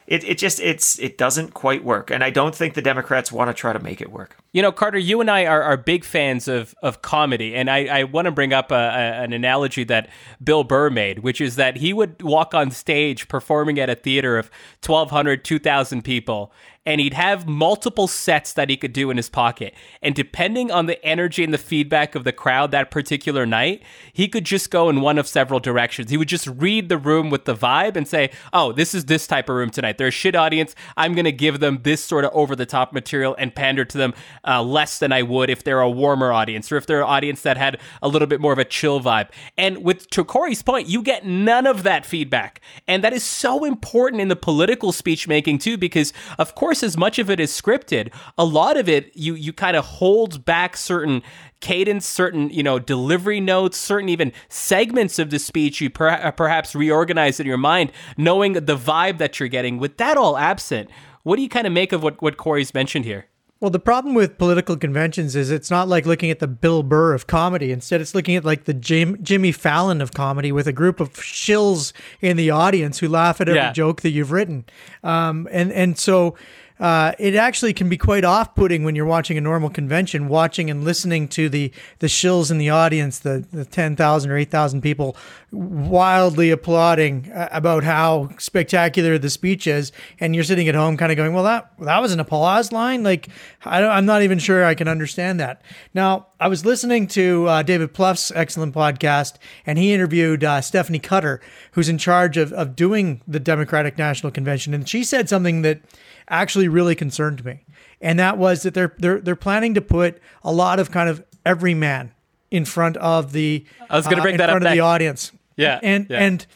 it, 0.06 0.24
it 0.24 0.38
just 0.38 0.60
it's 0.60 0.98
it 0.98 1.18
doesn't 1.18 1.54
quite 1.54 1.84
work. 1.84 2.10
And 2.10 2.22
i 2.22 2.30
don't 2.30 2.54
think 2.54 2.74
the 2.74 2.82
democrats 2.82 3.30
want 3.30 3.48
to 3.48 3.54
try 3.54 3.72
to 3.72 3.78
make 3.78 4.00
it 4.00 4.10
work. 4.10 4.36
You 4.52 4.62
know 4.62 4.72
carter 4.72 4.98
you 4.98 5.20
and 5.20 5.30
i 5.30 5.46
are, 5.46 5.62
are 5.62 5.76
big 5.76 6.04
fans 6.04 6.48
of 6.48 6.74
of 6.82 7.02
comedy. 7.02 7.54
And 7.54 7.70
i, 7.70 7.84
I 7.84 8.04
want 8.04 8.26
to 8.26 8.32
bring 8.32 8.52
up 8.52 8.70
a, 8.70 8.74
a, 8.74 9.22
an 9.22 9.32
analogy 9.32 9.84
that 9.84 10.08
bill 10.42 10.64
burr 10.64 10.90
made 10.90 11.20
which 11.20 11.40
is 11.40 11.56
that 11.56 11.76
he 11.76 11.92
would 11.92 12.22
walk 12.22 12.54
on 12.54 12.70
stage 12.70 13.28
performing 13.28 13.78
at 13.78 13.88
a 13.90 13.94
theater 13.94 14.38
of 14.38 14.50
1200 14.84 15.44
2000 15.44 16.02
people 16.02 16.52
and 16.84 17.00
he'd 17.00 17.14
have 17.14 17.46
multiple 17.46 18.08
sets 18.08 18.52
that 18.54 18.68
he 18.68 18.76
could 18.76 18.92
do 18.92 19.10
in 19.10 19.16
his 19.16 19.28
pocket. 19.28 19.74
And 20.02 20.14
depending 20.14 20.70
on 20.70 20.86
the 20.86 21.02
energy 21.04 21.44
and 21.44 21.54
the 21.54 21.58
feedback 21.58 22.14
of 22.14 22.24
the 22.24 22.32
crowd 22.32 22.72
that 22.72 22.90
particular 22.90 23.46
night, 23.46 23.82
he 24.12 24.26
could 24.26 24.44
just 24.44 24.70
go 24.70 24.88
in 24.88 25.00
one 25.00 25.18
of 25.18 25.28
several 25.28 25.60
directions. 25.60 26.10
He 26.10 26.16
would 26.16 26.28
just 26.28 26.46
read 26.48 26.88
the 26.88 26.98
room 26.98 27.30
with 27.30 27.44
the 27.44 27.54
vibe 27.54 27.96
and 27.96 28.08
say, 28.08 28.30
oh, 28.52 28.72
this 28.72 28.94
is 28.94 29.04
this 29.04 29.26
type 29.26 29.48
of 29.48 29.54
room 29.54 29.70
tonight. 29.70 29.96
They're 29.96 30.08
a 30.08 30.10
shit 30.10 30.34
audience. 30.34 30.74
I'm 30.96 31.14
going 31.14 31.24
to 31.24 31.32
give 31.32 31.60
them 31.60 31.80
this 31.82 32.02
sort 32.04 32.24
of 32.24 32.32
over 32.34 32.56
the 32.56 32.66
top 32.66 32.92
material 32.92 33.36
and 33.38 33.54
pander 33.54 33.84
to 33.84 33.98
them 33.98 34.14
uh, 34.46 34.62
less 34.62 34.98
than 34.98 35.12
I 35.12 35.22
would 35.22 35.50
if 35.50 35.62
they're 35.62 35.80
a 35.80 35.90
warmer 35.90 36.32
audience 36.32 36.72
or 36.72 36.76
if 36.76 36.86
they're 36.86 37.02
an 37.02 37.08
audience 37.08 37.42
that 37.42 37.56
had 37.56 37.78
a 38.02 38.08
little 38.08 38.26
bit 38.26 38.40
more 38.40 38.52
of 38.52 38.58
a 38.58 38.64
chill 38.64 39.00
vibe. 39.00 39.28
And 39.56 39.84
with 39.84 40.10
to 40.10 40.24
Corey's 40.24 40.62
point, 40.62 40.88
you 40.88 41.02
get 41.02 41.24
none 41.24 41.66
of 41.66 41.84
that 41.84 42.04
feedback. 42.04 42.60
And 42.88 43.04
that 43.04 43.12
is 43.12 43.22
so 43.22 43.64
important 43.64 44.20
in 44.20 44.28
the 44.28 44.36
political 44.36 44.90
speech 44.90 45.28
making 45.28 45.58
too, 45.58 45.76
because 45.76 46.12
of 46.38 46.56
course, 46.56 46.71
course, 46.72 46.82
as 46.82 46.96
much 46.96 47.18
of 47.18 47.28
it 47.28 47.38
is 47.38 47.50
scripted, 47.52 48.10
a 48.38 48.44
lot 48.46 48.78
of 48.78 48.88
it 48.88 49.14
you 49.14 49.34
you 49.34 49.52
kind 49.52 49.76
of 49.76 49.84
hold 49.84 50.42
back 50.46 50.74
certain 50.74 51.22
cadence, 51.60 52.06
certain 52.06 52.48
you 52.48 52.62
know 52.62 52.78
delivery 52.78 53.40
notes, 53.40 53.76
certain 53.76 54.08
even 54.08 54.32
segments 54.48 55.18
of 55.18 55.28
the 55.28 55.38
speech 55.38 55.82
you 55.82 55.90
per- 55.90 56.08
uh, 56.08 56.30
perhaps 56.30 56.74
reorganize 56.74 57.38
in 57.38 57.46
your 57.46 57.58
mind, 57.58 57.92
knowing 58.16 58.54
the 58.54 58.76
vibe 58.76 59.18
that 59.18 59.38
you're 59.38 59.50
getting. 59.50 59.78
With 59.78 59.98
that 59.98 60.16
all 60.16 60.38
absent, 60.38 60.88
what 61.24 61.36
do 61.36 61.42
you 61.42 61.48
kind 61.50 61.66
of 61.66 61.74
make 61.74 61.92
of 61.92 62.02
what 62.02 62.22
what 62.22 62.38
Corey's 62.38 62.72
mentioned 62.72 63.04
here? 63.04 63.26
Well, 63.60 63.70
the 63.70 63.78
problem 63.78 64.16
with 64.16 64.38
political 64.38 64.76
conventions 64.76 65.36
is 65.36 65.52
it's 65.52 65.70
not 65.70 65.86
like 65.86 66.04
looking 66.04 66.32
at 66.32 66.40
the 66.40 66.48
Bill 66.48 66.82
Burr 66.82 67.14
of 67.14 67.28
comedy. 67.28 67.70
Instead, 67.70 68.00
it's 68.00 68.12
looking 68.12 68.34
at 68.34 68.44
like 68.44 68.64
the 68.64 68.74
Jim, 68.74 69.16
Jimmy 69.22 69.52
Fallon 69.52 70.00
of 70.00 70.12
comedy 70.12 70.50
with 70.50 70.66
a 70.66 70.72
group 70.72 70.98
of 70.98 71.12
shills 71.12 71.92
in 72.20 72.36
the 72.36 72.50
audience 72.50 72.98
who 72.98 73.08
laugh 73.08 73.40
at 73.40 73.48
every 73.48 73.60
yeah. 73.60 73.72
joke 73.72 74.00
that 74.00 74.10
you've 74.10 74.32
written. 74.32 74.64
Um, 75.04 75.46
and 75.52 75.70
and 75.70 75.96
so 75.96 76.34
uh, 76.82 77.12
it 77.20 77.36
actually 77.36 77.72
can 77.72 77.88
be 77.88 77.96
quite 77.96 78.24
off-putting 78.24 78.82
when 78.82 78.96
you're 78.96 79.06
watching 79.06 79.38
a 79.38 79.40
normal 79.40 79.70
convention, 79.70 80.26
watching 80.26 80.68
and 80.68 80.82
listening 80.82 81.28
to 81.28 81.48
the 81.48 81.70
the 82.00 82.08
shills 82.08 82.50
in 82.50 82.58
the 82.58 82.70
audience, 82.70 83.20
the 83.20 83.46
the 83.52 83.64
ten 83.64 83.94
thousand 83.94 84.32
or 84.32 84.36
eight 84.36 84.50
thousand 84.50 84.80
people 84.80 85.16
wildly 85.52 86.50
applauding 86.50 87.30
uh, 87.30 87.48
about 87.52 87.84
how 87.84 88.30
spectacular 88.38 89.18
the 89.18 89.28
speech 89.28 89.66
is, 89.66 89.92
and 90.18 90.34
you're 90.34 90.44
sitting 90.44 90.66
at 90.66 90.74
home, 90.74 90.96
kind 90.96 91.12
of 91.12 91.16
going, 91.16 91.34
"Well, 91.34 91.44
that 91.44 91.70
that 91.80 92.00
was 92.00 92.12
an 92.12 92.20
applause 92.20 92.72
line." 92.72 93.02
Like, 93.02 93.28
I 93.64 93.82
am 93.82 94.06
not 94.06 94.22
even 94.22 94.38
sure 94.38 94.64
I 94.64 94.74
can 94.74 94.88
understand 94.88 95.38
that. 95.40 95.62
Now, 95.92 96.28
I 96.40 96.48
was 96.48 96.64
listening 96.64 97.06
to 97.08 97.46
uh, 97.46 97.62
David 97.62 97.92
Plouffe's 97.92 98.32
excellent 98.34 98.74
podcast, 98.74 99.34
and 99.66 99.78
he 99.78 99.92
interviewed 99.92 100.42
uh, 100.42 100.62
Stephanie 100.62 100.98
Cutter, 100.98 101.40
who's 101.72 101.88
in 101.88 101.98
charge 101.98 102.36
of 102.38 102.52
of 102.54 102.74
doing 102.74 103.20
the 103.28 103.40
Democratic 103.40 103.98
National 103.98 104.32
Convention, 104.32 104.72
and 104.72 104.88
she 104.88 105.04
said 105.04 105.28
something 105.28 105.62
that 105.62 105.82
actually 106.28 106.68
really 106.68 106.94
concerned 106.94 107.44
me, 107.44 107.64
and 108.00 108.18
that 108.18 108.38
was 108.38 108.62
that 108.62 108.72
they're 108.72 108.94
they're 108.98 109.20
they're 109.20 109.36
planning 109.36 109.74
to 109.74 109.82
put 109.82 110.18
a 110.42 110.52
lot 110.52 110.80
of 110.80 110.90
kind 110.90 111.10
of 111.10 111.22
every 111.44 111.74
man 111.74 112.14
in 112.50 112.64
front 112.64 112.96
of 112.98 113.32
the 113.32 113.64
I 113.90 113.96
was 113.96 114.06
going 114.06 114.16
to 114.16 114.22
bring 114.22 114.34
uh, 114.36 114.38
that 114.38 114.50
up 114.50 114.56
of 114.56 114.62
the 114.62 114.80
audience. 114.80 115.32
Yeah, 115.56 115.80
and 115.82 116.06
yeah. 116.08 116.18
and 116.18 116.46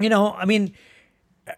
you 0.00 0.08
know, 0.08 0.32
I 0.32 0.44
mean, 0.44 0.74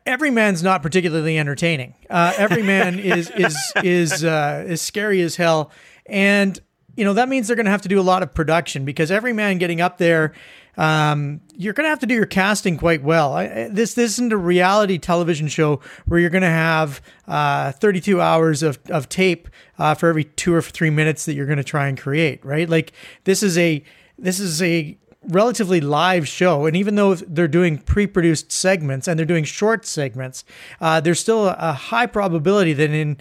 every 0.06 0.30
man's 0.30 0.62
not 0.62 0.82
particularly 0.82 1.38
entertaining. 1.38 1.94
Uh, 2.08 2.32
every 2.36 2.62
man 2.62 2.98
is 2.98 3.30
is 3.30 3.56
is 3.82 4.24
uh, 4.24 4.64
is 4.66 4.82
scary 4.82 5.20
as 5.22 5.36
hell, 5.36 5.70
and 6.06 6.58
you 6.96 7.04
know 7.04 7.14
that 7.14 7.28
means 7.28 7.46
they're 7.46 7.56
going 7.56 7.66
to 7.66 7.72
have 7.72 7.82
to 7.82 7.88
do 7.88 8.00
a 8.00 8.02
lot 8.02 8.22
of 8.22 8.34
production 8.34 8.84
because 8.84 9.10
every 9.10 9.32
man 9.32 9.58
getting 9.58 9.80
up 9.80 9.98
there 9.98 10.32
um, 10.76 11.40
you're 11.54 11.72
going 11.72 11.84
to 11.84 11.90
have 11.90 11.98
to 12.00 12.06
do 12.06 12.14
your 12.14 12.26
casting 12.26 12.78
quite 12.78 13.02
well. 13.02 13.34
I, 13.34 13.68
this, 13.68 13.94
this 13.94 14.12
isn't 14.12 14.32
a 14.32 14.36
reality 14.36 14.98
television 14.98 15.48
show 15.48 15.80
where 16.06 16.18
you're 16.18 16.30
going 16.30 16.42
to 16.42 16.48
have 16.48 17.02
uh, 17.28 17.72
32 17.72 18.20
hours 18.20 18.62
of, 18.62 18.78
of 18.88 19.08
tape 19.08 19.48
uh, 19.78 19.94
for 19.94 20.08
every 20.08 20.24
two 20.24 20.54
or 20.54 20.62
three 20.62 20.88
minutes 20.88 21.26
that 21.26 21.34
you're 21.34 21.46
going 21.46 21.58
to 21.58 21.64
try 21.64 21.88
and 21.88 22.00
create, 22.00 22.44
right? 22.44 22.68
Like 22.68 22.92
this 23.24 23.42
is 23.42 23.58
a 23.58 23.84
this 24.18 24.38
is 24.38 24.62
a 24.62 24.96
relatively 25.28 25.80
live 25.80 26.26
show 26.26 26.66
and 26.66 26.76
even 26.76 26.94
though 26.94 27.14
they're 27.14 27.46
doing 27.46 27.76
pre-produced 27.76 28.50
segments 28.50 29.06
and 29.06 29.18
they're 29.18 29.26
doing 29.26 29.44
short 29.44 29.84
segments 29.84 30.44
uh, 30.80 30.98
there's 31.00 31.20
still 31.20 31.48
a 31.48 31.72
high 31.72 32.06
probability 32.06 32.72
that 32.72 32.90
in 32.90 33.18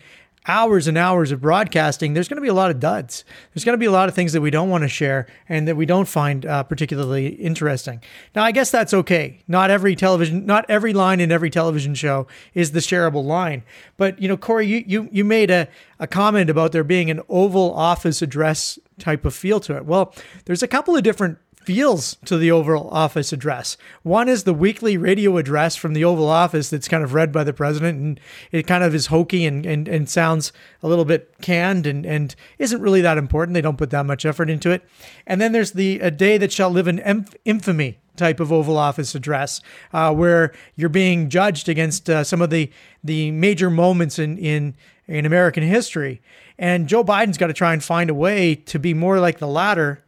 hours 0.50 0.88
and 0.88 0.98
hours 0.98 1.32
of 1.32 1.42
broadcasting, 1.42 2.14
there's 2.14 2.28
going 2.28 2.38
to 2.38 2.42
be 2.42 2.48
a 2.48 2.54
lot 2.54 2.72
of 2.72 2.80
duds. 2.80 3.24
There's 3.54 3.64
going 3.64 3.74
to 3.74 3.80
be 3.80 3.86
a 3.86 3.92
lot 3.92 4.10
of 4.10 4.16
things 4.16 4.34
that 4.34 4.42
we 4.42 4.50
don't 4.50 4.70
want 4.70 4.84
to 4.84 4.88
share 4.88 5.28
and 5.48 5.68
that 5.68 5.76
we 5.76 5.86
don't 5.86 6.08
find 6.08 6.46
uh, 6.46 6.64
particularly 6.64 7.28
interesting. 7.28 8.02
Now, 8.36 8.44
I 8.44 8.52
guess 8.52 8.72
that's 8.72 8.94
okay. 8.94 9.44
Not 9.48 9.70
every 9.70 9.96
television, 9.96 10.46
not 10.46 10.66
every 10.68 10.92
line 10.92 11.20
in 11.20 11.32
every 11.32 11.50
television 11.50 11.94
show 11.94 12.28
is 12.54 12.72
the 12.72 12.80
shareable 12.80 13.24
line. 13.24 13.64
But 13.96 14.20
you 14.22 14.28
know, 14.28 14.38
Corey, 14.38 14.66
you 14.66 14.84
you 14.88 15.10
you 15.12 15.24
made 15.24 15.52
a 15.52 15.68
a 16.00 16.08
comment 16.08 16.50
about 16.50 16.72
there 16.72 16.84
being 16.84 17.12
an 17.12 17.22
Oval 17.30 17.74
Office 17.74 18.22
address 18.22 18.80
type 18.98 19.26
of 19.26 19.36
feel 19.36 19.60
to 19.62 19.76
it. 19.78 19.86
Well, 19.86 20.14
there's 20.46 20.64
a 20.64 20.68
couple 20.68 20.96
of 20.96 21.04
different 21.04 21.38
feels 21.62 22.16
to 22.26 22.38
the 22.38 22.52
Oval 22.52 22.90
Office 22.90 23.34
address. 23.34 23.78
One 24.04 24.30
is 24.30 24.44
the 24.44 24.54
weekly 24.54 24.98
radio 24.98 25.38
address 25.38 25.76
from 25.76 25.94
the 25.94 26.04
Oval 26.04 26.28
Office 26.28 26.70
that's 26.70 26.88
kind 26.88 27.04
of 27.04 27.14
read 27.14 27.32
by 27.32 27.44
the 27.44 27.54
president, 27.54 28.00
and 28.00 28.20
it 28.52 28.66
kind 28.66 28.84
of 28.84 28.96
is 28.96 29.08
hokey 29.08 29.46
and, 29.46 29.66
and, 29.66 29.88
and 29.88 30.10
sounds 30.10 30.52
a 30.82 30.88
little 30.88 31.06
bit 31.06 31.34
canned 31.42 31.86
and, 31.86 32.06
and 32.06 32.36
isn't 32.58 32.82
really 32.82 33.02
that 33.02 33.18
important. 33.18 33.54
They 33.54 33.62
don't 33.62 33.78
put 33.78 33.90
that 33.92 34.06
much 34.06 34.26
effort 34.26 34.50
into 34.50 34.72
it. 34.72 34.84
And 35.28 35.40
then 35.40 35.52
there's 35.52 35.74
the 35.74 36.00
A 36.00 36.10
Day 36.12 36.38
That 36.38 36.52
Shall 36.52 36.70
Live 36.70 36.88
in 36.88 37.26
Infamy 37.46 38.00
type 38.16 38.40
of 38.40 38.52
Oval 38.52 38.78
Office 38.78 39.16
address, 39.16 39.62
uh, 39.94 40.14
where 40.14 40.52
you're 40.76 40.90
being 40.90 41.30
judged 41.30 41.70
against 41.70 42.10
uh, 42.10 42.24
some 42.24 42.42
of 42.42 42.50
the 42.50 42.70
the 43.04 43.32
major 43.32 43.70
moments 43.70 44.20
in 44.20 44.38
in 44.38 44.76
in 45.08 45.26
American 45.26 45.64
history. 45.64 46.22
And 46.58 46.88
Joe 46.88 47.04
Biden's 47.04 47.38
got 47.38 47.48
to 47.48 47.54
try 47.54 47.74
and 47.74 47.84
find 47.84 48.10
a 48.10 48.14
way 48.14 48.56
to 48.56 48.78
be 48.78 48.94
more 48.94 49.20
like 49.20 49.40
the 49.40 49.48
latter 49.48 50.04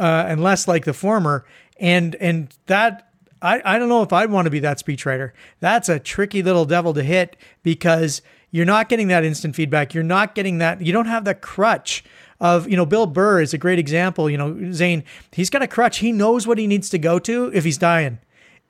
uh, 0.00 0.24
and 0.26 0.42
less 0.42 0.66
like 0.66 0.84
the 0.84 0.94
former. 0.94 1.44
And 1.78 2.16
and 2.16 2.52
that 2.66 3.10
I, 3.42 3.62
I 3.64 3.78
don't 3.78 3.88
know 3.88 4.02
if 4.02 4.12
I'd 4.12 4.30
want 4.30 4.46
to 4.46 4.50
be 4.50 4.60
that 4.60 4.78
speechwriter. 4.78 5.32
That's 5.60 5.88
a 5.88 5.98
tricky 5.98 6.42
little 6.42 6.64
devil 6.64 6.92
to 6.94 7.02
hit 7.02 7.36
because 7.62 8.22
you're 8.50 8.66
not 8.66 8.88
getting 8.88 9.08
that 9.08 9.24
instant 9.24 9.54
feedback. 9.54 9.94
You're 9.94 10.02
not 10.02 10.34
getting 10.34 10.58
that. 10.58 10.80
You 10.82 10.92
don't 10.92 11.06
have 11.06 11.24
the 11.24 11.34
crutch 11.34 12.04
of, 12.40 12.68
you 12.68 12.76
know, 12.76 12.86
Bill 12.86 13.06
Burr 13.06 13.40
is 13.40 13.54
a 13.54 13.58
great 13.58 13.78
example. 13.78 14.28
You 14.28 14.38
know, 14.38 14.72
Zain, 14.72 15.04
he's 15.32 15.50
got 15.50 15.62
a 15.62 15.68
crutch. 15.68 15.98
He 15.98 16.10
knows 16.10 16.46
what 16.46 16.58
he 16.58 16.66
needs 16.66 16.90
to 16.90 16.98
go 16.98 17.18
to 17.20 17.50
if 17.54 17.64
he's 17.64 17.78
dying. 17.78 18.18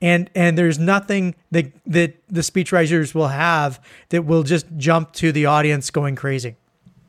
And, 0.01 0.29
and 0.35 0.57
there's 0.57 0.79
nothing 0.79 1.35
that, 1.51 1.71
that 1.85 2.15
the 2.27 2.41
speechwriters 2.41 3.13
will 3.13 3.29
have 3.29 3.79
that 4.09 4.25
will 4.25 4.43
just 4.43 4.65
jump 4.77 5.13
to 5.13 5.31
the 5.31 5.45
audience 5.45 5.89
going 5.89 6.15
crazy. 6.15 6.55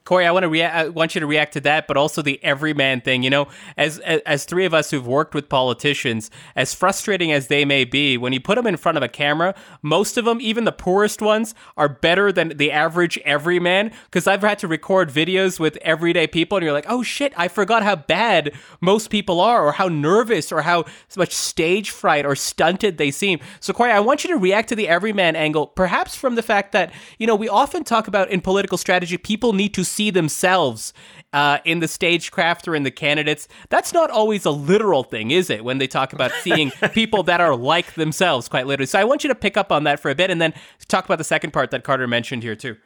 Corey, 0.04 0.26
I 0.26 0.32
want 0.32 0.42
to 0.42 0.48
rea- 0.48 0.64
I 0.64 0.88
want 0.88 1.14
you 1.14 1.20
to 1.20 1.26
react 1.26 1.52
to 1.52 1.60
that, 1.60 1.86
but 1.86 1.96
also 1.96 2.22
the 2.22 2.42
everyman 2.42 3.00
thing. 3.00 3.22
You 3.22 3.30
know, 3.30 3.48
as, 3.76 4.00
as, 4.00 4.20
as 4.26 4.44
three 4.44 4.64
of 4.64 4.74
us 4.74 4.90
who've 4.90 5.06
worked 5.06 5.34
with 5.34 5.48
politicians, 5.48 6.30
as 6.56 6.74
frustrating 6.74 7.30
as 7.30 7.46
they 7.46 7.64
may 7.64 7.84
be, 7.84 8.16
when 8.16 8.32
you 8.32 8.40
put 8.40 8.56
them 8.56 8.66
in 8.66 8.76
front 8.76 8.96
of 8.96 9.04
a 9.04 9.08
camera, 9.08 9.54
most 9.80 10.18
of 10.18 10.24
them, 10.24 10.40
even 10.40 10.64
the 10.64 10.72
poorest 10.72 11.22
ones, 11.22 11.54
are 11.76 11.88
better 11.88 12.32
than 12.32 12.56
the 12.56 12.72
average 12.72 13.16
everyman. 13.18 13.92
Because 14.04 14.26
I've 14.26 14.42
had 14.42 14.58
to 14.60 14.68
record 14.68 15.10
videos 15.10 15.60
with 15.60 15.76
everyday 15.82 16.26
people, 16.26 16.58
and 16.58 16.64
you're 16.64 16.72
like, 16.72 16.86
oh 16.88 17.04
shit, 17.04 17.32
I 17.36 17.46
forgot 17.46 17.84
how 17.84 17.96
bad 17.96 18.52
most 18.80 19.08
people 19.08 19.40
are, 19.40 19.64
or 19.64 19.72
how 19.72 19.86
nervous, 19.86 20.50
or 20.50 20.62
how 20.62 20.84
much 21.16 21.32
stage 21.32 21.90
fright 21.90 22.26
or 22.26 22.34
stunted 22.34 22.98
they 22.98 23.12
seem. 23.12 23.38
So, 23.60 23.72
Corey, 23.72 23.92
I 23.92 24.00
want 24.00 24.24
you 24.24 24.30
to 24.30 24.36
react 24.36 24.68
to 24.70 24.74
the 24.74 24.88
everyman 24.88 25.36
angle, 25.36 25.68
perhaps 25.68 26.16
from 26.16 26.34
the 26.34 26.42
fact 26.42 26.72
that 26.72 26.92
you 27.18 27.26
know 27.26 27.36
we 27.36 27.48
often 27.48 27.84
talk 27.84 28.08
about 28.08 28.30
in 28.30 28.40
political 28.40 28.76
strategy, 28.76 29.16
people 29.16 29.52
need 29.52 29.74
to 29.74 29.84
see 29.92 30.10
themselves 30.10 30.92
uh, 31.32 31.58
in 31.64 31.80
the 31.80 31.88
stagecraft 31.88 32.68
or 32.68 32.74
in 32.74 32.82
the 32.82 32.90
candidates. 32.90 33.48
That's 33.68 33.92
not 33.92 34.10
always 34.10 34.44
a 34.44 34.50
literal 34.50 35.02
thing, 35.02 35.30
is 35.30 35.50
it? 35.50 35.64
When 35.64 35.78
they 35.78 35.86
talk 35.86 36.12
about 36.12 36.32
seeing 36.42 36.70
people 36.92 37.22
that 37.24 37.40
are 37.40 37.56
like 37.56 37.94
themselves, 37.94 38.48
quite 38.48 38.66
literally. 38.66 38.86
So 38.86 38.98
I 38.98 39.04
want 39.04 39.24
you 39.24 39.28
to 39.28 39.34
pick 39.34 39.56
up 39.56 39.72
on 39.72 39.84
that 39.84 40.00
for 40.00 40.10
a 40.10 40.14
bit, 40.14 40.30
and 40.30 40.40
then 40.40 40.52
talk 40.88 41.04
about 41.04 41.18
the 41.18 41.24
second 41.24 41.52
part 41.52 41.70
that 41.70 41.84
Carter 41.84 42.06
mentioned 42.06 42.42
here 42.42 42.56
too. 42.56 42.76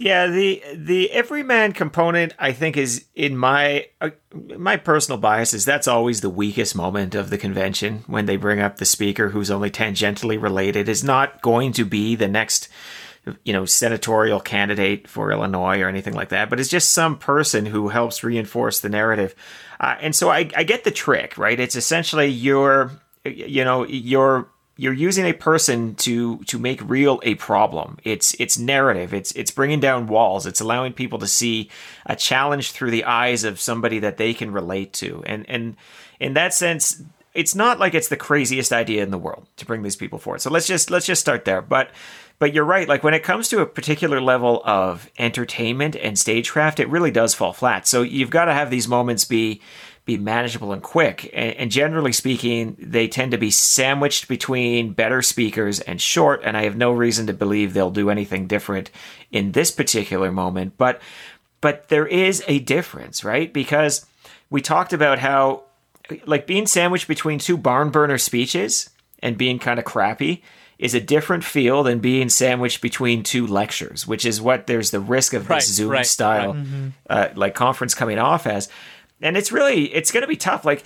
Yeah, 0.00 0.28
the 0.28 0.62
the 0.74 1.10
everyman 1.10 1.72
component, 1.72 2.32
I 2.38 2.52
think, 2.52 2.78
is 2.78 3.04
in 3.14 3.36
my 3.36 3.86
uh, 4.00 4.10
my 4.56 4.78
personal 4.78 5.18
biases. 5.18 5.66
That's 5.66 5.86
always 5.86 6.22
the 6.22 6.30
weakest 6.30 6.74
moment 6.74 7.14
of 7.14 7.28
the 7.28 7.36
convention 7.36 8.04
when 8.06 8.24
they 8.24 8.36
bring 8.36 8.60
up 8.60 8.78
the 8.78 8.86
speaker 8.86 9.28
who's 9.28 9.50
only 9.50 9.70
tangentially 9.70 10.40
related. 10.40 10.88
Is 10.88 11.04
not 11.04 11.42
going 11.42 11.72
to 11.74 11.84
be 11.84 12.16
the 12.16 12.28
next 12.28 12.70
you 13.44 13.52
know, 13.52 13.64
senatorial 13.64 14.40
candidate 14.40 15.06
for 15.06 15.30
Illinois 15.30 15.80
or 15.80 15.88
anything 15.88 16.14
like 16.14 16.30
that, 16.30 16.48
but 16.48 16.58
it's 16.58 16.70
just 16.70 16.90
some 16.90 17.18
person 17.18 17.66
who 17.66 17.88
helps 17.88 18.24
reinforce 18.24 18.80
the 18.80 18.88
narrative. 18.88 19.34
Uh, 19.78 19.96
and 20.00 20.14
so 20.14 20.30
I, 20.30 20.50
I 20.56 20.64
get 20.64 20.84
the 20.84 20.90
trick, 20.90 21.36
right? 21.36 21.58
It's 21.58 21.76
essentially 21.76 22.26
you're, 22.26 22.90
you 23.24 23.64
know, 23.64 23.86
you're 23.86 24.48
you're 24.80 24.94
using 24.94 25.26
a 25.26 25.34
person 25.34 25.94
to 25.96 26.38
to 26.44 26.58
make 26.58 26.80
real 26.88 27.20
a 27.22 27.34
problem. 27.34 27.98
It's 28.02 28.34
it's 28.40 28.58
narrative. 28.58 29.12
It's 29.12 29.30
it's 29.32 29.50
bringing 29.50 29.78
down 29.78 30.06
walls. 30.06 30.46
It's 30.46 30.62
allowing 30.62 30.94
people 30.94 31.18
to 31.18 31.26
see 31.26 31.68
a 32.06 32.16
challenge 32.16 32.72
through 32.72 32.90
the 32.90 33.04
eyes 33.04 33.44
of 33.44 33.60
somebody 33.60 33.98
that 33.98 34.16
they 34.16 34.32
can 34.32 34.52
relate 34.52 34.94
to. 34.94 35.22
And 35.26 35.44
and 35.50 35.76
in 36.18 36.32
that 36.32 36.54
sense, 36.54 37.02
it's 37.34 37.54
not 37.54 37.78
like 37.78 37.92
it's 37.92 38.08
the 38.08 38.16
craziest 38.16 38.72
idea 38.72 39.02
in 39.02 39.10
the 39.10 39.18
world 39.18 39.46
to 39.58 39.66
bring 39.66 39.82
these 39.82 39.96
people 39.96 40.18
forward. 40.18 40.40
So 40.40 40.50
let's 40.50 40.66
just 40.66 40.90
let's 40.90 41.04
just 41.04 41.20
start 41.20 41.44
there. 41.44 41.60
But 41.60 41.90
but 42.40 42.54
you're 42.54 42.64
right. 42.64 42.88
Like 42.88 43.04
when 43.04 43.14
it 43.14 43.22
comes 43.22 43.48
to 43.50 43.60
a 43.60 43.66
particular 43.66 44.20
level 44.20 44.62
of 44.64 45.08
entertainment 45.18 45.94
and 45.94 46.18
stagecraft, 46.18 46.80
it 46.80 46.88
really 46.88 47.10
does 47.10 47.34
fall 47.34 47.52
flat. 47.52 47.86
So 47.86 48.02
you've 48.02 48.30
got 48.30 48.46
to 48.46 48.54
have 48.54 48.70
these 48.70 48.88
moments 48.88 49.24
be 49.24 49.60
be 50.06 50.16
manageable 50.16 50.72
and 50.72 50.82
quick. 50.82 51.30
And, 51.34 51.54
and, 51.56 51.70
generally 51.70 52.12
speaking, 52.12 52.74
they 52.80 53.06
tend 53.06 53.32
to 53.32 53.38
be 53.38 53.50
sandwiched 53.50 54.26
between 54.28 54.94
better 54.94 55.20
speakers 55.20 55.78
and 55.80 56.00
short. 56.00 56.40
And 56.42 56.56
I 56.56 56.64
have 56.64 56.74
no 56.74 56.90
reason 56.90 57.26
to 57.26 57.34
believe 57.34 57.74
they'll 57.74 57.90
do 57.90 58.08
anything 58.08 58.46
different 58.46 58.90
in 59.30 59.52
this 59.52 59.70
particular 59.70 60.32
moment. 60.32 60.78
But 60.78 61.02
but 61.60 61.88
there 61.90 62.06
is 62.06 62.42
a 62.48 62.60
difference, 62.60 63.22
right? 63.22 63.52
Because 63.52 64.06
we 64.48 64.62
talked 64.62 64.94
about 64.94 65.18
how 65.18 65.64
like 66.24 66.46
being 66.46 66.66
sandwiched 66.66 67.06
between 67.06 67.38
two 67.38 67.58
barn 67.58 67.90
burner 67.90 68.16
speeches 68.16 68.88
and 69.22 69.36
being 69.36 69.58
kind 69.58 69.78
of 69.78 69.84
crappy 69.84 70.42
is 70.80 70.94
a 70.94 71.00
different 71.00 71.44
feel 71.44 71.82
than 71.82 71.98
being 71.98 72.30
sandwiched 72.30 72.80
between 72.80 73.22
two 73.22 73.46
lectures, 73.46 74.06
which 74.06 74.24
is 74.24 74.40
what 74.40 74.66
there's 74.66 74.90
the 74.90 74.98
risk 74.98 75.34
of 75.34 75.42
this 75.42 75.50
right, 75.50 75.62
Zoom 75.62 75.90
right, 75.90 76.06
style 76.06 76.54
right. 76.54 76.64
Mm-hmm. 76.64 76.88
Uh, 77.08 77.28
like 77.36 77.54
conference 77.54 77.94
coming 77.94 78.18
off 78.18 78.46
as. 78.46 78.70
And 79.20 79.36
it's 79.36 79.52
really 79.52 79.92
it's 79.94 80.10
going 80.10 80.22
to 80.22 80.26
be 80.26 80.36
tough. 80.36 80.64
Like 80.64 80.82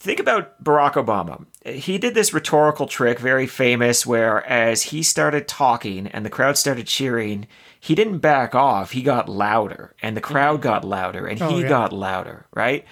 think 0.00 0.18
about 0.18 0.62
Barack 0.62 0.94
Obama. 0.94 1.46
He 1.64 1.98
did 1.98 2.14
this 2.14 2.34
rhetorical 2.34 2.88
trick, 2.88 3.20
very 3.20 3.46
famous, 3.46 4.04
where 4.04 4.44
as 4.44 4.82
he 4.82 5.04
started 5.04 5.46
talking 5.46 6.08
and 6.08 6.26
the 6.26 6.30
crowd 6.30 6.58
started 6.58 6.88
cheering, 6.88 7.46
he 7.78 7.94
didn't 7.94 8.18
back 8.18 8.56
off. 8.56 8.90
He 8.90 9.02
got 9.02 9.28
louder, 9.28 9.94
and 10.02 10.16
the 10.16 10.20
crowd 10.20 10.54
mm-hmm. 10.54 10.62
got 10.62 10.84
louder, 10.84 11.28
and 11.28 11.40
oh, 11.40 11.48
he 11.50 11.62
yeah. 11.62 11.68
got 11.68 11.92
louder, 11.92 12.46
right? 12.52 12.84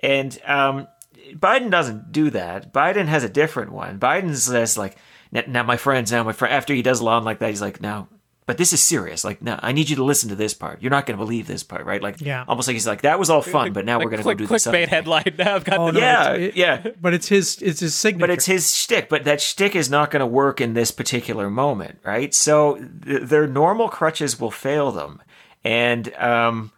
And 0.00 0.36
um, 0.44 0.88
Biden 1.32 1.70
doesn't 1.70 2.10
do 2.10 2.30
that. 2.30 2.72
Biden 2.72 3.06
has 3.06 3.22
a 3.22 3.28
different 3.28 3.70
one. 3.70 4.00
Biden 4.00 4.34
says 4.34 4.76
like, 4.76 4.96
now, 5.32 5.42
now 5.46 5.62
my 5.62 5.76
friends, 5.76 6.12
now 6.12 6.22
my 6.22 6.32
friend, 6.32 6.54
after 6.54 6.74
he 6.74 6.82
does 6.82 7.00
a 7.00 7.04
line 7.04 7.24
like 7.24 7.38
that, 7.38 7.50
he's 7.50 7.62
like, 7.62 7.80
no, 7.80 8.08
but 8.50 8.58
this 8.58 8.72
is 8.72 8.82
serious. 8.82 9.22
Like, 9.22 9.40
no, 9.42 9.60
I 9.62 9.70
need 9.70 9.88
you 9.88 9.94
to 9.94 10.02
listen 10.02 10.28
to 10.30 10.34
this 10.34 10.54
part. 10.54 10.82
You're 10.82 10.90
not 10.90 11.06
going 11.06 11.16
to 11.16 11.24
believe 11.24 11.46
this 11.46 11.62
part, 11.62 11.84
right? 11.84 12.02
Like, 12.02 12.20
yeah. 12.20 12.44
almost 12.48 12.66
like 12.66 12.74
he's 12.74 12.86
like, 12.86 13.02
that 13.02 13.16
was 13.16 13.30
all 13.30 13.42
fun, 13.42 13.72
but 13.72 13.84
now 13.84 13.98
like, 13.98 14.06
we're 14.06 14.10
going 14.10 14.22
to 14.22 14.24
go 14.24 14.34
do 14.34 14.46
this. 14.48 14.66
Clickbait 14.66 14.88
headline. 14.88 15.22
Now 15.38 15.54
I've 15.54 15.64
got 15.64 15.78
oh, 15.78 15.86
the 15.86 15.92
no, 15.92 15.98
yeah, 16.00 16.32
it, 16.32 16.56
yeah. 16.56 16.86
But 17.00 17.14
it's 17.14 17.28
his, 17.28 17.62
it's 17.62 17.78
his 17.78 17.94
signature. 17.94 18.26
But 18.26 18.30
it's 18.30 18.46
his 18.46 18.74
shtick. 18.74 19.08
But 19.08 19.22
that 19.22 19.40
shtick 19.40 19.76
is 19.76 19.88
not 19.88 20.10
going 20.10 20.18
to 20.18 20.26
work 20.26 20.60
in 20.60 20.74
this 20.74 20.90
particular 20.90 21.48
moment, 21.48 22.00
right? 22.02 22.34
So 22.34 22.84
th- 23.04 23.22
their 23.22 23.46
normal 23.46 23.88
crutches 23.88 24.40
will 24.40 24.50
fail 24.50 24.90
them, 24.90 25.22
and 25.62 26.12
um, 26.14 26.72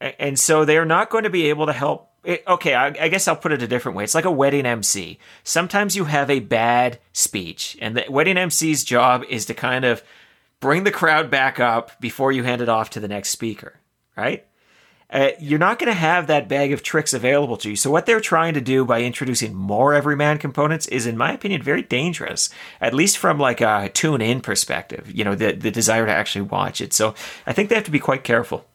and 0.00 0.38
so 0.38 0.64
they 0.64 0.78
are 0.78 0.86
not 0.86 1.10
going 1.10 1.24
to 1.24 1.30
be 1.30 1.48
able 1.50 1.66
to 1.66 1.72
help 1.72 2.09
it, 2.24 2.44
okay, 2.46 2.74
I, 2.74 2.86
I, 2.88 3.08
guess 3.08 3.26
I'll 3.26 3.36
put 3.36 3.52
it 3.52 3.62
a 3.62 3.66
different 3.66 3.96
way. 3.96 4.04
It's 4.04 4.14
like 4.14 4.24
a 4.24 4.30
wedding 4.30 4.66
MC. 4.66 5.18
Sometimes 5.42 5.96
you 5.96 6.04
have 6.04 6.28
a 6.28 6.40
bad 6.40 6.98
speech, 7.12 7.78
and 7.80 7.96
the 7.96 8.04
wedding 8.08 8.36
MC's 8.36 8.84
job 8.84 9.24
is 9.28 9.46
to 9.46 9.54
kind 9.54 9.84
of 9.84 10.02
bring 10.60 10.84
the 10.84 10.90
crowd 10.90 11.30
back 11.30 11.58
up 11.58 11.98
before 12.00 12.30
you 12.30 12.42
hand 12.42 12.60
it 12.60 12.68
off 12.68 12.90
to 12.90 13.00
the 13.00 13.08
next 13.08 13.30
speaker, 13.30 13.80
right? 14.16 14.44
Uh, 15.12 15.30
you're 15.40 15.58
not 15.58 15.78
going 15.78 15.90
to 15.90 15.98
have 15.98 16.28
that 16.28 16.48
bag 16.48 16.72
of 16.72 16.84
tricks 16.84 17.12
available 17.12 17.56
to 17.56 17.70
you. 17.70 17.76
So, 17.76 17.90
what 17.90 18.06
they're 18.06 18.20
trying 18.20 18.54
to 18.54 18.60
do 18.60 18.84
by 18.84 19.02
introducing 19.02 19.54
more 19.54 19.92
everyman 19.92 20.38
components 20.38 20.86
is, 20.86 21.06
in 21.06 21.16
my 21.16 21.32
opinion, 21.32 21.62
very 21.62 21.82
dangerous, 21.82 22.48
at 22.80 22.94
least 22.94 23.18
from 23.18 23.38
like 23.38 23.60
a 23.60 23.90
tune 23.92 24.20
in 24.20 24.40
perspective, 24.40 25.10
you 25.12 25.24
know, 25.24 25.34
the, 25.34 25.52
the 25.52 25.72
desire 25.72 26.06
to 26.06 26.12
actually 26.12 26.42
watch 26.42 26.80
it. 26.80 26.92
So, 26.92 27.14
I 27.44 27.52
think 27.52 27.70
they 27.70 27.74
have 27.74 27.84
to 27.84 27.90
be 27.90 27.98
quite 27.98 28.22
careful. 28.22 28.66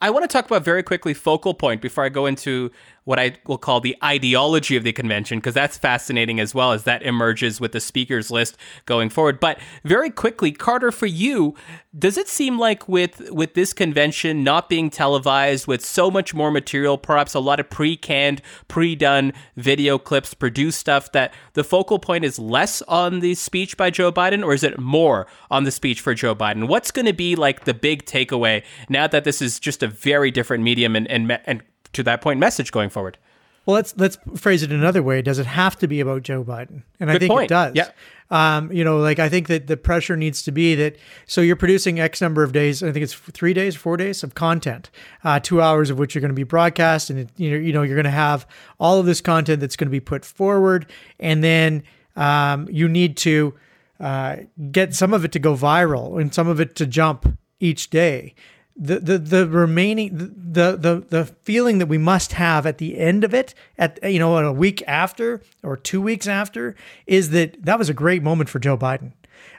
I 0.00 0.10
want 0.10 0.24
to 0.24 0.28
talk 0.28 0.46
about 0.46 0.64
very 0.64 0.82
quickly 0.82 1.12
focal 1.12 1.52
point 1.52 1.82
before 1.82 2.04
I 2.04 2.08
go 2.08 2.26
into 2.26 2.70
what 3.04 3.18
I 3.18 3.36
will 3.46 3.58
call 3.58 3.80
the 3.80 3.96
ideology 4.04 4.76
of 4.76 4.84
the 4.84 4.92
convention, 4.92 5.38
because 5.38 5.54
that's 5.54 5.78
fascinating 5.78 6.38
as 6.40 6.54
well 6.54 6.72
as 6.72 6.84
that 6.84 7.02
emerges 7.02 7.60
with 7.60 7.72
the 7.72 7.80
speakers 7.80 8.30
list 8.30 8.56
going 8.86 9.10
forward. 9.10 9.40
But 9.40 9.58
very 9.84 10.10
quickly, 10.10 10.52
Carter, 10.52 10.92
for 10.92 11.06
you, 11.06 11.54
does 11.98 12.16
it 12.16 12.28
seem 12.28 12.58
like 12.58 12.88
with 12.88 13.30
with 13.30 13.54
this 13.54 13.72
convention 13.72 14.44
not 14.44 14.68
being 14.68 14.90
televised, 14.90 15.66
with 15.66 15.84
so 15.84 16.10
much 16.10 16.34
more 16.34 16.50
material, 16.50 16.98
perhaps 16.98 17.34
a 17.34 17.40
lot 17.40 17.58
of 17.58 17.68
pre-canned, 17.68 18.42
pre-done 18.68 19.32
video 19.56 19.98
clips, 19.98 20.34
produced 20.34 20.78
stuff, 20.78 21.10
that 21.12 21.32
the 21.54 21.64
focal 21.64 21.98
point 21.98 22.24
is 22.24 22.38
less 22.38 22.82
on 22.82 23.20
the 23.20 23.34
speech 23.34 23.76
by 23.76 23.90
Joe 23.90 24.12
Biden, 24.12 24.44
or 24.44 24.54
is 24.54 24.62
it 24.62 24.78
more 24.78 25.26
on 25.50 25.64
the 25.64 25.70
speech 25.70 26.00
for 26.00 26.14
Joe 26.14 26.34
Biden? 26.34 26.68
What's 26.68 26.90
going 26.90 27.06
to 27.06 27.12
be 27.12 27.34
like 27.34 27.64
the 27.64 27.74
big 27.74 28.04
takeaway 28.04 28.62
now 28.88 29.06
that 29.06 29.24
this 29.24 29.42
is 29.42 29.58
just 29.58 29.82
a 29.82 29.88
very 29.88 30.30
different 30.30 30.62
medium 30.62 30.94
and 30.94 31.08
and, 31.08 31.38
and 31.44 31.62
to 31.92 32.02
that 32.04 32.20
point 32.20 32.40
message 32.40 32.72
going 32.72 32.90
forward. 32.90 33.18
Well, 33.66 33.74
let's 33.74 33.94
let's 33.96 34.18
phrase 34.36 34.62
it 34.62 34.72
another 34.72 35.02
way. 35.02 35.20
Does 35.22 35.38
it 35.38 35.46
have 35.46 35.76
to 35.78 35.86
be 35.86 36.00
about 36.00 36.22
Joe 36.22 36.42
Biden? 36.42 36.82
And 36.98 37.08
Good 37.08 37.10
I 37.10 37.18
think 37.18 37.30
point. 37.30 37.44
it 37.44 37.54
does. 37.54 37.76
Yeah. 37.76 37.90
Um, 38.30 38.72
you 38.72 38.84
know, 38.84 38.98
like 38.98 39.18
I 39.18 39.28
think 39.28 39.48
that 39.48 39.66
the 39.66 39.76
pressure 39.76 40.16
needs 40.16 40.42
to 40.44 40.52
be 40.52 40.74
that. 40.76 40.96
So 41.26 41.40
you're 41.40 41.56
producing 41.56 42.00
X 42.00 42.20
number 42.20 42.42
of 42.42 42.52
days. 42.52 42.82
I 42.82 42.90
think 42.90 43.02
it's 43.02 43.12
three 43.12 43.52
days, 43.52 43.76
four 43.76 43.96
days 43.96 44.22
of 44.22 44.34
content, 44.34 44.90
uh, 45.24 45.40
two 45.40 45.60
hours 45.60 45.90
of 45.90 45.98
which 45.98 46.14
you're 46.14 46.20
going 46.20 46.30
to 46.30 46.34
be 46.34 46.44
broadcast, 46.44 47.10
and 47.10 47.18
it, 47.20 47.28
you 47.36 47.50
know, 47.50 47.56
you 47.56 47.72
know, 47.72 47.82
you're 47.82 47.96
going 47.96 48.04
to 48.04 48.10
have 48.10 48.46
all 48.78 48.98
of 48.98 49.06
this 49.06 49.20
content 49.20 49.60
that's 49.60 49.76
going 49.76 49.88
to 49.88 49.92
be 49.92 50.00
put 50.00 50.24
forward, 50.24 50.90
and 51.18 51.44
then 51.44 51.82
um, 52.16 52.66
you 52.70 52.88
need 52.88 53.16
to 53.18 53.54
uh, 53.98 54.36
get 54.72 54.94
some 54.94 55.12
of 55.12 55.24
it 55.24 55.32
to 55.32 55.38
go 55.38 55.54
viral 55.54 56.20
and 56.20 56.32
some 56.32 56.48
of 56.48 56.60
it 56.60 56.74
to 56.76 56.86
jump 56.86 57.36
each 57.60 57.90
day 57.90 58.34
the, 58.80 58.98
the 58.98 59.18
the 59.18 59.46
remaining 59.46 60.16
the 60.34 60.76
the 60.76 61.04
the 61.08 61.26
feeling 61.26 61.78
that 61.78 61.86
we 61.86 61.98
must 61.98 62.32
have 62.32 62.66
at 62.66 62.78
the 62.78 62.98
end 62.98 63.24
of 63.24 63.34
it 63.34 63.54
at 63.76 63.98
you 64.10 64.18
know 64.18 64.38
a 64.38 64.52
week 64.52 64.82
after 64.86 65.42
or 65.62 65.76
two 65.76 66.00
weeks 66.00 66.26
after 66.26 66.74
is 67.06 67.30
that 67.30 67.62
that 67.62 67.78
was 67.78 67.90
a 67.90 67.94
great 67.94 68.22
moment 68.22 68.48
for 68.48 68.58
Joe 68.58 68.78
Biden 68.78 69.12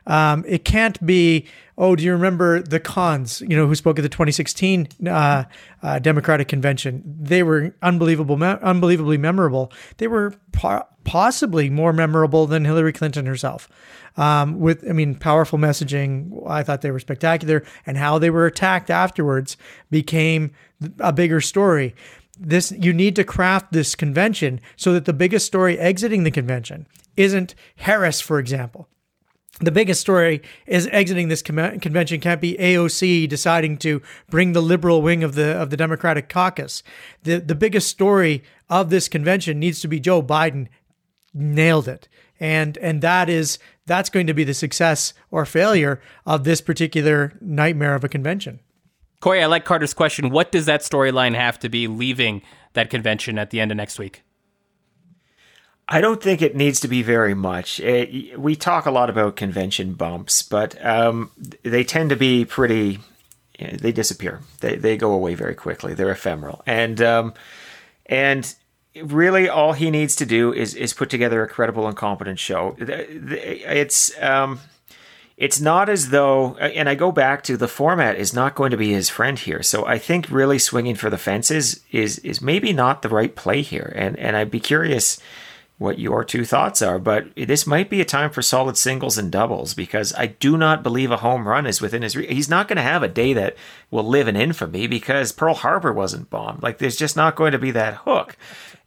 Um, 0.07 0.43
it 0.47 0.65
can't 0.65 1.03
be, 1.05 1.47
oh, 1.77 1.95
do 1.95 2.03
you 2.03 2.11
remember 2.11 2.61
the 2.61 2.79
cons, 2.79 3.41
you 3.41 3.55
know, 3.55 3.67
who 3.67 3.75
spoke 3.75 3.99
at 3.99 4.01
the 4.01 4.09
2016 4.09 4.88
uh, 5.07 5.43
uh, 5.84 5.99
Democratic 5.99 6.47
Convention? 6.47 7.03
They 7.05 7.43
were 7.43 7.75
unbelievable, 7.82 8.38
me- 8.38 8.47
unbelievably 8.47 9.17
memorable. 9.17 9.71
They 9.97 10.07
were 10.07 10.34
po- 10.51 10.86
possibly 11.03 11.69
more 11.69 11.93
memorable 11.93 12.47
than 12.47 12.65
Hillary 12.65 12.93
Clinton 12.93 13.25
herself. 13.25 13.69
Um, 14.17 14.59
with, 14.59 14.84
I 14.89 14.91
mean, 14.91 15.15
powerful 15.15 15.57
messaging. 15.57 16.43
I 16.45 16.63
thought 16.63 16.82
they 16.82 16.91
were 16.91 16.99
spectacular, 16.99 17.63
and 17.86 17.97
how 17.97 18.19
they 18.19 18.29
were 18.29 18.45
attacked 18.45 18.89
afterwards 18.89 19.55
became 19.89 20.51
a 20.99 21.13
bigger 21.13 21.39
story 21.39 21.95
this 22.41 22.71
you 22.71 22.91
need 22.91 23.15
to 23.15 23.23
craft 23.23 23.71
this 23.71 23.93
convention 23.93 24.59
so 24.75 24.93
that 24.93 25.05
the 25.05 25.13
biggest 25.13 25.45
story 25.45 25.77
exiting 25.77 26.23
the 26.23 26.32
convention 26.32 26.88
isn't 27.15 27.53
Harris, 27.77 28.19
for 28.19 28.39
example. 28.39 28.88
The 29.62 29.72
biggest 29.72 30.01
story 30.01 30.41
is 30.66 30.89
exiting 30.91 31.28
this 31.28 31.43
convention 31.43 32.20
can't 32.20 32.41
be 32.41 32.57
AOC 32.59 33.30
deciding 33.30 33.78
to 33.80 34.01
bring 34.30 34.53
the 34.53 34.62
liberal 34.62 35.03
wing 35.03 35.24
of 35.24 35.36
the 35.36 35.55
of 35.55 35.70
the 35.70 35.78
Democratic 35.78 36.30
caucus. 36.30 36.82
The 37.24 37.38
the 37.38 37.55
biggest 37.55 37.88
story 37.88 38.43
of 38.70 38.89
this 38.89 39.07
convention 39.07 39.59
needs 39.59 39.80
to 39.82 39.88
be 39.88 39.99
Joe 39.99 40.24
Biden 40.24 40.68
nailed 41.34 41.88
it. 41.88 42.09
And 42.39 42.76
and 42.80 43.03
that 43.03 43.30
is 43.30 43.59
that's 43.86 44.09
going 44.09 44.26
to 44.28 44.34
be 44.34 44.43
the 44.43 44.55
success 44.55 45.14
or 45.30 45.45
failure 45.45 46.01
of 46.26 46.43
this 46.43 46.59
particular 46.59 47.38
nightmare 47.39 47.93
of 47.93 48.03
a 48.03 48.09
convention. 48.09 48.62
Corey, 49.20 49.43
I 49.43 49.45
like 49.45 49.66
Carter's 49.66 49.93
question. 49.93 50.32
What 50.32 50.51
does 50.51 50.66
that 50.66 50.82
storyline 50.82 51.36
have 51.36 51.59
to 51.59 51.70
be 51.70 51.88
leaving 51.88 52.41
that 52.74 52.89
convention 52.89 53.38
at 53.38 53.51
the 53.51 53.59
end 53.59 53.70
of 53.70 53.78
next 53.78 53.99
week? 53.99 54.24
I 55.92 56.00
don't 56.00 56.24
think 56.24 56.42
it 56.42 56.56
needs 56.56 56.80
to 56.80 56.88
be 56.88 57.04
very 57.04 57.34
much. 57.34 57.82
It, 57.82 58.39
we 58.39 58.56
talk 58.56 58.86
a 58.86 58.92
lot 58.92 59.10
about 59.10 59.36
convention 59.36 59.94
bumps, 59.94 60.42
but 60.42 60.84
um, 60.84 61.32
they 61.64 61.84
tend 61.84 62.12
to 62.12 62.16
be 62.16 62.46
pretty. 62.46 63.00
they 63.60 63.92
disappear. 63.92 64.39
They 64.62 64.78
they 64.78 64.96
go 64.96 65.12
away 65.12 65.36
very 65.36 65.54
quickly. 65.54 65.94
They're 65.94 66.10
ephemeral, 66.10 66.64
and 66.66 67.02
um, 67.02 67.34
and 68.06 68.56
really 69.04 69.50
all 69.50 69.74
he 69.74 69.92
needs 69.92 70.16
to 70.16 70.26
do 70.26 70.54
is 70.54 70.76
is 70.76 70.94
put 70.94 71.10
together 71.10 71.44
a 71.44 71.48
credible 71.50 71.86
and 71.86 71.98
competent 71.98 72.39
show. 72.39 72.74
It's 72.80 74.18
um, 74.22 74.62
it's 75.36 75.60
not 75.60 75.89
as 75.89 76.12
though, 76.12 76.56
and 76.56 76.88
I 76.88 76.96
go 76.96 77.12
back 77.12 77.44
to 77.44 77.58
the 77.58 77.68
format 77.68 78.16
is 78.16 78.34
not 78.34 78.56
going 78.56 78.72
to 78.72 78.78
be 78.78 78.94
his 78.94 79.10
friend 79.10 79.38
here. 79.38 79.62
So 79.62 79.86
I 79.86 79.98
think 79.98 80.32
really 80.32 80.58
swinging 80.58 80.96
for 80.96 81.10
the 81.10 81.18
fences 81.18 81.82
is 81.92 82.20
is 82.20 82.42
maybe 82.42 82.72
not 82.72 83.02
the 83.02 83.10
right 83.10 83.36
play 83.36 83.62
here. 83.62 83.92
And 83.94 84.18
and 84.18 84.38
I'd 84.38 84.52
be 84.52 84.62
curious 84.62 85.20
what 85.82 85.97
your 85.97 86.23
two 86.23 86.45
thoughts 86.45 86.84
are. 86.84 86.99
But 86.99 87.36
this 87.36 87.65
might 87.65 87.89
be 87.89 88.01
a 88.01 88.05
time 88.05 88.29
for 88.29 88.43
solid 88.43 88.77
singles 88.77 89.17
and 89.17 89.32
doubles 89.32 89.73
because 89.73 90.13
I 90.13 90.27
do 90.27 90.55
not 90.55 90.84
believe 90.84 91.09
a 91.09 91.17
home 91.17 91.47
run 91.47 91.65
is 91.65 91.82
within 91.82 92.03
his. 92.03 92.15
Re- 92.15 92.32
He's 92.32 92.49
not 92.49 92.67
going 92.67 92.77
to 92.77 92.84
have 92.84 93.01
a 93.01 93.07
day 93.07 93.34
that 93.34 93.57
will 93.89 94.07
live 94.07 94.27
in 94.27 94.36
infamy 94.36 94.86
because 94.86 95.32
Pearl 95.32 95.55
Harbor 95.55 95.91
wasn't 95.91 96.29
bombed. 96.29 96.61
Like 96.61 96.77
there's 96.77 96.95
just 96.95 97.17
not 97.17 97.36
going 97.36 97.51
to 97.51 97.57
be 97.57 97.71
that 97.71 97.95
hook. 98.05 98.38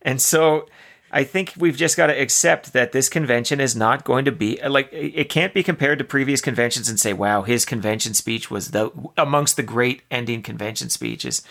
And 0.03 0.22
so 0.22 0.68
I 1.11 1.24
think 1.24 1.55
we've 1.57 1.76
just 1.76 1.97
got 1.97 2.07
to 2.07 2.20
accept 2.20 2.72
that 2.74 2.92
this 2.92 3.09
convention 3.09 3.61
is 3.61 3.74
not 3.74 4.05
going 4.05 4.24
to 4.26 4.32
be 4.32 4.61
like 4.64 4.88
it 4.92 5.28
can't 5.28 5.53
be 5.53 5.64
compared 5.64 5.99
to 5.99 6.05
previous 6.05 6.40
conventions 6.40 6.88
and 6.88 7.01
say, 7.01 7.12
"Wow, 7.12 7.42
his 7.42 7.64
convention 7.64 8.14
speech 8.14 8.53
was 8.53 8.70
the 8.70 8.92
amongst 9.16 9.57
the 9.57 9.64
great 9.64 10.03
ending 10.12 10.42
convention 10.42 10.90
speeches." 10.90 11.42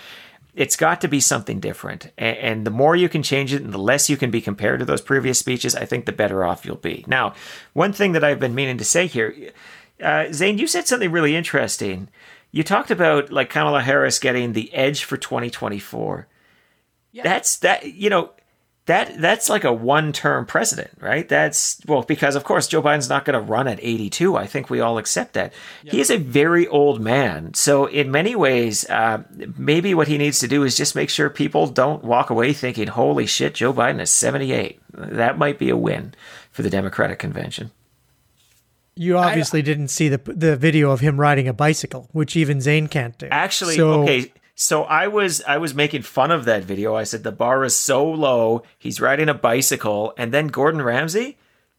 It's 0.56 0.76
got 0.76 1.01
to 1.01 1.08
be 1.08 1.20
something 1.20 1.60
different, 1.60 2.12
and, 2.18 2.66
the 2.66 2.72
more 2.72 2.95
you 2.95 3.10
can 3.10 3.24
change 3.24 3.54
it, 3.54 3.64
and 3.64 3.74
the 3.74 3.80
less 3.80 4.10
you 4.10 4.18
can 4.18 4.30
be 4.30 4.39
compared 4.39 4.80
to 4.80 4.86
those 4.86 5.01
previous 5.01 5.39
speeches, 5.39 5.76
I 5.76 5.86
think 5.86 6.06
the 6.06 6.12
better 6.12 6.45
off 6.45 6.64
you'll 6.66 6.76
be. 6.76 7.04
Now, 7.08 7.34
one 7.74 7.91
thing 7.91 8.12
that 8.12 8.24
I've 8.24 8.39
been 8.39 8.54
meaning 8.54 8.78
to 8.78 8.86
say 8.86 9.08
here, 9.08 9.51
uh, 10.01 10.32
Zain, 10.32 10.60
you 10.60 10.68
said 10.68 10.88
something 10.88 11.12
really 11.12 11.36
interesting. 11.36 12.08
You 12.51 12.64
talked 12.64 12.91
about 12.91 13.32
like 13.32 13.49
Kamala 13.49 13.82
Harris 13.82 14.20
getting 14.20 14.54
the 14.54 14.72
edge 14.76 15.06
for 15.06 15.18
2024. 15.18 16.28
Yeah. 17.14 17.24
That's 17.24 17.58
that 17.58 17.93
you 17.93 18.10
know 18.10 18.32
that 18.86 19.21
that's 19.21 19.49
like 19.49 19.63
a 19.63 19.71
one 19.71 20.11
term 20.11 20.45
president, 20.45 20.91
right? 20.99 21.27
That's 21.27 21.79
well 21.88 22.01
because 22.01 22.36
of 22.36 22.43
course 22.43 22.67
Joe 22.67 22.81
Biden's 22.81 23.07
not 23.07 23.23
going 23.23 23.39
to 23.39 23.45
run 23.45 23.67
at 23.67 23.79
82. 23.81 24.36
I 24.36 24.45
think 24.45 24.69
we 24.69 24.81
all 24.81 24.97
accept 24.97 25.34
that. 25.34 25.53
He 25.84 26.01
is 26.01 26.09
a 26.09 26.17
very 26.17 26.67
old 26.67 26.99
man, 26.99 27.53
so 27.53 27.86
in 27.86 28.11
many 28.11 28.36
ways, 28.36 28.89
uh, 28.89 29.23
maybe 29.57 29.93
what 29.93 30.09
he 30.09 30.17
needs 30.17 30.39
to 30.39 30.47
do 30.47 30.63
is 30.63 30.75
just 30.75 30.95
make 30.95 31.09
sure 31.09 31.29
people 31.29 31.67
don't 31.67 32.03
walk 32.03 32.29
away 32.29 32.51
thinking, 32.51 32.88
"Holy 32.88 33.25
shit, 33.25 33.55
Joe 33.55 33.73
Biden 33.73 34.01
is 34.01 34.09
78." 34.09 34.81
That 34.93 35.38
might 35.38 35.57
be 35.57 35.69
a 35.69 35.77
win 35.77 36.13
for 36.51 36.61
the 36.61 36.69
Democratic 36.69 37.19
convention. 37.19 37.71
You 38.95 39.17
obviously 39.17 39.59
I, 39.59 39.63
didn't 39.63 39.88
see 39.88 40.09
the 40.09 40.19
the 40.25 40.57
video 40.57 40.91
of 40.91 40.99
him 40.99 41.19
riding 41.19 41.47
a 41.47 41.53
bicycle, 41.53 42.09
which 42.11 42.36
even 42.36 42.59
Zain 42.59 42.88
can't 42.88 43.17
do. 43.17 43.29
Actually, 43.31 43.77
so, 43.77 44.03
okay 44.03 44.31
so 44.56 44.84
I 44.84 45.08
was 45.08 45.41
I 45.47 45.58
was 45.58 45.74
making 45.74 46.04
fun 46.04 46.32
of 46.32 46.45
that 46.45 46.64
video. 46.64 46.95
I 46.95 47.04
said 47.04 47.24
the 47.24 47.32
bar 47.32 47.64
is 47.64 47.76
so 47.76 48.06
low. 48.06 48.64
He's 48.78 49.01
riding 49.01 49.30
a 49.30 49.34
bicycle, 49.34 50.14
and 50.18 50.32
then 50.32 50.47
Gordon 50.47 50.82
Ramsay 50.82 51.38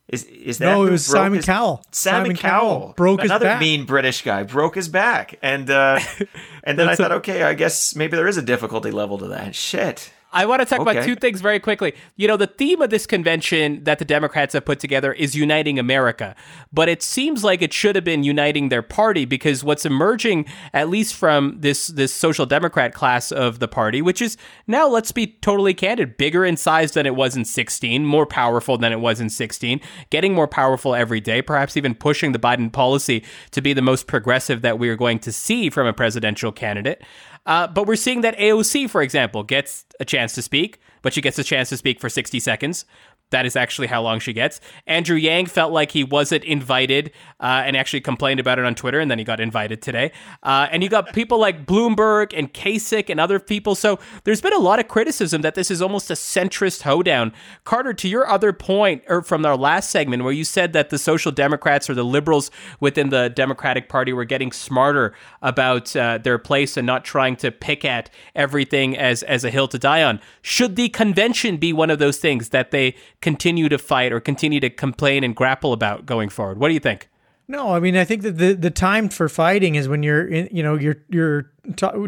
is 0.08 0.24
is 0.24 0.58
that 0.58 0.66
no? 0.66 0.84
It 0.86 0.90
was 0.90 1.06
Simon 1.06 1.36
his, 1.36 1.46
Cowell. 1.46 1.84
Simon, 1.90 2.24
Simon 2.24 2.36
Cowell, 2.36 2.80
Cowell 2.80 2.94
broke 2.96 3.22
another 3.22 3.46
his 3.46 3.52
back. 3.54 3.60
mean 3.60 3.84
British 3.84 4.22
guy 4.22 4.42
broke 4.42 4.74
his 4.74 4.88
back, 4.88 5.38
and 5.42 5.70
uh, 5.70 5.98
and 6.64 6.78
then 6.78 6.88
I 6.88 6.94
thought, 6.94 7.12
a- 7.12 7.16
okay, 7.16 7.42
I 7.42 7.54
guess 7.54 7.94
maybe 7.96 8.16
there 8.16 8.28
is 8.28 8.36
a 8.36 8.42
difficulty 8.42 8.90
level 8.90 9.18
to 9.18 9.28
that. 9.28 9.54
Shit. 9.54 10.12
I 10.34 10.46
want 10.46 10.60
to 10.60 10.66
talk 10.66 10.80
okay. 10.80 10.90
about 10.90 11.04
two 11.04 11.14
things 11.14 11.40
very 11.40 11.60
quickly. 11.60 11.94
You 12.16 12.26
know, 12.26 12.36
the 12.36 12.48
theme 12.48 12.82
of 12.82 12.90
this 12.90 13.06
convention 13.06 13.84
that 13.84 14.00
the 14.00 14.04
Democrats 14.04 14.52
have 14.52 14.64
put 14.64 14.80
together 14.80 15.12
is 15.12 15.36
uniting 15.36 15.78
America, 15.78 16.34
but 16.72 16.88
it 16.88 17.02
seems 17.02 17.44
like 17.44 17.62
it 17.62 17.72
should 17.72 17.94
have 17.94 18.04
been 18.04 18.24
uniting 18.24 18.68
their 18.68 18.82
party 18.82 19.24
because 19.24 19.62
what's 19.62 19.86
emerging, 19.86 20.46
at 20.72 20.88
least 20.88 21.14
from 21.14 21.60
this 21.60 21.86
this 21.86 22.12
social 22.12 22.46
democrat 22.46 22.92
class 22.92 23.30
of 23.30 23.60
the 23.60 23.68
party, 23.68 24.02
which 24.02 24.20
is 24.20 24.36
now, 24.66 24.88
let's 24.88 25.12
be 25.12 25.28
totally 25.40 25.72
candid, 25.72 26.16
bigger 26.16 26.44
in 26.44 26.56
size 26.56 26.92
than 26.92 27.06
it 27.06 27.14
was 27.14 27.36
in 27.36 27.44
16, 27.44 28.04
more 28.04 28.26
powerful 28.26 28.76
than 28.76 28.92
it 28.92 29.00
was 29.00 29.20
in 29.20 29.30
16, 29.30 29.80
getting 30.10 30.34
more 30.34 30.48
powerful 30.48 30.96
every 30.96 31.20
day, 31.20 31.42
perhaps 31.42 31.76
even 31.76 31.94
pushing 31.94 32.32
the 32.32 32.38
Biden 32.40 32.72
policy 32.72 33.22
to 33.52 33.60
be 33.60 33.72
the 33.72 33.82
most 33.82 34.08
progressive 34.08 34.62
that 34.62 34.80
we 34.80 34.88
are 34.88 34.96
going 34.96 35.20
to 35.20 35.30
see 35.30 35.70
from 35.70 35.86
a 35.86 35.92
presidential 35.92 36.50
candidate. 36.50 37.02
Uh, 37.46 37.66
but 37.66 37.86
we're 37.86 37.96
seeing 37.96 38.22
that 38.22 38.36
AOC, 38.38 38.88
for 38.88 39.02
example, 39.02 39.42
gets 39.42 39.84
a 40.00 40.04
chance 40.04 40.34
to 40.34 40.42
speak, 40.42 40.78
but 41.02 41.12
she 41.12 41.20
gets 41.20 41.38
a 41.38 41.44
chance 41.44 41.68
to 41.68 41.76
speak 41.76 42.00
for 42.00 42.08
60 42.08 42.40
seconds. 42.40 42.86
That 43.30 43.46
is 43.46 43.56
actually 43.56 43.88
how 43.88 44.02
long 44.02 44.20
she 44.20 44.32
gets. 44.32 44.60
Andrew 44.86 45.16
Yang 45.16 45.46
felt 45.46 45.72
like 45.72 45.90
he 45.90 46.04
wasn't 46.04 46.44
invited 46.44 47.10
uh, 47.40 47.62
and 47.64 47.76
actually 47.76 48.00
complained 48.00 48.38
about 48.38 48.58
it 48.58 48.64
on 48.64 48.74
Twitter, 48.74 49.00
and 49.00 49.10
then 49.10 49.18
he 49.18 49.24
got 49.24 49.40
invited 49.40 49.82
today. 49.82 50.12
Uh, 50.42 50.68
and 50.70 50.82
you 50.82 50.88
got 50.88 51.12
people 51.12 51.38
like 51.38 51.66
Bloomberg 51.66 52.32
and 52.36 52.52
Kasich 52.52 53.10
and 53.10 53.18
other 53.18 53.40
people. 53.40 53.74
So 53.74 53.98
there's 54.22 54.40
been 54.40 54.52
a 54.52 54.58
lot 54.58 54.78
of 54.78 54.88
criticism 54.88 55.42
that 55.42 55.54
this 55.56 55.70
is 55.70 55.82
almost 55.82 56.10
a 56.10 56.14
centrist 56.14 56.82
hoedown. 56.82 57.32
Carter, 57.64 57.92
to 57.94 58.08
your 58.08 58.28
other 58.28 58.52
point, 58.52 59.02
or 59.08 59.22
from 59.22 59.44
our 59.44 59.56
last 59.56 59.90
segment, 59.90 60.22
where 60.22 60.32
you 60.32 60.44
said 60.44 60.72
that 60.72 60.90
the 60.90 60.98
social 60.98 61.32
democrats 61.32 61.90
or 61.90 61.94
the 61.94 62.04
liberals 62.04 62.50
within 62.78 63.08
the 63.08 63.30
Democratic 63.30 63.88
Party 63.88 64.12
were 64.12 64.24
getting 64.24 64.52
smarter 64.52 65.14
about 65.42 65.96
uh, 65.96 66.18
their 66.18 66.38
place 66.38 66.76
and 66.76 66.86
not 66.86 67.04
trying 67.04 67.36
to 67.36 67.50
pick 67.50 67.84
at 67.84 68.10
everything 68.34 68.96
as 68.96 69.22
as 69.24 69.44
a 69.44 69.50
hill 69.50 69.68
to 69.68 69.78
die 69.78 70.02
on. 70.02 70.20
Should 70.42 70.76
the 70.76 70.88
convention 70.88 71.56
be 71.56 71.72
one 71.72 71.90
of 71.90 71.98
those 71.98 72.18
things 72.18 72.50
that 72.50 72.70
they 72.70 72.94
continue 73.24 73.70
to 73.70 73.78
fight 73.78 74.12
or 74.12 74.20
continue 74.20 74.60
to 74.60 74.68
complain 74.68 75.24
and 75.24 75.34
grapple 75.34 75.72
about 75.72 76.04
going 76.04 76.28
forward? 76.28 76.58
What 76.58 76.68
do 76.68 76.74
you 76.74 76.80
think? 76.80 77.08
No, 77.48 77.74
I 77.74 77.80
mean 77.80 77.96
I 77.96 78.04
think 78.04 78.22
that 78.22 78.38
the 78.38 78.52
the 78.54 78.70
time 78.70 79.08
for 79.08 79.28
fighting 79.28 79.74
is 79.74 79.88
when 79.88 80.02
you're 80.02 80.26
in, 80.26 80.48
you 80.50 80.62
know 80.62 80.76
you're 80.76 80.96
you're 81.08 81.50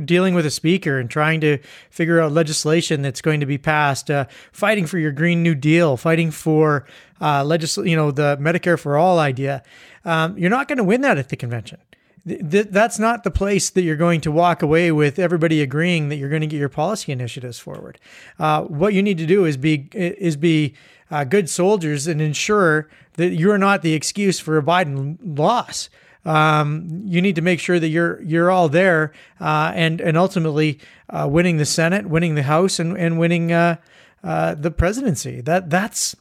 dealing 0.05 0.35
with 0.35 0.47
a 0.47 0.51
speaker 0.51 0.99
and 0.99 1.11
trying 1.11 1.41
to 1.41 1.59
figure 1.91 2.21
out 2.21 2.33
legislation 2.33 3.03
that's 3.03 3.23
going 3.23 3.41
to 3.41 3.47
be 3.47 3.59
passed, 3.59 4.11
uh, 4.11 4.27
fighting 4.53 4.87
for 4.87 4.99
your 4.99 5.13
Green 5.13 5.43
New 5.43 5.55
Deal, 5.55 5.97
fighting 5.97 6.31
for 6.31 6.87
uh, 7.21 7.43
legisl- 7.43 7.89
you 7.89 7.97
know 7.97 8.11
the 8.11 8.37
Medicare 8.39 8.79
for 8.79 8.97
all 8.97 9.19
idea. 9.19 9.63
Um, 10.05 10.39
you're 10.39 10.51
not 10.51 10.69
going 10.69 10.79
to 10.79 10.85
win 10.85 11.01
that 11.03 11.19
at 11.19 11.29
the 11.31 11.37
convention. 11.37 11.79
Th- 12.27 12.69
that's 12.71 12.99
not 12.99 13.23
the 13.23 13.31
place 13.31 13.71
that 13.71 13.83
you're 13.83 13.97
going 13.97 14.21
to 14.23 14.33
walk 14.33 14.63
away 14.63 14.91
with 14.91 15.19
everybody 15.19 15.63
agreeing 15.63 16.09
that 16.09 16.17
you're 16.17 16.31
going 16.31 16.41
to 16.41 16.47
get 16.47 16.59
your 16.59 16.69
policy 16.69 17.13
initiatives 17.13 17.59
forward. 17.59 17.99
Uh, 18.39 18.63
what 18.63 18.95
you 18.95 19.03
need 19.03 19.19
to 19.19 19.27
do 19.27 19.45
is 19.45 19.57
be 19.57 19.89
is 19.93 20.37
be 20.37 20.75
uh, 21.11 21.25
good 21.25 21.49
soldiers 21.49 22.07
and 22.07 22.21
ensure 22.21 22.89
that 23.15 23.31
you're 23.31 23.59
not 23.59 23.83
the 23.83 23.95
excuse 23.95 24.41
for 24.41 24.59
a 24.59 24.63
Biden 24.63 25.19
loss. 25.23 25.89
Um, 26.25 27.03
you 27.05 27.23
need 27.23 27.37
to 27.37 27.43
make 27.43 27.61
sure 27.61 27.79
that 27.79 27.89
you're 27.89 28.21
you're 28.23 28.51
all 28.51 28.69
there 28.69 29.13
uh, 29.41 29.73
and 29.75 30.01
and 30.01 30.17
ultimately 30.17 30.81
uh, 31.09 31.29
winning 31.31 31.57
the 31.57 31.65
Senate, 31.65 32.07
winning 32.07 32.35
the 32.35 32.43
House, 32.43 32.81
and 32.81 32.97
and 32.99 33.19
winning 33.19 33.53
uh, 33.53 33.77
uh 34.25 34.55
the 34.55 34.73
presidency. 34.73 35.41
That 35.41 35.71
that's 35.71 36.17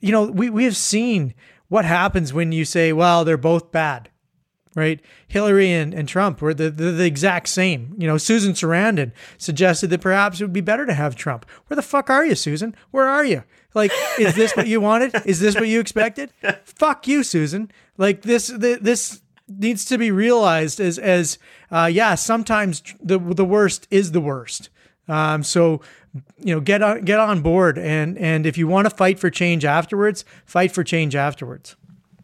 you 0.00 0.12
know 0.12 0.24
we 0.24 0.50
we 0.50 0.64
have 0.64 0.76
seen 0.76 1.34
what 1.68 1.84
happens 1.84 2.32
when 2.32 2.52
you 2.52 2.64
say, 2.64 2.92
well, 2.92 3.24
they're 3.24 3.36
both 3.36 3.70
bad, 3.70 4.10
right? 4.74 5.00
Hillary 5.28 5.70
and, 5.70 5.92
and 5.92 6.08
Trump 6.08 6.40
were 6.40 6.54
the, 6.54 6.70
the, 6.70 6.90
the 6.92 7.04
exact 7.04 7.48
same. 7.48 7.94
You 7.98 8.06
know, 8.06 8.16
Susan 8.18 8.54
Sarandon 8.54 9.12
suggested 9.36 9.88
that 9.90 10.00
perhaps 10.00 10.40
it 10.40 10.44
would 10.44 10.52
be 10.52 10.60
better 10.62 10.86
to 10.86 10.94
have 10.94 11.14
Trump. 11.14 11.46
Where 11.66 11.76
the 11.76 11.82
fuck 11.82 12.10
are 12.10 12.24
you, 12.24 12.34
Susan? 12.34 12.74
Where 12.90 13.06
are 13.06 13.24
you? 13.24 13.44
Like, 13.78 13.92
is 14.18 14.34
this 14.34 14.54
what 14.56 14.66
you 14.66 14.80
wanted? 14.80 15.14
Is 15.24 15.40
this 15.40 15.54
what 15.54 15.68
you 15.68 15.80
expected? 15.80 16.30
fuck 16.64 17.08
you, 17.08 17.22
Susan. 17.22 17.70
Like 17.96 18.22
this, 18.22 18.48
this 18.48 19.22
needs 19.48 19.84
to 19.86 19.98
be 19.98 20.10
realized 20.10 20.80
as 20.80 20.98
as 20.98 21.38
uh, 21.70 21.88
yeah, 21.90 22.14
sometimes 22.14 22.82
the 23.02 23.18
the 23.18 23.44
worst 23.44 23.86
is 23.90 24.12
the 24.12 24.20
worst. 24.20 24.68
Um, 25.08 25.42
so 25.42 25.80
you 26.38 26.54
know, 26.54 26.60
get 26.60 26.82
on 26.82 27.04
get 27.04 27.18
on 27.18 27.40
board, 27.40 27.78
and 27.78 28.18
and 28.18 28.46
if 28.46 28.58
you 28.58 28.66
want 28.66 28.88
to 28.88 28.94
fight 28.94 29.18
for 29.18 29.30
change 29.30 29.64
afterwards, 29.64 30.24
fight 30.44 30.72
for 30.72 30.84
change 30.84 31.14
afterwards. 31.14 31.76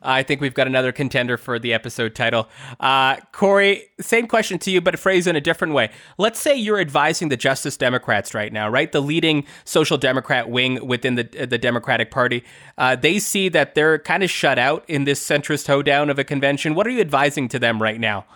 I 0.05 0.23
think 0.23 0.41
we've 0.41 0.55
got 0.55 0.67
another 0.67 0.93
contender 0.93 1.37
for 1.37 1.59
the 1.59 1.73
episode 1.73 2.15
title. 2.15 2.49
Uh, 2.79 3.17
Corey, 3.33 3.87
same 4.01 4.27
question 4.27 4.59
to 4.61 4.71
you, 4.71 4.81
but 4.81 4.99
phrased 4.99 5.27
in 5.27 5.37
a 5.37 5.41
different 5.41 5.75
way. 5.75 5.91
Let's 6.19 6.41
say 6.41 6.55
you're 6.55 6.81
advising 6.81 7.29
the 7.29 7.37
Justice 7.37 7.77
Democrats 7.77 8.35
right 8.35 8.53
now, 8.53 8.69
right? 8.69 8.91
The 8.93 9.01
leading 9.01 9.45
social 9.65 9.99
democrat 9.99 10.51
wing 10.51 10.87
within 10.87 11.15
the 11.15 11.25
the 11.25 11.59
Democratic 11.59 12.11
Party. 12.11 12.45
Uh, 12.79 12.97
they 12.97 13.19
see 13.19 13.49
that 13.49 13.75
they're 13.75 13.99
kind 13.99 14.23
of 14.23 14.31
shut 14.31 14.59
out 14.59 14.85
in 14.89 15.05
this 15.05 15.27
centrist 15.27 15.67
hoedown 15.67 16.11
of 16.11 16.19
a 16.19 16.25
convention. 16.25 16.75
What 16.75 16.87
are 16.87 16.91
you 16.91 17.01
advising 17.01 17.49
to 17.49 17.59
them 17.59 17.81
right 17.81 17.99
now? 17.99 18.27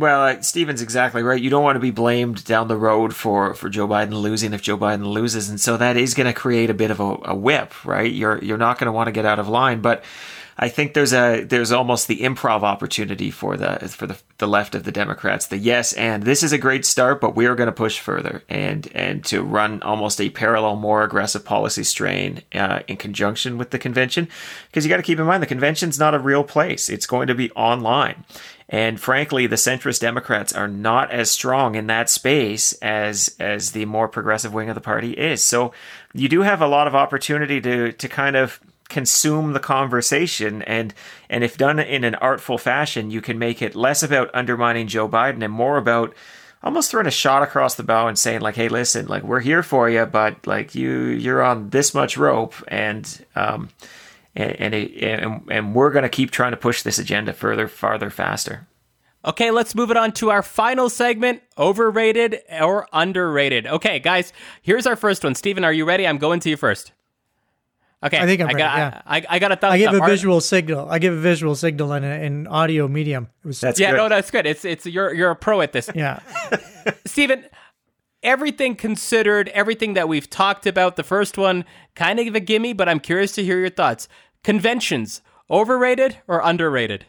Well, 0.00 0.22
uh, 0.22 0.40
Stephen's 0.40 0.80
exactly 0.80 1.22
right. 1.22 1.40
You 1.40 1.50
don't 1.50 1.62
want 1.62 1.76
to 1.76 1.80
be 1.80 1.90
blamed 1.90 2.44
down 2.46 2.68
the 2.68 2.76
road 2.76 3.14
for, 3.14 3.52
for 3.52 3.68
Joe 3.68 3.86
Biden 3.86 4.12
losing 4.12 4.54
if 4.54 4.62
Joe 4.62 4.78
Biden 4.78 5.04
loses, 5.04 5.50
and 5.50 5.60
so 5.60 5.76
that 5.76 5.98
is 5.98 6.14
going 6.14 6.26
to 6.26 6.32
create 6.32 6.70
a 6.70 6.74
bit 6.74 6.90
of 6.90 7.00
a, 7.00 7.16
a 7.24 7.34
whip, 7.34 7.84
right? 7.84 8.10
You're 8.10 8.42
you're 8.42 8.56
not 8.56 8.78
going 8.78 8.86
to 8.86 8.92
want 8.92 9.08
to 9.08 9.12
get 9.12 9.26
out 9.26 9.38
of 9.38 9.48
line, 9.48 9.82
but 9.82 10.02
I 10.62 10.68
think 10.68 10.92
there's 10.92 11.14
a 11.14 11.42
there's 11.42 11.72
almost 11.72 12.06
the 12.06 12.20
improv 12.20 12.62
opportunity 12.62 13.30
for 13.30 13.56
the 13.56 13.78
for 13.88 14.06
the, 14.06 14.18
the 14.36 14.46
left 14.46 14.74
of 14.74 14.84
the 14.84 14.92
Democrats. 14.92 15.46
The 15.46 15.56
yes 15.56 15.94
and 15.94 16.22
this 16.22 16.42
is 16.42 16.52
a 16.52 16.58
great 16.58 16.84
start, 16.84 17.18
but 17.18 17.34
we 17.34 17.46
are 17.46 17.54
going 17.54 17.68
to 17.68 17.72
push 17.72 17.98
further 17.98 18.42
and 18.46 18.86
and 18.94 19.24
to 19.24 19.42
run 19.42 19.82
almost 19.82 20.20
a 20.20 20.28
parallel, 20.28 20.76
more 20.76 21.02
aggressive 21.02 21.46
policy 21.46 21.82
strain 21.82 22.42
uh, 22.54 22.80
in 22.88 22.98
conjunction 22.98 23.56
with 23.56 23.70
the 23.70 23.78
convention, 23.78 24.28
because 24.66 24.84
you 24.84 24.90
got 24.90 24.98
to 24.98 25.02
keep 25.02 25.18
in 25.18 25.24
mind 25.24 25.42
the 25.42 25.46
convention's 25.46 25.98
not 25.98 26.14
a 26.14 26.18
real 26.18 26.44
place. 26.44 26.90
It's 26.90 27.06
going 27.06 27.28
to 27.28 27.34
be 27.34 27.50
online. 27.52 28.26
And 28.68 29.00
frankly, 29.00 29.46
the 29.46 29.56
centrist 29.56 30.00
Democrats 30.00 30.52
are 30.52 30.68
not 30.68 31.10
as 31.10 31.30
strong 31.30 31.74
in 31.74 31.86
that 31.86 32.10
space 32.10 32.74
as 32.74 33.34
as 33.40 33.72
the 33.72 33.86
more 33.86 34.08
progressive 34.08 34.52
wing 34.52 34.68
of 34.68 34.74
the 34.74 34.82
party 34.82 35.12
is. 35.12 35.42
So 35.42 35.72
you 36.12 36.28
do 36.28 36.42
have 36.42 36.60
a 36.60 36.68
lot 36.68 36.86
of 36.86 36.94
opportunity 36.94 37.62
to 37.62 37.92
to 37.92 38.08
kind 38.10 38.36
of 38.36 38.60
consume 38.90 39.52
the 39.52 39.60
conversation 39.60 40.62
and 40.62 40.92
and 41.28 41.42
if 41.44 41.56
done 41.56 41.78
in 41.78 42.04
an 42.04 42.14
artful 42.16 42.58
fashion 42.58 43.10
you 43.10 43.20
can 43.20 43.38
make 43.38 43.62
it 43.62 43.74
less 43.74 44.02
about 44.02 44.30
undermining 44.34 44.86
Joe 44.86 45.08
Biden 45.08 45.42
and 45.42 45.52
more 45.52 45.78
about 45.78 46.14
almost 46.62 46.90
throwing 46.90 47.06
a 47.06 47.10
shot 47.10 47.42
across 47.42 47.76
the 47.76 47.82
bow 47.82 48.08
and 48.08 48.18
saying 48.18 48.40
like 48.40 48.56
hey 48.56 48.68
listen 48.68 49.06
like 49.06 49.22
we're 49.22 49.40
here 49.40 49.62
for 49.62 49.88
you 49.88 50.04
but 50.04 50.46
like 50.46 50.74
you 50.74 50.90
you're 50.90 51.42
on 51.42 51.70
this 51.70 51.94
much 51.94 52.16
rope 52.16 52.54
and 52.68 53.24
um 53.34 53.70
and 54.36 54.52
and 54.60 54.74
and, 54.74 55.42
and 55.50 55.74
we're 55.74 55.90
going 55.90 56.02
to 56.02 56.08
keep 56.08 56.30
trying 56.30 56.50
to 56.50 56.56
push 56.56 56.82
this 56.82 56.98
agenda 56.98 57.32
further 57.32 57.68
farther 57.68 58.10
faster 58.10 58.66
Okay, 59.22 59.50
let's 59.50 59.74
move 59.74 59.90
it 59.90 59.98
on 59.98 60.12
to 60.12 60.30
our 60.30 60.42
final 60.42 60.88
segment 60.88 61.42
overrated 61.58 62.38
or 62.58 62.88
underrated. 62.90 63.66
Okay, 63.66 63.98
guys, 63.98 64.32
here's 64.62 64.86
our 64.86 64.96
first 64.96 65.22
one. 65.24 65.34
Stephen, 65.34 65.62
are 65.62 65.74
you 65.74 65.84
ready? 65.84 66.06
I'm 66.06 66.16
going 66.16 66.40
to 66.40 66.48
you 66.48 66.56
first. 66.56 66.92
Okay, 68.02 68.18
I 68.18 68.24
think 68.24 68.40
I'm 68.40 68.48
I 68.48 68.52
ready, 68.52 68.58
got, 68.62 68.78
yeah. 68.78 69.02
I, 69.04 69.26
I 69.28 69.38
got 69.38 69.52
a 69.52 69.56
thumbs 69.56 69.74
I 69.74 69.78
give 69.78 69.88
up. 69.88 69.94
a 69.94 70.00
Art- 70.00 70.10
visual 70.10 70.40
signal. 70.40 70.88
I 70.88 70.98
give 70.98 71.12
a 71.12 71.20
visual 71.20 71.54
signal 71.54 71.92
in 71.92 72.02
an 72.04 72.46
audio 72.46 72.88
medium. 72.88 73.28
It 73.44 73.48
was 73.48 73.60
that's 73.60 73.78
yeah, 73.78 73.90
good. 73.90 73.96
no, 73.98 74.08
that's 74.08 74.30
good. 74.30 74.46
It's 74.46 74.64
it's 74.64 74.86
you're 74.86 75.12
you're 75.12 75.30
a 75.30 75.36
pro 75.36 75.60
at 75.60 75.72
this. 75.72 75.90
yeah. 75.94 76.20
Stephen, 77.04 77.44
everything 78.22 78.74
considered, 78.74 79.48
everything 79.50 79.92
that 79.94 80.08
we've 80.08 80.30
talked 80.30 80.66
about, 80.66 80.96
the 80.96 81.02
first 81.02 81.36
one 81.36 81.66
kind 81.94 82.18
of 82.18 82.34
a 82.34 82.40
gimme, 82.40 82.72
but 82.72 82.88
I'm 82.88 83.00
curious 83.00 83.32
to 83.32 83.44
hear 83.44 83.58
your 83.58 83.70
thoughts. 83.70 84.08
Conventions, 84.44 85.20
overrated 85.50 86.16
or 86.26 86.40
underrated? 86.40 87.04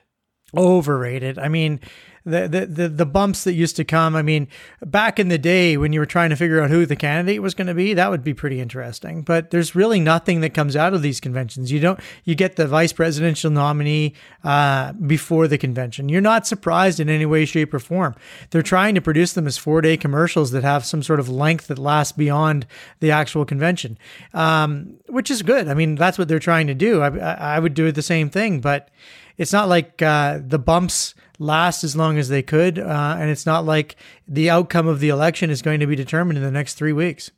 overrated. 0.58 1.40
I 1.40 1.48
mean, 1.48 1.80
the, 2.26 2.68
the 2.70 2.88
the 2.88 3.06
bumps 3.06 3.44
that 3.44 3.54
used 3.54 3.76
to 3.78 3.84
come. 3.84 4.16
I 4.16 4.22
mean, 4.22 4.48
back 4.86 5.20
in 5.20 5.30
the 5.30 5.38
day 5.38 5.78
when 5.78 5.94
you 5.94 6.00
were 6.00 6.06
trying 6.06 6.30
to 6.30 6.36
figure 6.36 6.62
out 6.62 6.70
who 6.70 6.86
the 6.86 6.96
candidate 6.96 7.42
was 7.42 7.54
going 7.54 7.68
to 7.68 7.74
be, 7.74 7.94
that 7.94 8.12
would 8.12 8.24
be 8.24 8.34
pretty 8.34 8.60
interesting. 8.60 9.22
But 9.22 9.52
there's 9.52 9.76
really 9.76 10.00
nothing 10.00 10.42
that 10.42 10.54
comes 10.54 10.76
out 10.76 10.94
of 10.94 11.02
these 11.02 11.20
conventions. 11.20 11.72
You 11.72 11.80
don't 11.80 12.00
you 12.24 12.36
get 12.36 12.56
the 12.56 12.68
vice 12.68 12.94
presidential 12.94 13.50
nominee 13.50 14.14
uh, 14.44 14.94
before 14.94 15.48
the 15.48 15.58
convention. 15.58 16.10
You're 16.10 16.22
not 16.22 16.46
surprised 16.46 17.00
in 17.00 17.10
any 17.10 17.26
way, 17.26 17.46
shape, 17.46 17.74
or 17.74 17.80
form. 17.80 18.16
They're 18.52 18.62
trying 18.62 18.96
to 18.96 19.02
produce 19.02 19.34
them 19.34 19.48
as 19.48 19.58
four 19.58 19.82
day 19.82 19.98
commercials 19.98 20.52
that 20.52 20.64
have 20.64 20.86
some 20.86 21.04
sort 21.04 21.20
of 21.20 21.30
length 21.30 21.68
that 21.68 21.80
lasts 21.80 22.14
beyond 22.14 22.68
the 23.00 23.12
actual 23.12 23.46
convention, 23.46 23.98
um, 24.34 24.98
which 25.08 25.32
is 25.32 25.42
good. 25.42 25.68
I 25.68 25.74
mean, 25.74 25.96
that's 25.96 26.18
what 26.18 26.28
they're 26.28 26.40
trying 26.40 26.68
to 26.68 26.76
do. 26.76 27.02
I, 27.02 27.56
I 27.56 27.60
would 27.60 27.74
do 27.74 27.92
the 27.92 28.02
same 28.02 28.30
thing, 28.30 28.62
but 28.62 28.90
it's 29.38 29.54
not 29.54 29.70
like 29.70 30.02
uh, 30.02 30.40
the 30.42 30.60
bumps 30.60 31.14
last 31.40 31.84
as 31.84 31.96
long 31.96 32.18
as 32.18 32.30
they 32.30 32.44
could, 32.44 32.78
uh, 32.78 33.16
and 33.20 33.30
it's 33.30 33.46
not 33.46 33.66
like 33.66 33.96
the 34.28 34.50
outcome 34.50 34.88
of 34.88 35.00
the 35.00 35.10
election 35.10 35.50
is 35.50 35.62
going 35.62 35.80
to 35.80 35.88
be 35.88 35.96
determined 35.96 36.38
in 36.38 36.44
the 36.44 36.52
next 36.52 36.76
three 36.76 36.94
weeks. 36.94 37.32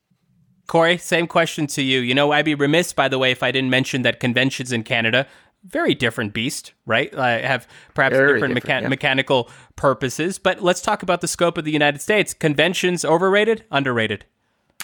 Corey, 0.68 0.98
same 0.98 1.28
question 1.28 1.68
to 1.68 1.82
you. 1.82 2.00
You 2.00 2.14
know, 2.16 2.32
I'd 2.32 2.46
be 2.46 2.56
remiss, 2.56 2.94
by 2.94 3.08
the 3.08 3.20
way, 3.20 3.32
if 3.32 3.44
I 3.44 3.52
didn't 3.52 3.70
mention 3.70 4.02
that 4.04 4.20
conventions 4.20 4.72
in 4.72 4.84
Canada, 4.84 5.28
very 5.66 5.96
different 5.96 6.34
beast, 6.34 6.74
right? 6.86 7.14
I 7.18 7.40
have 7.40 7.68
perhaps 7.94 8.16
Very 8.16 8.34
different, 8.34 8.56
different, 8.56 8.80
mecha- 8.80 8.82
yeah. 8.84 8.88
mechanical 8.90 9.50
purposes. 9.76 10.38
But 10.38 10.62
let's 10.62 10.82
talk 10.82 11.04
about 11.04 11.22
the 11.22 11.28
scope 11.28 11.58
of 11.58 11.66
the 11.66 11.72
United 11.72 12.02
States. 12.02 12.34
Conventions 12.34 13.06
overrated, 13.06 13.64
underrated. 13.72 14.26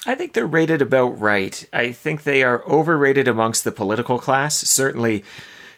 I 0.05 0.15
think 0.15 0.33
they're 0.33 0.47
rated 0.47 0.81
about 0.81 1.19
right. 1.19 1.67
I 1.73 1.91
think 1.91 2.23
they 2.23 2.43
are 2.43 2.63
overrated 2.65 3.27
amongst 3.27 3.65
the 3.65 3.71
political 3.71 4.19
class. 4.19 4.55
Certainly, 4.55 5.25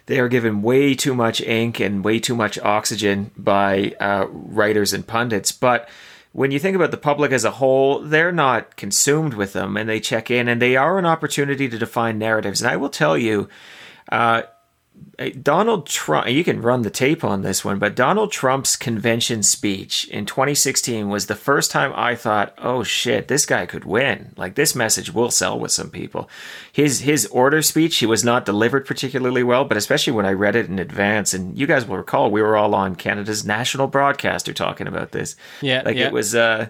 they 0.06 0.18
are 0.18 0.28
given 0.28 0.62
way 0.62 0.94
too 0.94 1.14
much 1.14 1.40
ink 1.40 1.80
and 1.80 2.04
way 2.04 2.18
too 2.18 2.34
much 2.34 2.58
oxygen 2.58 3.30
by 3.36 3.94
uh, 4.00 4.26
writers 4.30 4.92
and 4.92 5.06
pundits. 5.06 5.52
But 5.52 5.88
when 6.32 6.50
you 6.50 6.58
think 6.58 6.74
about 6.74 6.90
the 6.90 6.96
public 6.96 7.30
as 7.32 7.44
a 7.44 7.50
whole, 7.52 8.00
they're 8.00 8.32
not 8.32 8.76
consumed 8.76 9.34
with 9.34 9.52
them 9.52 9.76
and 9.76 9.88
they 9.88 10.00
check 10.00 10.30
in 10.30 10.48
and 10.48 10.60
they 10.60 10.76
are 10.76 10.98
an 10.98 11.06
opportunity 11.06 11.68
to 11.68 11.78
define 11.78 12.18
narratives. 12.18 12.62
And 12.62 12.70
I 12.70 12.76
will 12.76 12.88
tell 12.88 13.16
you, 13.16 13.48
uh, 14.10 14.42
Donald 15.42 15.86
Trump, 15.86 16.28
you 16.28 16.44
can 16.44 16.62
run 16.62 16.82
the 16.82 16.90
tape 16.90 17.22
on 17.22 17.42
this 17.42 17.64
one, 17.64 17.78
but 17.78 17.94
Donald 17.94 18.32
Trump's 18.32 18.76
convention 18.76 19.42
speech 19.42 20.08
in 20.08 20.26
2016 20.26 21.08
was 21.08 21.26
the 21.26 21.34
first 21.34 21.70
time 21.70 21.92
I 21.94 22.14
thought, 22.14 22.54
oh 22.58 22.82
shit, 22.82 23.28
this 23.28 23.46
guy 23.46 23.66
could 23.66 23.84
win. 23.84 24.32
Like 24.36 24.54
this 24.54 24.74
message 24.74 25.12
will 25.12 25.30
sell 25.30 25.58
with 25.58 25.72
some 25.72 25.90
people. 25.90 26.28
His 26.72 27.00
his 27.00 27.26
order 27.26 27.62
speech, 27.62 27.98
he 27.98 28.06
was 28.06 28.24
not 28.24 28.44
delivered 28.44 28.86
particularly 28.86 29.42
well, 29.42 29.64
but 29.64 29.76
especially 29.76 30.12
when 30.12 30.26
I 30.26 30.32
read 30.32 30.56
it 30.56 30.68
in 30.68 30.78
advance, 30.78 31.34
and 31.34 31.56
you 31.58 31.66
guys 31.66 31.86
will 31.86 31.96
recall 31.96 32.30
we 32.30 32.42
were 32.42 32.56
all 32.56 32.74
on 32.74 32.96
Canada's 32.96 33.44
national 33.44 33.86
broadcaster 33.86 34.52
talking 34.52 34.86
about 34.86 35.12
this. 35.12 35.36
Yeah, 35.60 35.82
like 35.84 35.96
yeah. 35.96 36.06
it 36.06 36.12
was 36.12 36.34
uh 36.34 36.68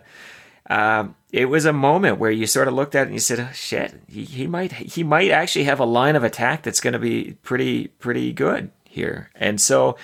um, 0.70 1.16
it 1.32 1.46
was 1.46 1.64
a 1.64 1.72
moment 1.72 2.18
where 2.18 2.30
you 2.30 2.46
sort 2.46 2.68
of 2.68 2.74
looked 2.74 2.94
at 2.94 3.02
it 3.02 3.06
and 3.06 3.14
you 3.14 3.20
said, 3.20 3.40
oh, 3.40 3.52
"Shit, 3.52 3.94
he, 4.08 4.24
he 4.24 4.46
might 4.46 4.72
he 4.72 5.02
might 5.02 5.30
actually 5.30 5.64
have 5.64 5.80
a 5.80 5.84
line 5.84 6.16
of 6.16 6.24
attack 6.24 6.62
that's 6.62 6.80
going 6.80 6.92
to 6.92 6.98
be 6.98 7.36
pretty 7.42 7.88
pretty 7.88 8.32
good 8.32 8.70
here." 8.84 9.30
And 9.34 9.60
so, 9.60 9.96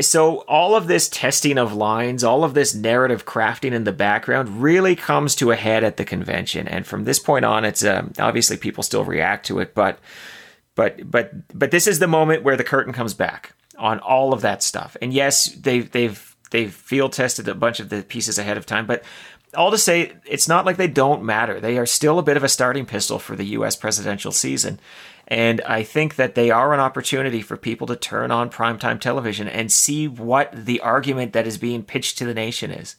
so 0.00 0.38
all 0.48 0.74
of 0.74 0.86
this 0.86 1.08
testing 1.08 1.58
of 1.58 1.74
lines, 1.74 2.24
all 2.24 2.44
of 2.44 2.54
this 2.54 2.74
narrative 2.74 3.26
crafting 3.26 3.72
in 3.72 3.84
the 3.84 3.92
background, 3.92 4.62
really 4.62 4.96
comes 4.96 5.34
to 5.36 5.50
a 5.50 5.56
head 5.56 5.84
at 5.84 5.98
the 5.98 6.04
convention. 6.04 6.66
And 6.68 6.86
from 6.86 7.04
this 7.04 7.18
point 7.18 7.44
on, 7.44 7.64
it's 7.64 7.84
um, 7.84 8.12
obviously 8.18 8.56
people 8.56 8.82
still 8.82 9.04
react 9.04 9.46
to 9.46 9.58
it, 9.58 9.74
but 9.74 9.98
but 10.74 11.10
but 11.10 11.32
but 11.56 11.70
this 11.70 11.86
is 11.86 11.98
the 11.98 12.06
moment 12.06 12.44
where 12.44 12.56
the 12.56 12.64
curtain 12.64 12.92
comes 12.92 13.14
back 13.14 13.52
on 13.76 13.98
all 13.98 14.32
of 14.32 14.40
that 14.40 14.62
stuff. 14.62 14.96
And 15.02 15.12
yes, 15.12 15.46
they've 15.46 15.90
they've 15.90 16.36
they've 16.50 16.72
field 16.72 17.12
tested 17.12 17.48
a 17.48 17.54
bunch 17.54 17.80
of 17.80 17.88
the 17.88 18.02
pieces 18.02 18.38
ahead 18.38 18.56
of 18.56 18.64
time, 18.64 18.86
but 18.86 19.02
all 19.56 19.70
to 19.70 19.78
say, 19.78 20.12
it's 20.24 20.48
not 20.48 20.64
like 20.64 20.76
they 20.76 20.88
don't 20.88 21.22
matter. 21.22 21.60
They 21.60 21.78
are 21.78 21.86
still 21.86 22.18
a 22.18 22.22
bit 22.22 22.36
of 22.36 22.44
a 22.44 22.48
starting 22.48 22.86
pistol 22.86 23.18
for 23.18 23.36
the 23.36 23.44
U.S. 23.46 23.76
presidential 23.76 24.32
season. 24.32 24.78
And 25.28 25.60
I 25.62 25.82
think 25.82 26.16
that 26.16 26.34
they 26.34 26.50
are 26.50 26.74
an 26.74 26.80
opportunity 26.80 27.42
for 27.42 27.56
people 27.56 27.86
to 27.86 27.96
turn 27.96 28.30
on 28.30 28.50
primetime 28.50 29.00
television 29.00 29.48
and 29.48 29.70
see 29.70 30.08
what 30.08 30.52
the 30.52 30.80
argument 30.80 31.32
that 31.32 31.46
is 31.46 31.58
being 31.58 31.82
pitched 31.82 32.18
to 32.18 32.24
the 32.24 32.34
nation 32.34 32.70
is. 32.70 32.96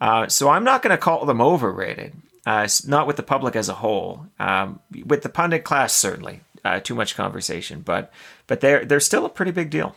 Uh, 0.00 0.28
so 0.28 0.48
I'm 0.48 0.64
not 0.64 0.82
going 0.82 0.92
to 0.92 0.98
call 0.98 1.24
them 1.24 1.40
overrated, 1.40 2.14
uh, 2.44 2.68
not 2.86 3.06
with 3.06 3.16
the 3.16 3.22
public 3.22 3.56
as 3.56 3.68
a 3.68 3.74
whole. 3.74 4.26
Um, 4.38 4.80
with 5.04 5.22
the 5.22 5.28
pundit 5.28 5.64
class, 5.64 5.94
certainly 5.94 6.40
uh, 6.64 6.80
too 6.80 6.94
much 6.94 7.16
conversation, 7.16 7.80
but 7.80 8.12
but 8.46 8.60
they're 8.60 8.84
they're 8.84 9.00
still 9.00 9.24
a 9.24 9.30
pretty 9.30 9.52
big 9.52 9.70
deal. 9.70 9.96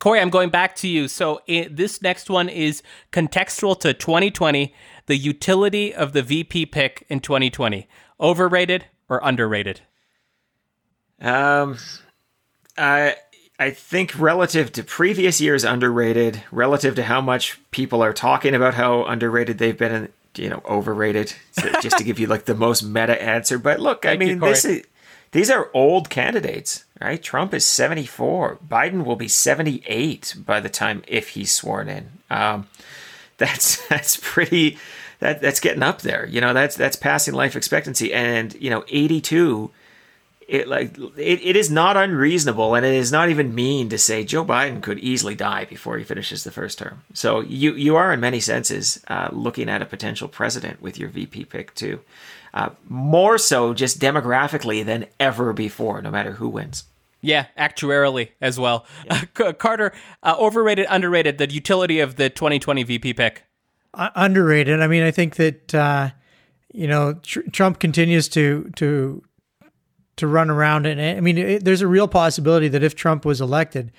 Corey, 0.00 0.18
I'm 0.18 0.30
going 0.30 0.48
back 0.48 0.76
to 0.76 0.88
you. 0.88 1.08
So 1.08 1.42
i 1.48 1.68
this 1.70 2.00
next 2.00 2.30
one 2.30 2.48
is 2.48 2.82
contextual 3.12 3.78
to 3.80 3.92
2020, 3.92 4.74
the 5.10 5.16
utility 5.16 5.92
of 5.92 6.12
the 6.12 6.22
VP 6.22 6.66
pick 6.66 7.04
in 7.08 7.18
2020. 7.18 7.88
Overrated 8.20 8.84
or 9.08 9.20
underrated? 9.24 9.80
Um, 11.20 11.78
I 12.78 13.16
I 13.58 13.70
think 13.70 14.16
relative 14.16 14.70
to 14.72 14.84
previous 14.84 15.40
years, 15.40 15.64
underrated. 15.64 16.44
Relative 16.52 16.94
to 16.94 17.02
how 17.02 17.20
much 17.20 17.58
people 17.72 18.04
are 18.04 18.12
talking 18.12 18.54
about 18.54 18.74
how 18.74 19.04
underrated 19.04 19.58
they've 19.58 19.76
been, 19.76 19.92
and 19.92 20.08
you 20.36 20.48
know, 20.48 20.62
overrated. 20.64 21.34
So 21.52 21.68
just 21.80 21.98
to 21.98 22.04
give 22.04 22.20
you 22.20 22.28
like 22.28 22.44
the 22.44 22.54
most 22.54 22.84
meta 22.84 23.20
answer. 23.20 23.58
But 23.58 23.80
look, 23.80 24.06
I 24.06 24.10
Thank 24.10 24.22
you, 24.22 24.28
mean, 24.28 24.38
Corey. 24.38 24.52
this 24.52 24.64
is 24.64 24.84
these 25.32 25.50
are 25.50 25.70
old 25.74 26.08
candidates, 26.08 26.84
right? 27.00 27.20
Trump 27.20 27.52
is 27.52 27.66
seventy 27.66 28.06
four. 28.06 28.58
Biden 28.66 29.04
will 29.04 29.16
be 29.16 29.28
seventy 29.28 29.82
eight 29.86 30.36
by 30.38 30.60
the 30.60 30.68
time 30.68 31.02
if 31.08 31.30
he's 31.30 31.50
sworn 31.50 31.88
in. 31.88 32.10
Um, 32.30 32.68
that's 33.38 33.84
that's 33.88 34.16
pretty. 34.22 34.78
That 35.20 35.40
that's 35.40 35.60
getting 35.60 35.82
up 35.82 36.02
there. 36.02 36.26
You 36.26 36.40
know, 36.40 36.52
that's 36.52 36.76
that's 36.76 36.96
passing 36.96 37.34
life 37.34 37.56
expectancy, 37.56 38.12
and 38.12 38.54
you 38.54 38.70
know, 38.70 38.84
eighty 38.88 39.20
two 39.20 39.70
it 40.50 40.66
like 40.66 40.98
it, 41.16 41.40
it 41.42 41.56
is 41.56 41.70
not 41.70 41.96
unreasonable 41.96 42.74
and 42.74 42.84
it 42.84 42.92
is 42.92 43.12
not 43.12 43.30
even 43.30 43.54
mean 43.54 43.88
to 43.88 43.96
say 43.96 44.24
Joe 44.24 44.44
Biden 44.44 44.82
could 44.82 44.98
easily 44.98 45.36
die 45.36 45.64
before 45.64 45.96
he 45.96 46.02
finishes 46.02 46.42
the 46.42 46.50
first 46.50 46.78
term. 46.78 47.02
So 47.14 47.40
you 47.40 47.74
you 47.74 47.94
are 47.94 48.12
in 48.12 48.18
many 48.18 48.40
senses 48.40 49.02
uh, 49.06 49.28
looking 49.30 49.68
at 49.68 49.80
a 49.80 49.86
potential 49.86 50.26
president 50.26 50.82
with 50.82 50.98
your 50.98 51.08
VP 51.08 51.44
pick 51.44 51.72
too, 51.76 52.00
uh, 52.52 52.70
more 52.88 53.38
so 53.38 53.72
just 53.72 54.00
demographically 54.00 54.84
than 54.84 55.06
ever 55.20 55.52
before, 55.52 56.02
no 56.02 56.10
matter 56.10 56.32
who 56.32 56.48
wins. 56.48 56.84
Yeah, 57.22 57.46
actuarially 57.56 58.30
as 58.40 58.58
well. 58.58 58.86
Uh, 59.08 59.52
Carter, 59.52 59.92
uh, 60.22 60.36
overrated, 60.38 60.86
underrated, 60.88 61.38
the 61.38 61.50
utility 61.50 62.00
of 62.00 62.16
the 62.16 62.28
2020 62.28 62.82
VP 62.82 63.14
pick. 63.14 63.44
Underrated. 63.94 64.80
I 64.80 64.86
mean, 64.86 65.02
I 65.02 65.10
think 65.10 65.36
that 65.36 65.74
uh, 65.74 66.10
you 66.72 66.86
know 66.86 67.14
tr- 67.14 67.48
Trump 67.52 67.80
continues 67.80 68.28
to 68.30 68.70
to 68.76 69.22
to 70.16 70.26
run 70.26 70.50
around, 70.50 70.86
and 70.86 71.00
I 71.00 71.20
mean, 71.20 71.38
it, 71.38 71.64
there's 71.64 71.80
a 71.80 71.88
real 71.88 72.06
possibility 72.06 72.68
that 72.68 72.82
if 72.82 72.94
Trump 72.94 73.24
was 73.24 73.40
elected, 73.40 73.90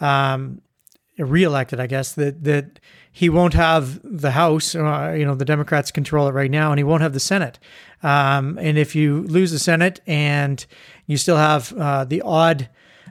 um, 0.00 0.60
reelected, 1.18 1.80
I 1.80 1.86
guess 1.86 2.12
that 2.14 2.44
that 2.44 2.78
he 3.10 3.28
won't 3.28 3.54
have 3.54 4.00
the 4.04 4.30
House. 4.30 4.74
Uh, 4.74 5.16
you 5.18 5.24
know, 5.24 5.34
the 5.34 5.44
Democrats 5.44 5.90
control 5.90 6.28
it 6.28 6.32
right 6.32 6.50
now, 6.50 6.70
and 6.70 6.78
he 6.78 6.84
won't 6.84 7.02
have 7.02 7.12
the 7.12 7.20
Senate. 7.20 7.58
Um, 8.02 8.56
and 8.58 8.78
if 8.78 8.94
you 8.94 9.22
lose 9.22 9.50
the 9.50 9.58
Senate, 9.58 10.00
and 10.06 10.64
you 11.06 11.16
still 11.16 11.36
have 11.36 11.72
uh, 11.72 12.04
the 12.04 12.22
odd 12.22 12.68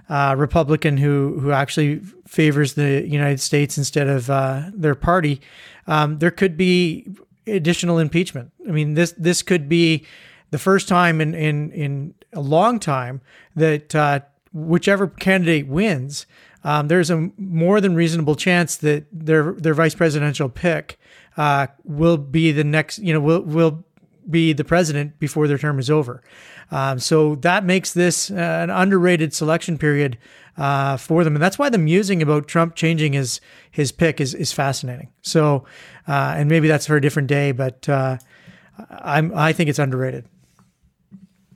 uh, 0.09 0.35
Republican 0.37 0.97
who 0.97 1.39
who 1.39 1.51
actually 1.51 1.99
favors 2.27 2.73
the 2.73 3.07
United 3.07 3.39
States 3.39 3.77
instead 3.77 4.07
of 4.07 4.29
uh, 4.29 4.63
their 4.73 4.95
party, 4.95 5.39
um, 5.87 6.19
there 6.19 6.31
could 6.31 6.57
be 6.57 7.07
additional 7.47 7.99
impeachment. 7.99 8.51
I 8.67 8.71
mean, 8.71 8.95
this 8.95 9.11
this 9.13 9.41
could 9.41 9.69
be 9.69 10.05
the 10.51 10.57
first 10.57 10.87
time 10.87 11.21
in 11.21 11.33
in 11.33 11.71
in 11.71 12.13
a 12.33 12.41
long 12.41 12.79
time 12.79 13.21
that 13.55 13.95
uh, 13.95 14.21
whichever 14.53 15.07
candidate 15.07 15.67
wins, 15.67 16.25
um, 16.63 16.87
there's 16.87 17.09
a 17.09 17.29
more 17.37 17.79
than 17.81 17.95
reasonable 17.95 18.35
chance 18.35 18.77
that 18.77 19.05
their 19.11 19.53
their 19.53 19.73
vice 19.73 19.95
presidential 19.95 20.49
pick 20.49 20.99
uh, 21.37 21.67
will 21.83 22.17
be 22.17 22.51
the 22.51 22.63
next. 22.63 22.99
You 22.99 23.13
know, 23.13 23.19
will 23.19 23.41
will 23.41 23.83
be 24.29 24.53
the 24.53 24.63
president 24.63 25.19
before 25.19 25.47
their 25.47 25.57
term 25.57 25.79
is 25.79 25.89
over. 25.89 26.23
Um, 26.71 26.99
so 26.99 27.35
that 27.35 27.65
makes 27.65 27.93
this 27.93 28.29
uh, 28.31 28.35
an 28.35 28.69
underrated 28.69 29.33
selection 29.33 29.77
period 29.77 30.17
uh, 30.57 30.97
for 30.97 31.23
them, 31.23 31.35
and 31.35 31.41
that's 31.41 31.57
why 31.57 31.69
the 31.69 31.77
musing 31.77 32.21
about 32.21 32.47
Trump 32.47 32.75
changing 32.75 33.13
his 33.13 33.41
his 33.71 33.91
pick 33.91 34.19
is 34.19 34.33
is 34.33 34.51
fascinating. 34.51 35.09
So, 35.21 35.65
uh, 36.07 36.35
and 36.37 36.49
maybe 36.49 36.67
that's 36.67 36.85
for 36.85 36.95
a 36.95 37.01
different 37.01 37.27
day, 37.27 37.51
but 37.51 37.87
uh, 37.89 38.17
I'm 38.89 39.31
I 39.35 39.53
think 39.53 39.69
it's 39.69 39.79
underrated. 39.79 40.25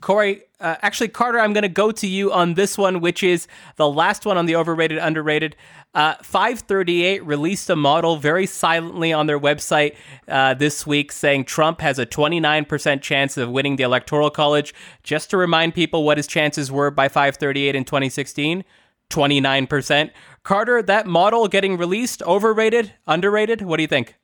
Corey, 0.02 0.44
uh, 0.64 0.78
actually, 0.82 1.10
Carter, 1.10 1.40
I'm 1.40 1.52
going 1.52 1.64
to 1.64 1.70
go 1.70 1.92
to 1.92 2.08
you 2.08 2.32
on 2.32 2.54
this 2.54 2.78
one, 2.78 3.02
which 3.02 3.22
is 3.22 3.48
the 3.76 3.90
last 3.90 4.26
one 4.26 4.38
on 4.38 4.46
the 4.46 4.56
overrated, 4.56 4.98
underrated. 4.98 5.56
Uh, 5.94 6.16
538 6.24 7.24
released 7.26 7.70
a 7.70 7.76
model 7.76 8.16
very 8.16 8.46
silently 8.46 9.12
on 9.12 9.28
their 9.28 9.40
website 9.40 9.96
uh, 10.28 10.54
this 10.54 10.88
week 10.88 11.12
saying 11.12 11.44
Trump 11.44 11.82
has 11.82 12.00
a 12.00 12.06
29% 12.06 13.02
chance 13.02 13.38
of 13.38 13.50
winning 13.50 13.76
the 13.76 13.84
Electoral 13.84 14.30
College. 14.30 14.74
Just 15.04 15.30
to 15.32 15.38
remind 15.38 15.76
people 15.76 16.04
what 16.04 16.18
his 16.18 16.28
chances 16.28 16.72
were 16.72 16.90
by 16.90 17.10
538 17.10 17.76
in 17.76 17.84
2016 17.84 18.64
29%. 19.10 20.10
Carter, 20.42 20.82
that 20.82 21.06
model 21.06 21.48
getting 21.48 21.78
released, 21.78 22.24
overrated, 22.24 22.94
underrated? 23.06 23.62
What 23.62 23.78
do 23.78 23.84
you 23.84 23.88
think? 23.88 24.16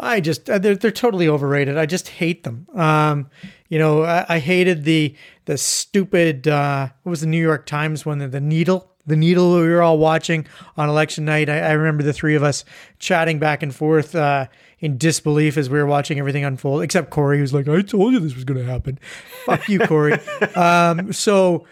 I 0.00 0.20
just 0.20 0.48
uh, 0.48 0.58
they're 0.58 0.76
they're 0.76 0.90
totally 0.90 1.28
overrated. 1.28 1.76
I 1.76 1.84
just 1.84 2.08
hate 2.08 2.44
them. 2.44 2.68
Um, 2.74 3.30
you 3.68 3.78
know, 3.78 4.02
I, 4.04 4.24
I 4.28 4.38
hated 4.38 4.84
the 4.84 5.14
the 5.44 5.58
stupid 5.58 6.48
uh, 6.48 6.88
what 7.02 7.10
was 7.10 7.20
the 7.20 7.26
New 7.26 7.40
York 7.40 7.66
Times 7.66 8.04
one? 8.04 8.18
The, 8.18 8.28
the 8.28 8.40
needle, 8.40 8.90
the 9.06 9.16
needle 9.16 9.54
we 9.54 9.68
were 9.68 9.82
all 9.82 9.98
watching 9.98 10.46
on 10.76 10.88
election 10.88 11.24
night. 11.24 11.48
I, 11.48 11.60
I 11.60 11.72
remember 11.72 12.02
the 12.02 12.12
three 12.12 12.34
of 12.34 12.42
us 12.42 12.64
chatting 12.98 13.38
back 13.38 13.62
and 13.62 13.74
forth 13.74 14.14
uh, 14.14 14.46
in 14.80 14.98
disbelief 14.98 15.56
as 15.56 15.68
we 15.68 15.78
were 15.78 15.86
watching 15.86 16.18
everything 16.18 16.44
unfold. 16.44 16.82
Except 16.82 17.10
Corey, 17.10 17.38
who's 17.38 17.52
like, 17.52 17.68
"I 17.68 17.82
told 17.82 18.12
you 18.12 18.20
this 18.20 18.34
was 18.34 18.44
going 18.44 18.58
to 18.58 18.70
happen." 18.70 18.98
Fuck 19.44 19.68
you, 19.68 19.80
Corey. 19.80 20.14
um, 20.54 21.12
so 21.12 21.66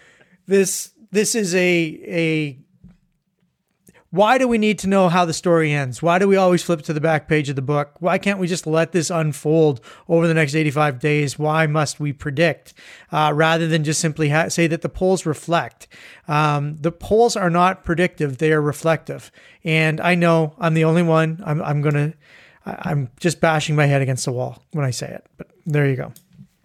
this 0.47 0.93
this 1.11 1.35
is 1.35 1.55
a 1.55 2.01
a 2.07 2.59
why 4.17 4.39
do 4.39 4.49
we 4.49 4.59
need 4.59 4.79
to 4.81 4.89
know 4.89 5.09
how 5.09 5.25
the 5.25 5.33
story 5.33 5.73
ends? 5.73 6.03
Why 6.03 6.19
do 6.19 6.27
we 6.27 6.37
always 6.37 6.63
flip 6.63 6.83
to 6.83 6.93
the 6.93 7.01
back 7.01 7.29
page 7.29 7.49
of 7.49 7.57
the 7.57 7.63
book? 7.63 7.93
Why 8.01 8.19
can't 8.19 8.39
we 8.39 8.47
just 8.47 8.67
let 8.67 8.93
this 8.93 9.11
unfold 9.11 9.81
over 10.09 10.27
the 10.27 10.35
next 10.35 10.55
85 10.55 10.99
days? 10.99 11.39
Why 11.39 11.67
must 11.67 12.01
we 12.01 12.13
predict 12.13 12.75
uh, 13.13 13.33
rather 13.35 13.69
than 13.69 13.85
just 13.85 14.01
simply 14.01 14.31
ha- 14.31 14.49
say 14.49 14.67
that 14.69 14.83
the 14.83 14.89
polls 14.89 15.27
reflect? 15.27 15.87
Um, 16.27 16.77
the 16.77 16.91
polls 16.91 17.37
are 17.37 17.51
not 17.51 17.85
predictive, 17.85 18.39
they 18.39 18.53
are 18.53 18.63
reflective. 18.63 19.31
And 19.65 20.01
I 20.01 20.15
know 20.15 20.55
I'm 20.59 20.75
the 20.75 20.85
only 20.85 21.03
one. 21.03 21.43
I'm, 21.45 21.63
I'm 21.63 21.83
going 21.83 21.95
to, 21.95 22.15
I'm 22.65 23.11
just 23.21 23.41
bashing 23.41 23.77
my 23.77 23.87
head 23.87 24.03
against 24.03 24.25
the 24.25 24.33
wall 24.33 24.63
when 24.73 24.85
I 24.85 24.91
say 24.91 25.09
it. 25.09 25.27
But 25.37 25.51
there 25.67 25.89
you 25.89 25.97
go. 25.97 26.13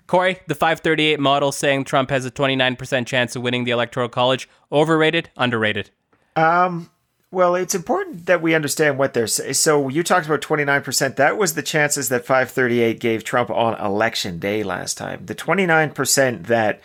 Corey, 0.07 0.39
the 0.47 0.55
538 0.55 1.19
model 1.19 1.51
saying 1.51 1.85
Trump 1.85 2.09
has 2.09 2.25
a 2.25 2.31
29% 2.31 3.05
chance 3.05 3.35
of 3.35 3.41
winning 3.41 3.63
the 3.63 3.71
Electoral 3.71 4.09
College. 4.09 4.49
Overrated, 4.71 5.29
underrated? 5.37 5.89
Well, 7.33 7.55
it's 7.55 7.73
important 7.73 8.25
that 8.25 8.41
we 8.41 8.53
understand 8.53 8.97
what 8.97 9.13
they're 9.13 9.25
saying. 9.25 9.53
So 9.53 9.87
you 9.87 10.03
talked 10.03 10.25
about 10.25 10.41
29%. 10.41 11.15
That 11.15 11.37
was 11.37 11.53
the 11.53 11.63
chances 11.63 12.09
that 12.09 12.25
538 12.25 12.99
gave 12.99 13.23
Trump 13.23 13.49
on 13.49 13.79
election 13.79 14.37
day 14.37 14.63
last 14.63 14.97
time. 14.97 15.25
The 15.25 15.35
29% 15.35 16.47
that 16.47 16.81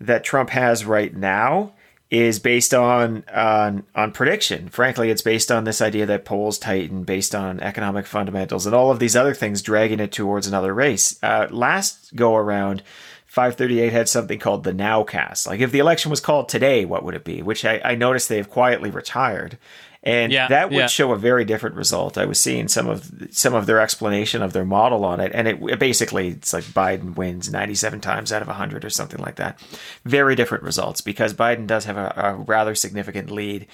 that 0.00 0.24
Trump 0.24 0.50
has 0.50 0.86
right 0.86 1.14
now 1.14 1.72
is 2.10 2.38
based 2.38 2.72
on 2.72 3.24
on 3.32 3.84
on 3.94 4.12
prediction. 4.12 4.68
Frankly, 4.68 5.10
it's 5.10 5.22
based 5.22 5.50
on 5.50 5.64
this 5.64 5.80
idea 5.80 6.06
that 6.06 6.24
polls 6.24 6.58
tighten 6.58 7.04
based 7.04 7.34
on 7.34 7.60
economic 7.60 8.06
fundamentals 8.06 8.66
and 8.66 8.74
all 8.74 8.90
of 8.90 8.98
these 8.98 9.16
other 9.16 9.34
things 9.34 9.60
dragging 9.60 10.00
it 10.00 10.12
towards 10.12 10.46
another 10.46 10.72
race. 10.72 11.18
Uh, 11.22 11.46
last 11.50 12.14
go 12.14 12.36
around, 12.36 12.82
538 13.30 13.92
had 13.92 14.08
something 14.08 14.40
called 14.40 14.64
the 14.64 14.72
nowcast. 14.72 15.46
Like 15.46 15.60
if 15.60 15.70
the 15.70 15.78
election 15.78 16.10
was 16.10 16.20
called 16.20 16.48
today, 16.48 16.84
what 16.84 17.04
would 17.04 17.14
it 17.14 17.22
be? 17.22 17.42
Which 17.42 17.64
I, 17.64 17.80
I 17.84 17.94
noticed 17.94 18.28
they 18.28 18.38
have 18.38 18.50
quietly 18.50 18.90
retired. 18.90 19.56
And 20.02 20.32
Yeah, 20.32 20.48
that 20.48 20.70
would 20.70 20.76
yeah. 20.76 20.86
show 20.88 21.12
a 21.12 21.16
very 21.16 21.44
different 21.44 21.76
result. 21.76 22.18
I 22.18 22.24
was 22.24 22.40
seeing 22.40 22.66
some 22.66 22.88
of 22.88 23.28
some 23.30 23.54
of 23.54 23.66
their 23.66 23.78
explanation 23.78 24.42
of 24.42 24.52
their 24.52 24.64
model 24.64 25.04
on 25.04 25.20
it, 25.20 25.30
and 25.32 25.46
it, 25.46 25.62
it 25.62 25.78
basically 25.78 26.30
it's 26.30 26.52
like 26.52 26.64
Biden 26.64 27.14
wins 27.14 27.52
97 27.52 28.00
times 28.00 28.32
out 28.32 28.42
of 28.42 28.48
100 28.48 28.84
or 28.84 28.90
something 28.90 29.20
like 29.20 29.36
that. 29.36 29.60
Very 30.04 30.34
different 30.34 30.64
results 30.64 31.00
because 31.00 31.32
Biden 31.32 31.68
does 31.68 31.84
have 31.84 31.96
a, 31.96 32.12
a 32.16 32.34
rather 32.34 32.74
significant 32.74 33.30
lead. 33.30 33.68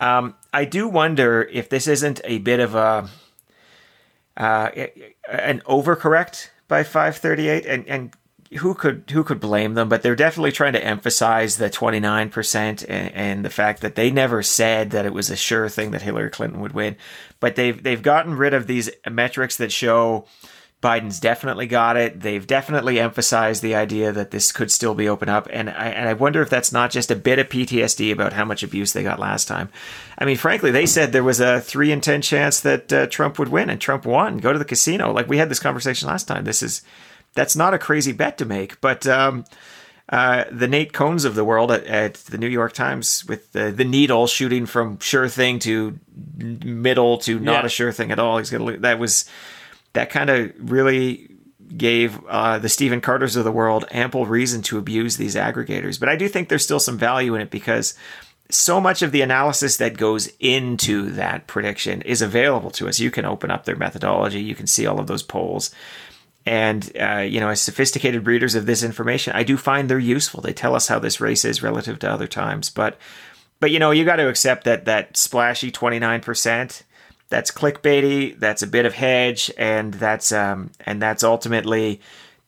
Um, 0.00 0.36
I 0.54 0.64
do 0.64 0.86
wonder 0.86 1.42
if 1.50 1.68
this 1.68 1.88
isn't 1.88 2.20
a 2.22 2.38
bit 2.38 2.60
of 2.60 2.76
a 2.76 3.08
uh, 4.36 4.70
an 5.28 5.60
overcorrect 5.66 6.50
by 6.68 6.84
538 6.84 7.66
and 7.66 7.88
and 7.88 8.12
who 8.58 8.74
could 8.74 9.04
who 9.12 9.24
could 9.24 9.40
blame 9.40 9.74
them 9.74 9.88
but 9.88 10.02
they're 10.02 10.16
definitely 10.16 10.52
trying 10.52 10.72
to 10.72 10.84
emphasize 10.84 11.56
the 11.56 11.70
29% 11.70 12.84
and, 12.88 13.14
and 13.14 13.44
the 13.44 13.50
fact 13.50 13.80
that 13.80 13.94
they 13.94 14.10
never 14.10 14.42
said 14.42 14.90
that 14.90 15.06
it 15.06 15.12
was 15.12 15.30
a 15.30 15.36
sure 15.36 15.68
thing 15.68 15.90
that 15.90 16.02
Hillary 16.02 16.30
Clinton 16.30 16.60
would 16.60 16.72
win 16.72 16.96
but 17.40 17.56
they've 17.56 17.82
they've 17.82 18.02
gotten 18.02 18.36
rid 18.36 18.54
of 18.54 18.66
these 18.66 18.90
metrics 19.08 19.56
that 19.56 19.72
show 19.72 20.26
Biden's 20.82 21.20
definitely 21.20 21.68
got 21.68 21.96
it. 21.96 22.20
They've 22.20 22.44
definitely 22.44 22.98
emphasized 22.98 23.62
the 23.62 23.76
idea 23.76 24.10
that 24.10 24.32
this 24.32 24.50
could 24.50 24.70
still 24.70 24.94
be 24.94 25.08
open 25.08 25.28
up, 25.28 25.46
and 25.52 25.70
I 25.70 25.90
and 25.90 26.08
I 26.08 26.14
wonder 26.14 26.42
if 26.42 26.50
that's 26.50 26.72
not 26.72 26.90
just 26.90 27.12
a 27.12 27.16
bit 27.16 27.38
of 27.38 27.48
PTSD 27.48 28.12
about 28.12 28.32
how 28.32 28.44
much 28.44 28.64
abuse 28.64 28.92
they 28.92 29.04
got 29.04 29.20
last 29.20 29.46
time. 29.46 29.68
I 30.18 30.24
mean, 30.24 30.36
frankly, 30.36 30.72
they 30.72 30.86
said 30.86 31.12
there 31.12 31.22
was 31.22 31.38
a 31.38 31.60
three 31.60 31.92
in 31.92 32.00
ten 32.00 32.20
chance 32.20 32.58
that 32.60 32.92
uh, 32.92 33.06
Trump 33.06 33.38
would 33.38 33.48
win, 33.48 33.70
and 33.70 33.80
Trump 33.80 34.04
won. 34.04 34.38
Go 34.38 34.52
to 34.52 34.58
the 34.58 34.64
casino, 34.64 35.12
like 35.12 35.28
we 35.28 35.38
had 35.38 35.48
this 35.48 35.60
conversation 35.60 36.08
last 36.08 36.26
time. 36.26 36.42
This 36.42 36.64
is 36.64 36.82
that's 37.34 37.56
not 37.56 37.74
a 37.74 37.78
crazy 37.78 38.12
bet 38.12 38.38
to 38.38 38.44
make, 38.44 38.80
but. 38.80 39.06
Um, 39.06 39.44
uh, 40.08 40.44
the 40.50 40.68
Nate 40.68 40.92
Cohns 40.92 41.24
of 41.24 41.36
the 41.36 41.44
world 41.44 41.70
at, 41.70 41.84
at 41.86 42.14
the 42.14 42.36
New 42.36 42.48
York 42.48 42.74
Times 42.74 43.24
with 43.26 43.52
the, 43.52 43.70
the 43.70 43.84
needle 43.84 44.26
shooting 44.26 44.66
from 44.66 44.98
sure 44.98 45.26
thing 45.26 45.58
to 45.60 45.98
middle 46.36 47.16
to 47.18 47.38
not 47.38 47.60
Yeah. 47.62 47.66
a 47.66 47.68
sure 47.70 47.92
thing 47.92 48.10
at 48.10 48.18
all. 48.18 48.36
He's 48.36 48.50
gonna 48.50 48.76
that 48.78 48.98
was 48.98 49.24
that 49.94 50.10
kind 50.10 50.28
of 50.28 50.52
really 50.58 51.30
gave 51.78 52.22
uh, 52.26 52.58
the 52.58 52.68
Stephen 52.68 53.00
Carters 53.00 53.36
of 53.36 53.44
the 53.44 53.52
world 53.52 53.86
ample 53.90 54.26
reason 54.26 54.60
to 54.62 54.76
abuse 54.76 55.16
these 55.16 55.34
aggregators. 55.36 55.98
But 55.98 56.10
I 56.10 56.16
do 56.16 56.28
think 56.28 56.50
there's 56.50 56.64
still 56.64 56.80
some 56.80 56.98
value 56.98 57.34
in 57.34 57.40
it 57.40 57.50
because 57.50 57.94
so 58.50 58.80
much 58.82 59.00
of 59.00 59.12
the 59.12 59.22
analysis 59.22 59.78
that 59.78 59.96
goes 59.96 60.30
into 60.40 61.10
that 61.12 61.46
prediction 61.46 62.02
is 62.02 62.20
available 62.20 62.70
to 62.72 62.86
us. 62.88 63.00
You 63.00 63.10
can 63.10 63.24
open 63.24 63.50
up 63.50 63.64
their 63.64 63.76
methodology, 63.76 64.42
you 64.42 64.54
can 64.56 64.66
see 64.66 64.84
all 64.84 65.00
of 65.00 65.06
those 65.06 65.22
polls. 65.22 65.70
And, 66.44 66.90
uh, 67.00 67.18
you 67.18 67.40
know, 67.40 67.50
as 67.50 67.60
sophisticated 67.60 68.26
readers 68.26 68.54
of 68.54 68.66
this 68.66 68.82
information, 68.82 69.32
I 69.34 69.44
do 69.44 69.56
find 69.56 69.88
they're 69.88 69.98
useful. 69.98 70.40
They 70.40 70.52
tell 70.52 70.74
us 70.74 70.88
how 70.88 70.98
this 70.98 71.20
race 71.20 71.44
is 71.44 71.62
relative 71.62 71.98
to 72.00 72.10
other 72.10 72.26
times. 72.26 72.68
But, 72.68 72.98
but 73.60 73.70
you 73.70 73.78
know, 73.78 73.92
you 73.92 74.04
got 74.04 74.16
to 74.16 74.28
accept 74.28 74.64
that 74.64 74.84
that 74.86 75.16
splashy 75.16 75.70
29%, 75.70 76.82
that's 77.28 77.50
clickbaity, 77.50 78.38
that's 78.38 78.62
a 78.62 78.66
bit 78.66 78.86
of 78.86 78.94
hedge, 78.94 79.52
and 79.56 79.94
that's, 79.94 80.32
um, 80.32 80.70
and 80.80 81.00
that's 81.00 81.22
ultimately, 81.22 82.00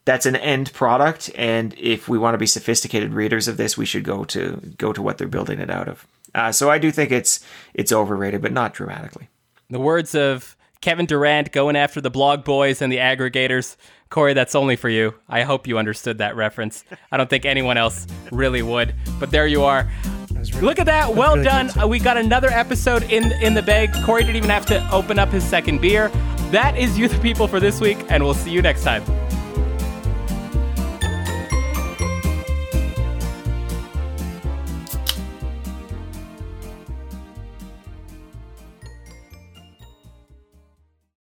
that's 0.05 0.27
an 0.27 0.37
end 0.37 0.73
product. 0.73 1.31
And 1.37 1.73
if 1.79 2.09
we 2.09 2.19
want 2.19 2.35
to 2.35 2.39
be 2.39 2.47
sophisticated 2.47 3.15
readers 3.15 3.47
of 3.47 3.57
this, 3.57 3.79
we 3.79 3.87
should 3.87 4.05
go 4.05 4.25
to, 4.25 4.75
go 4.77 4.93
to 4.93 5.01
what 5.01 5.19
they're 5.19 5.29
building 5.29 5.61
it 5.61 5.71
out 5.71 5.89
of. 5.89 6.07
Uh, 6.35 6.51
so 6.51 6.69
I 6.69 6.79
do 6.79 6.91
think 6.91 7.13
it's, 7.13 7.47
it's 7.75 7.93
overrated, 7.93 8.43
but 8.43 8.53
not 8.53 8.75
dramatically. 8.75 9.29
The 9.71 9.79
words 9.79 10.15
of 10.17 10.54
Kevin 10.85 11.07
Durant 11.07 11.51
going 11.51 11.77
after 11.77 12.03
the 12.03 12.11
blog 12.11 12.45
boys 12.45 12.83
and 12.83 12.93
the 12.93 12.99
aggregators. 12.99 13.77
Corey, 14.11 14.35
that's 14.35 14.55
only 14.55 14.77
for 14.77 14.91
you. 14.91 15.15
I 15.31 15.41
hope 15.41 15.67
you 15.67 15.79
understood 15.79 16.19
that 16.19 16.37
reference. 16.37 16.85
I 17.11 17.17
don't 17.17 17.31
think 17.31 17.47
anyone 17.47 17.79
else 17.79 18.07
really 18.31 18.61
would, 18.61 18.95
but 19.19 19.31
there 19.31 19.47
you 19.47 19.65
are. 19.65 19.91
Really, 20.31 20.61
Look 20.61 20.79
at 20.79 20.85
that. 20.85 21.15
Well 21.15 21.37
really 21.37 21.47
done. 21.47 21.89
We 21.89 21.99
got 21.99 22.19
another 22.19 22.51
episode 22.51 23.05
in 23.05 23.33
in 23.41 23.55
the 23.55 23.63
bag. 23.63 23.95
Corey 24.05 24.25
didn't 24.25 24.37
even 24.37 24.51
have 24.51 24.67
to 24.67 24.87
open 24.93 25.19
up 25.19 25.31
his 25.31 25.43
second 25.43 25.81
beer. 25.81 26.09
That 26.51 26.77
is 26.77 26.99
You 26.99 27.09
the 27.09 27.19
People 27.21 27.49
for 27.49 27.61
this 27.61 27.81
week, 27.81 27.97
and 28.11 28.23
we'll 28.23 28.35
see 28.35 28.51
you 28.51 28.61
next 28.61 28.85
time. 28.85 29.03